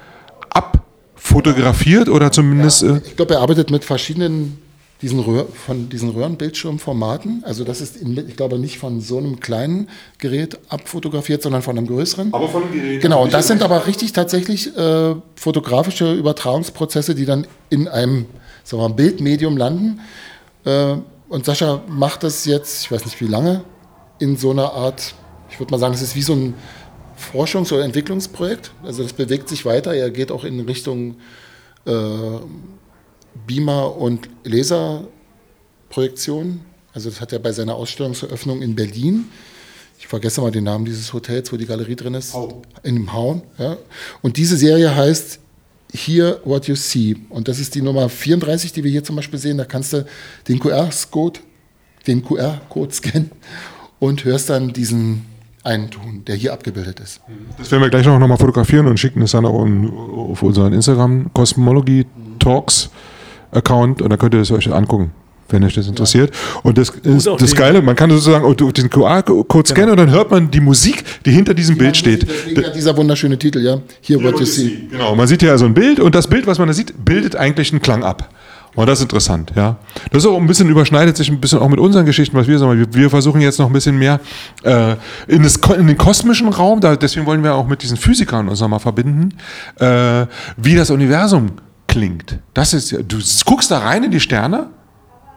[0.48, 2.84] abfotografiert oder zumindest...
[2.84, 4.61] Äh, Ich glaube, er arbeitet mit verschiedenen
[5.02, 7.42] diesen Röhr, von diesen Röhrenbildschirmformaten.
[7.44, 9.88] Also das ist, in, ich glaube, nicht von so einem kleinen
[10.18, 12.32] Gerät abfotografiert, sondern von einem größeren.
[12.32, 13.02] Aber von dem Gerät.
[13.02, 18.26] Genau, und das sind aber richtig tatsächlich äh, fotografische Übertragungsprozesse, die dann in einem
[18.64, 20.00] sagen wir mal, Bildmedium landen.
[20.64, 20.96] Äh,
[21.28, 23.64] und Sascha macht das jetzt, ich weiß nicht wie lange,
[24.18, 25.14] in so einer Art,
[25.50, 26.54] ich würde mal sagen, es ist wie so ein
[27.16, 28.72] Forschungs- oder Entwicklungsprojekt.
[28.82, 29.94] Also das bewegt sich weiter.
[29.94, 31.16] Er geht auch in Richtung
[31.86, 31.92] äh,
[33.46, 36.60] Beamer und Laserprojektion.
[36.92, 39.26] Also das hat er bei seiner Ausstellungseröffnung in Berlin.
[39.98, 42.34] Ich vergesse mal den Namen dieses Hotels, wo die Galerie drin ist.
[42.34, 42.62] Hau.
[42.82, 43.42] In dem Hauen.
[43.58, 43.76] Ja.
[44.20, 45.38] Und diese Serie heißt
[45.92, 47.16] Hear What You See.
[47.28, 49.58] Und das ist die Nummer 34, die wir hier zum Beispiel sehen.
[49.58, 50.06] Da kannst du
[50.48, 51.40] den QR-Code
[52.06, 53.30] den QR-Code scannen
[53.98, 55.26] und hörst dann diesen
[55.64, 57.20] einen Ton, der hier abgebildet ist.
[57.56, 59.64] Das werden wir gleich noch mal fotografieren und schicken es dann auch
[60.30, 62.06] auf unseren Instagram Cosmology
[62.40, 62.90] Talks
[63.52, 65.12] Account und dann könnt ihr es euch angucken,
[65.48, 66.34] wenn euch das interessiert.
[66.62, 70.30] Und das ist auch das Geile, man kann sozusagen den QR-Code scannen und dann hört
[70.30, 72.26] man die Musik, die hinter diesem Bild steht.
[72.54, 73.80] Ja dieser wunderschöne Titel, ja.
[74.00, 74.88] Hear What You See.
[74.90, 77.36] Genau, man sieht hier also ein Bild und das Bild, was man da sieht, bildet
[77.36, 78.28] eigentlich einen Klang ab.
[78.74, 79.76] Und das ist interessant, ja.
[80.10, 82.58] Das ist auch ein bisschen überschneidet sich ein bisschen auch mit unseren Geschichten, was wir
[82.58, 82.86] sagen.
[82.92, 84.18] Wir, versuchen jetzt noch ein bisschen mehr
[84.62, 84.96] äh,
[85.28, 88.60] in, das, in den kosmischen Raum, da, deswegen wollen wir auch mit diesen Physikern uns
[88.60, 89.34] nochmal verbinden,
[89.78, 90.26] äh,
[90.56, 91.50] wie das Universum
[91.92, 92.38] klingt.
[92.54, 94.70] Das ist, du guckst da rein in die Sterne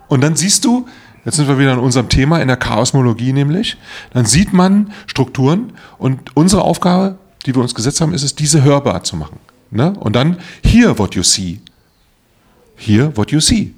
[0.08, 0.88] und dann siehst du,
[1.26, 3.76] jetzt sind wir wieder in unserem Thema, in der Chaosmologie nämlich,
[4.14, 8.64] dann sieht man Strukturen und unsere Aufgabe, die wir uns gesetzt haben, ist es, diese
[8.64, 9.38] hörbar zu machen.
[9.70, 9.95] Ne?
[9.99, 11.60] Und dann hear what you see.
[12.78, 13.74] Hear what you see.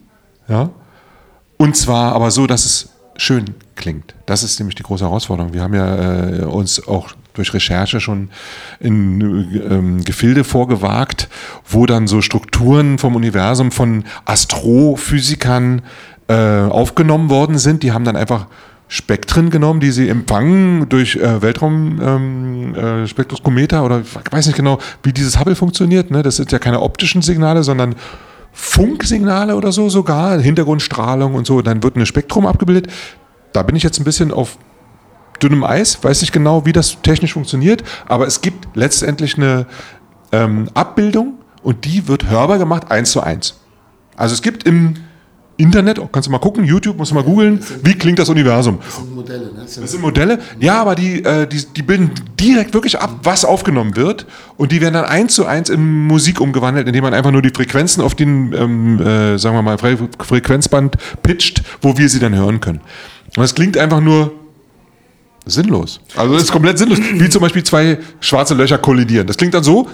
[0.47, 0.69] Ja?
[1.57, 4.13] Und zwar aber so, dass es schön klingt.
[4.28, 5.51] Das ist nämlich die große Herausforderung.
[5.51, 8.29] Wir haben ja äh, uns auch durch Recherche schon
[8.79, 9.21] in
[9.69, 11.29] ähm, Gefilde vorgewagt,
[11.67, 15.81] wo dann so Strukturen vom Universum von Astrophysikern
[16.27, 17.83] äh, aufgenommen worden sind.
[17.83, 18.47] Die haben dann einfach
[18.89, 24.79] Spektren genommen, die sie empfangen durch äh, Weltraumspektroskometer äh, Spektroskometer oder ich weiß nicht genau,
[25.03, 26.09] wie dieses Hubble funktioniert.
[26.09, 26.23] Ne?
[26.23, 27.95] Das sind ja keine optischen Signale, sondern
[28.53, 31.61] Funksignale oder so sogar, Hintergrundstrahlung und so.
[31.61, 32.88] Dann wird ein Spektrum abgebildet.
[33.51, 34.57] Da bin ich jetzt ein bisschen auf
[35.41, 39.65] dünnem Eis, weiß nicht genau, wie das technisch funktioniert, aber es gibt letztendlich eine
[40.31, 43.59] ähm, Abbildung und die wird hörbar gemacht, eins zu eins.
[44.15, 44.95] Also es gibt im
[45.57, 48.77] Internet, oh, kannst du mal gucken, YouTube, musst du mal googeln, wie klingt das Universum.
[48.79, 49.51] Das sind Modelle, ne?
[49.61, 53.09] Das sind Das sind Modelle, ja, aber die, äh, die, die bilden direkt wirklich ab,
[53.23, 54.27] was aufgenommen wird.
[54.55, 57.49] Und die werden dann eins zu eins in Musik umgewandelt, indem man einfach nur die
[57.49, 62.35] Frequenzen auf den, ähm, äh, sagen wir mal, Fre Frequenzband pitcht, wo wir sie dann
[62.35, 62.81] hören können.
[63.35, 64.33] Und das klingt einfach nur
[65.49, 65.99] sinnlos.
[66.15, 66.99] Also das ist komplett sinnlos.
[66.99, 69.27] Wie zum Beispiel zwei schwarze Löcher kollidieren.
[69.27, 69.89] Das klingt dann so.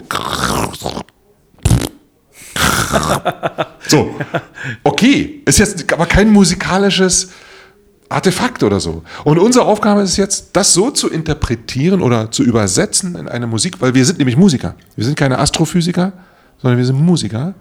[3.87, 4.15] So.
[4.83, 5.41] Okay.
[5.45, 7.29] Ist jetzt aber kein musikalisches
[8.09, 9.03] Artefakt oder so.
[9.23, 13.81] Und unsere Aufgabe ist jetzt, das so zu interpretieren oder zu übersetzen in eine Musik,
[13.81, 14.75] weil wir sind nämlich Musiker.
[14.95, 16.13] Wir sind keine Astrophysiker,
[16.61, 17.55] sondern wir sind Musiker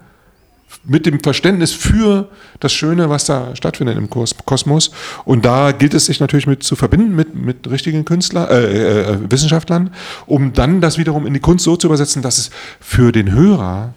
[0.85, 4.91] mit dem Verständnis für das Schöne, was da stattfindet im Kos- Kosmos.
[5.25, 9.17] Und da gilt es sich natürlich mit zu verbinden mit, mit richtigen Künstler, äh, äh,
[9.29, 9.91] Wissenschaftlern,
[10.25, 12.49] um dann das wiederum in die Kunst so zu übersetzen, dass es
[12.79, 13.93] für den Hörer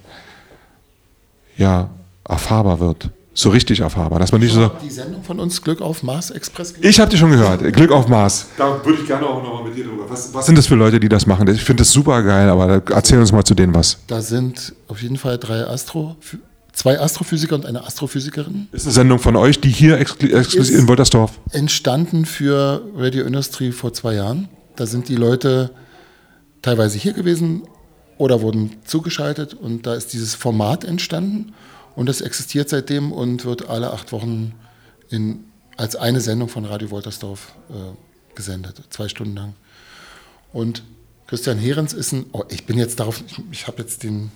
[1.56, 1.88] ja
[2.28, 3.10] erfahrbar wird.
[3.38, 4.18] so richtig erfahrbar.
[4.18, 4.70] Dass man nicht so.
[4.82, 6.72] Die Sendung von uns, Glück auf Mars Express.
[6.80, 7.60] Ich habe die schon gehört.
[7.74, 8.46] Glück auf Mars.
[8.56, 10.04] Da würde ich gerne auch nochmal mit dir drüber.
[10.08, 11.46] Was, was sind das für Leute, die das machen?
[11.48, 13.98] Ich finde das super geil, aber erzähl uns mal zu denen was.
[14.06, 16.16] Da sind auf jeden Fall drei Astro,
[16.76, 18.68] zwei Astrophysiker und eine Astrophysikerin.
[18.70, 21.32] Ist eine Sendung von euch, die hier exklu- exklusiv in Woltersdorf.
[21.50, 24.48] Entstanden für Radio Industry vor zwei Jahren.
[24.76, 25.70] Da sind die Leute
[26.60, 27.62] teilweise hier gewesen
[28.18, 31.54] oder wurden zugeschaltet und da ist dieses Format entstanden
[31.94, 34.52] und das existiert seitdem und wird alle acht Wochen
[35.08, 35.44] in,
[35.78, 39.54] als eine Sendung von Radio Woltersdorf äh, gesendet, zwei Stunden lang.
[40.52, 40.82] Und
[41.26, 44.30] Christian Herens ist ein, oh, ich bin jetzt darauf, ich, ich habe jetzt den,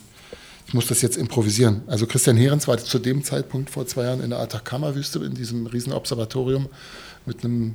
[0.70, 1.82] ich muss das jetzt improvisieren.
[1.88, 5.66] Also Christian Herens war zu dem Zeitpunkt vor zwei Jahren in der Atacama-Wüste in diesem
[5.66, 6.68] Riesenobservatorium
[7.26, 7.74] mit einem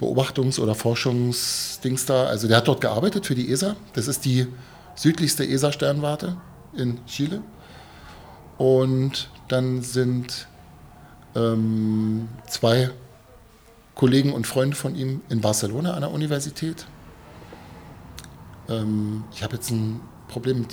[0.00, 2.26] Beobachtungs- oder Forschungsdings da.
[2.26, 3.74] Also der hat dort gearbeitet für die ESA.
[3.94, 4.46] Das ist die
[4.94, 6.36] südlichste ESA-Sternwarte
[6.76, 7.42] in Chile.
[8.56, 10.46] Und dann sind
[11.34, 12.90] ähm, zwei
[13.96, 16.86] Kollegen und Freunde von ihm in Barcelona an der Universität.
[18.68, 20.00] Ähm, ich habe jetzt ein
[20.32, 20.66] Problem,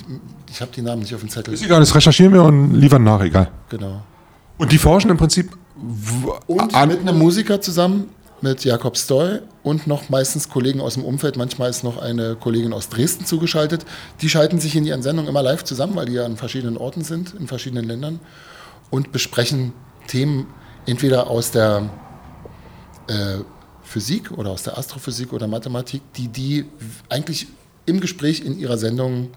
[0.50, 1.52] ich habe die Namen nicht auf dem Zettel.
[1.54, 3.50] Ist egal, das recherchieren wir und liefern nach, egal.
[3.68, 4.02] Genau.
[4.56, 5.56] Und die forschen im Prinzip
[6.46, 8.08] Und mit einem Musiker zusammen,
[8.40, 11.36] mit Jakob Stoll und noch meistens Kollegen aus dem Umfeld.
[11.36, 13.84] Manchmal ist noch eine Kollegin aus Dresden zugeschaltet.
[14.22, 17.04] Die schalten sich in ihren Sendungen immer live zusammen, weil die ja an verschiedenen Orten
[17.04, 18.20] sind, in verschiedenen Ländern
[18.88, 19.72] und besprechen
[20.06, 20.46] Themen
[20.86, 21.90] entweder aus der
[23.08, 23.38] äh,
[23.82, 26.64] Physik oder aus der Astrophysik oder Mathematik, die die
[27.08, 27.48] eigentlich
[27.86, 29.30] im Gespräch in ihrer Sendung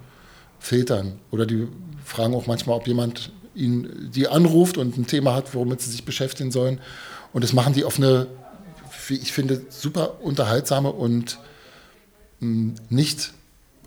[0.63, 1.19] filtern.
[1.29, 1.67] Oder die
[2.05, 6.05] fragen auch manchmal, ob jemand ihnen die anruft und ein Thema hat, womit sie sich
[6.05, 6.79] beschäftigen sollen.
[7.33, 8.27] Und das machen die auf eine,
[9.07, 11.37] wie ich finde, super unterhaltsame und
[12.39, 13.33] mh, nicht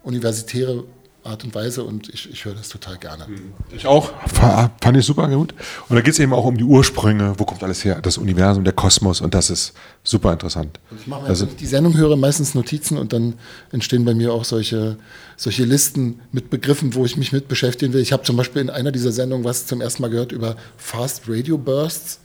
[0.02, 0.84] universitäre
[1.26, 1.84] Art und Weise.
[1.84, 3.26] Und ich, ich höre das total gerne.
[3.74, 5.54] ich auch, Fa- fand ich super gut.
[5.88, 8.64] Und da geht es eben auch um die Ursprünge, wo kommt alles her, das Universum,
[8.64, 9.72] der Kosmos und das ist
[10.04, 10.78] super interessant.
[11.00, 13.34] Ich mache mir, Also- wenn ich die Sendung höre, meistens Notizen und dann
[13.72, 14.96] entstehen bei mir auch solche,
[15.36, 18.00] solche Listen mit Begriffen, wo ich mich mit beschäftigen will.
[18.00, 21.22] Ich habe zum Beispiel in einer dieser Sendungen was zum ersten Mal gehört über Fast
[21.28, 22.20] Radio Bursts.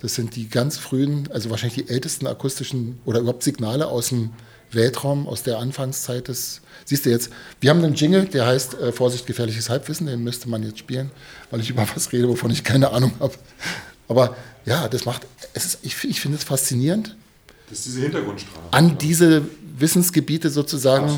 [0.00, 4.30] Das sind die ganz frühen, also wahrscheinlich die ältesten akustischen oder überhaupt Signale aus dem
[4.72, 6.60] Weltraum, aus der Anfangszeit des.
[6.84, 10.48] Siehst du jetzt, wir haben einen Jingle, der heißt äh, Vorsicht, gefährliches Halbwissen, den müsste
[10.48, 11.10] man jetzt spielen,
[11.50, 13.34] weil ich über was rede, wovon ich keine Ahnung habe.
[14.08, 14.36] Aber
[14.66, 17.16] ja, das macht, es ist, ich, ich finde es faszinierend,
[17.70, 18.72] Das ist diese Hintergrundstrahlung.
[18.72, 19.42] an diese
[19.78, 21.10] Wissensgebiete sozusagen,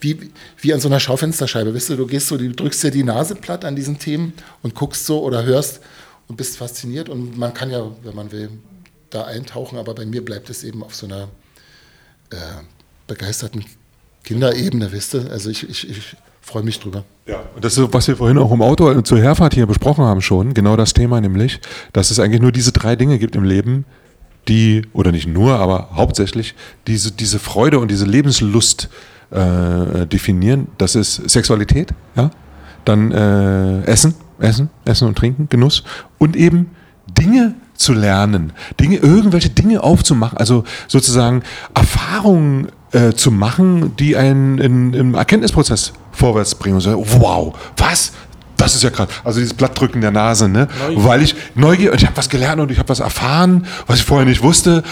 [0.00, 0.30] wie,
[0.60, 1.74] wie an so einer Schaufensterscheibe.
[1.74, 4.32] Weißt du, du gehst so, du drückst dir die Nase platt an diesen Themen
[4.62, 5.80] und guckst so oder hörst
[6.28, 7.08] und bist fasziniert.
[7.08, 8.50] Und man kann ja, wenn man will,
[9.10, 11.28] da eintauchen, aber bei mir bleibt es eben auf so einer
[12.30, 12.36] äh,
[13.10, 13.64] begeisterten
[14.24, 15.30] Kinderebene, wisst ihr?
[15.30, 17.04] Also ich, ich, ich freue mich drüber.
[17.26, 20.22] Ja, und das ist, was wir vorhin auch im Auto zur Herfahrt hier besprochen haben
[20.22, 21.60] schon, genau das Thema nämlich,
[21.92, 23.84] dass es eigentlich nur diese drei Dinge gibt im Leben,
[24.48, 26.54] die, oder nicht nur, aber hauptsächlich,
[26.86, 28.88] diese, diese Freude und diese Lebenslust
[29.30, 30.68] äh, definieren.
[30.78, 32.30] Das ist Sexualität, ja,
[32.84, 35.84] dann äh, Essen, Essen, Essen und Trinken, Genuss
[36.18, 36.70] und eben
[37.06, 41.42] Dinge zu lernen, Dinge, irgendwelche Dinge aufzumachen, also sozusagen
[41.74, 46.80] Erfahrungen äh, zu machen, die einen in, im Erkenntnisprozess vorwärts bringen.
[46.80, 48.12] So, wow, was?
[48.56, 49.08] Das ist ja krass.
[49.24, 50.68] Also dieses Blattdrücken der Nase, ne?
[50.78, 51.04] Neugier.
[51.04, 54.04] Weil ich Neugier und ich habe was gelernt und ich habe was erfahren, was ich
[54.04, 54.82] vorher nicht wusste.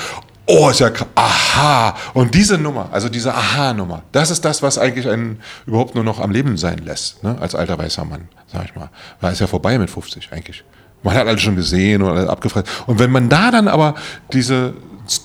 [0.46, 1.08] Oh, ist ja krass.
[1.14, 1.94] Aha.
[2.14, 6.20] Und diese Nummer, also diese Aha-Nummer, das ist das, was eigentlich einen überhaupt nur noch
[6.20, 7.36] am Leben sein lässt, ne?
[7.38, 8.88] als alter weißer Mann, sag ich mal.
[9.20, 10.64] Weil ist ja vorbei mit 50 eigentlich.
[11.02, 12.68] Man hat alles schon gesehen und alles abgefragt.
[12.86, 13.96] Und wenn man da dann aber
[14.32, 14.72] diese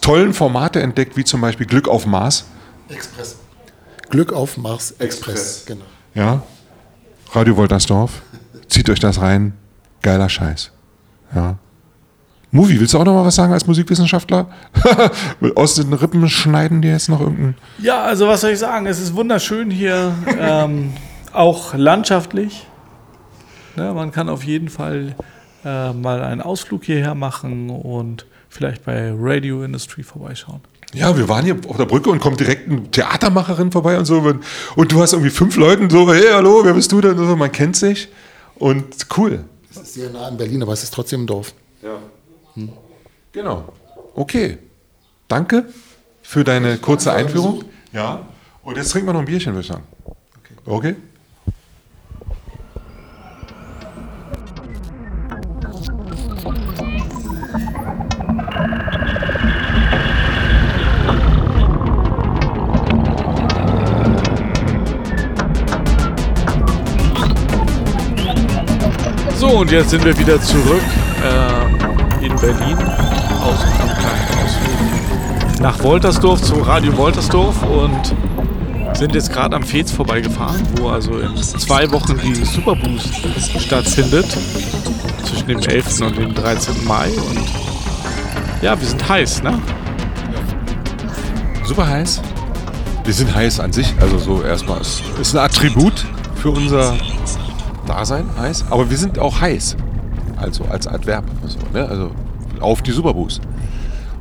[0.02, 2.46] tollen Formate entdeckt, wie zum Beispiel Glück auf Mars,
[2.94, 3.38] Express.
[4.10, 5.60] Glück auf Mars Express.
[5.60, 5.66] Express.
[5.66, 5.86] Genau.
[6.14, 6.44] ja,
[7.32, 8.22] Radio Woltersdorf,
[8.68, 9.54] zieht euch das rein,
[10.02, 10.72] geiler Scheiß.
[11.34, 11.58] Ja.
[12.52, 14.48] Movie, willst du auch noch mal was sagen als Musikwissenschaftler?
[15.56, 17.56] Aus den Rippen schneiden die jetzt noch irgendein.
[17.80, 18.86] Ja, also was soll ich sagen?
[18.86, 20.94] Es ist wunderschön hier, ähm,
[21.32, 22.68] auch landschaftlich.
[23.76, 25.16] Ne, man kann auf jeden Fall
[25.66, 30.62] äh, mal einen Ausflug hierher machen und vielleicht bei Radio Industry vorbeischauen.
[30.94, 34.20] Ja, wir waren hier auf der Brücke und kommt direkt eine Theatermacherin vorbei und so.
[34.76, 37.18] Und du hast irgendwie fünf Leuten so, hey, hallo, wer bist du denn?
[37.18, 38.10] Und so, man kennt sich.
[38.56, 39.44] Und cool.
[39.72, 41.54] Es ist sehr nah an Berlin, aber es ist trotzdem ein Dorf.
[41.82, 41.98] Ja.
[43.32, 43.74] Genau.
[44.14, 44.60] Okay.
[45.28, 45.66] Danke
[46.22, 47.64] für deine kurze Einführung.
[47.92, 48.28] Ja.
[48.62, 49.84] Und jetzt trinken wir noch ein Bierchen, würde ich sagen.
[50.66, 50.96] Okay.
[50.96, 51.04] So,
[69.74, 70.84] jetzt sind wir wieder zurück.
[71.24, 72.78] Äh, Berlin.
[73.42, 78.16] Aus einem kleinen Ausflug nach Woltersdorf zu Radio Woltersdorf und
[78.98, 83.10] sind jetzt gerade am Fez vorbeigefahren, wo also in zwei Wochen die Superboost
[83.60, 84.28] stattfindet.
[85.26, 86.02] Zwischen dem 11.
[86.02, 86.86] und dem 13.
[86.86, 87.08] Mai.
[87.08, 87.42] Und
[88.62, 89.60] ja, wir sind heiß, ne?
[91.64, 92.22] Super heiß.
[93.06, 94.82] Wir sind heiß an sich, also so erstmal.
[94.82, 96.06] Es ist ein Attribut
[96.36, 96.96] für unser
[97.94, 98.66] Dasein, heiß.
[98.72, 99.78] Aber wir sind auch heiß.
[100.38, 101.26] Also als Adverb.
[101.46, 101.88] So, ne?
[101.88, 102.12] Also
[102.60, 103.42] auf die Superboost.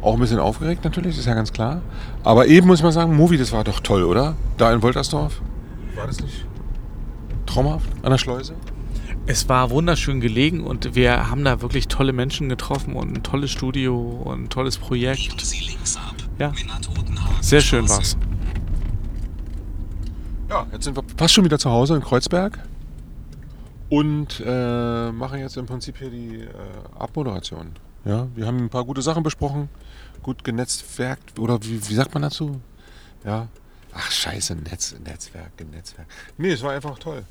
[0.03, 1.81] Auch ein bisschen aufgeregt natürlich, ist ja ganz klar.
[2.23, 4.35] Aber eben muss man sagen, Movie, das war doch toll, oder?
[4.59, 5.41] Da in Woltersdorf.
[5.95, 6.45] War das nicht
[7.47, 8.55] traumhaft an der Schleuse?
[9.27, 13.51] Es war wunderschön gelegen und wir haben da wirklich tolle Menschen getroffen und ein tolles
[13.51, 15.35] Studio und ein tolles Projekt.
[16.39, 16.53] Ja,
[17.41, 18.17] sehr schön war's.
[20.51, 22.59] Ja, jetzt sind wir fast schon wieder zu Hause in Kreuzberg
[23.93, 26.49] und äh, machen jetzt im Prinzip hier die äh,
[26.99, 27.73] Abmoderation.
[28.07, 29.69] Ja, wir haben ein paar gute Sachen besprochen,
[30.23, 32.59] gut genetzwerkt oder wie, wie sagt man dazu?
[33.23, 33.49] Ja,
[33.93, 36.07] ach scheiße, Netz, Netzwerk, Netzwerk.
[36.39, 37.23] Nee, es war einfach toll.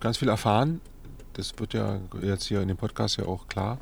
[0.00, 0.80] Ganz viel erfahren.
[1.34, 3.78] Das wird ja jetzt hier in dem Podcast ja auch klar,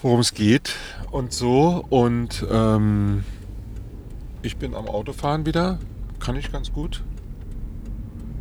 [0.00, 0.74] worum es geht
[1.10, 1.84] und so.
[1.90, 3.22] Und ähm,
[4.40, 5.78] ich bin am Autofahren wieder.
[6.20, 7.02] Kann ich ganz gut.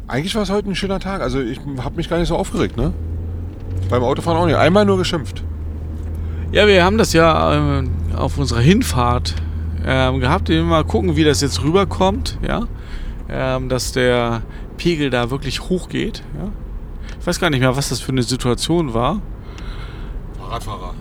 [0.08, 1.22] Eigentlich war es heute ein schöner Tag.
[1.22, 2.94] Also ich habe mich gar nicht so aufgeregt, ne?
[3.90, 4.56] Beim Autofahren auch nicht.
[4.56, 5.44] Einmal nur geschimpft.
[6.52, 7.84] Ja, wir haben das ja äh,
[8.16, 9.36] auf unserer Hinfahrt
[9.86, 10.48] ähm, gehabt.
[10.48, 12.64] Wir mal gucken, wie das jetzt rüberkommt, ja.
[13.30, 14.44] Ähm, dass der
[14.78, 16.52] Pegel da wirklich hoch geht, ja.
[17.20, 19.22] Ich weiß gar nicht mehr, was das für eine Situation war.
[20.40, 20.94] Fahrradfahrer.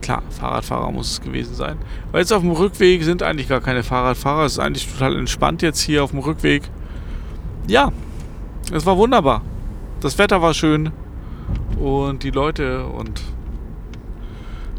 [0.00, 1.78] Klar, Fahrradfahrer muss es gewesen sein.
[2.12, 4.44] Weil jetzt auf dem Rückweg sind eigentlich gar keine Fahrradfahrer.
[4.44, 6.62] Es ist eigentlich total entspannt jetzt hier auf dem Rückweg.
[7.66, 7.90] Ja,
[8.72, 9.42] es war wunderbar.
[10.00, 10.90] Das Wetter war schön
[11.78, 13.22] und die Leute und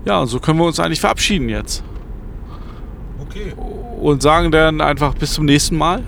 [0.05, 1.83] ja, und so können wir uns eigentlich verabschieden jetzt.
[3.21, 3.53] Okay,
[4.01, 6.03] Und sagen dann einfach bis zum nächsten Mal.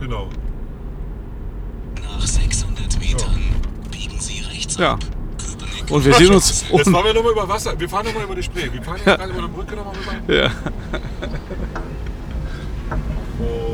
[0.00, 0.28] genau.
[2.02, 3.38] Nach 600 Metern
[3.90, 4.94] biegen Sie rechts Ja.
[4.94, 5.00] ab.
[5.90, 6.64] Und wir sehen uns.
[6.70, 7.78] Jetzt fahren wir nochmal über Wasser.
[7.78, 8.68] Wir fahren nochmal über die Spree.
[8.72, 10.34] Wir fahren ja gerade über eine Brücke nochmal rüber.
[10.34, 10.50] ja.
[13.38, 13.69] Und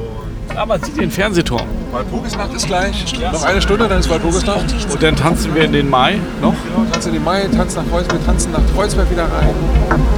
[0.55, 1.66] Man sieht den Fernsehturm.
[1.92, 3.05] Walpurgisnacht ist gleich.
[3.32, 4.64] Noch eine Stunde, dann ist Walpurgisnacht.
[4.90, 6.55] Und dann tanzen wir in den Mai noch.
[6.64, 9.55] Genau, tanzen in den Mai, tanzen nach Kreuzberg, tanzen nach Kreuzberg wieder rein.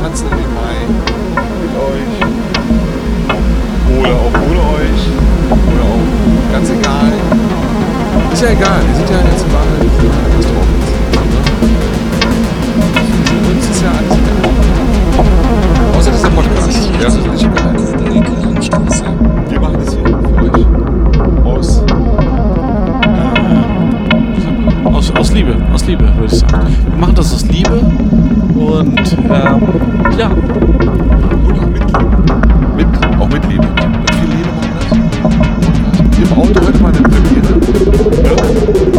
[0.03, 0.87] Tanzen in den Mai.
[1.63, 2.15] Mit euch.
[4.01, 5.03] Oder auch ohne euch.
[5.51, 7.13] Oder auch ganz egal.
[8.33, 9.51] Ist ja egal, wir sind ja jetzt im.
[13.25, 14.39] Für uns ist ja alles egal.
[15.99, 16.91] Außer dieser Podcast.
[17.01, 17.75] Der ist uns nicht egal.
[24.99, 26.75] Aus, aus Liebe, aus Liebe, würde ich sagen.
[26.91, 28.99] Wir machen das aus Liebe und
[29.31, 29.63] ähm,
[30.19, 31.85] ja, Und auch mit.
[32.77, 33.65] Mit, auch mit Liebe.
[33.65, 36.31] Mit viel Liebe machen wir das.
[36.31, 37.61] Im Auto heute mal eine Premiere.
[38.25, 38.98] Ja?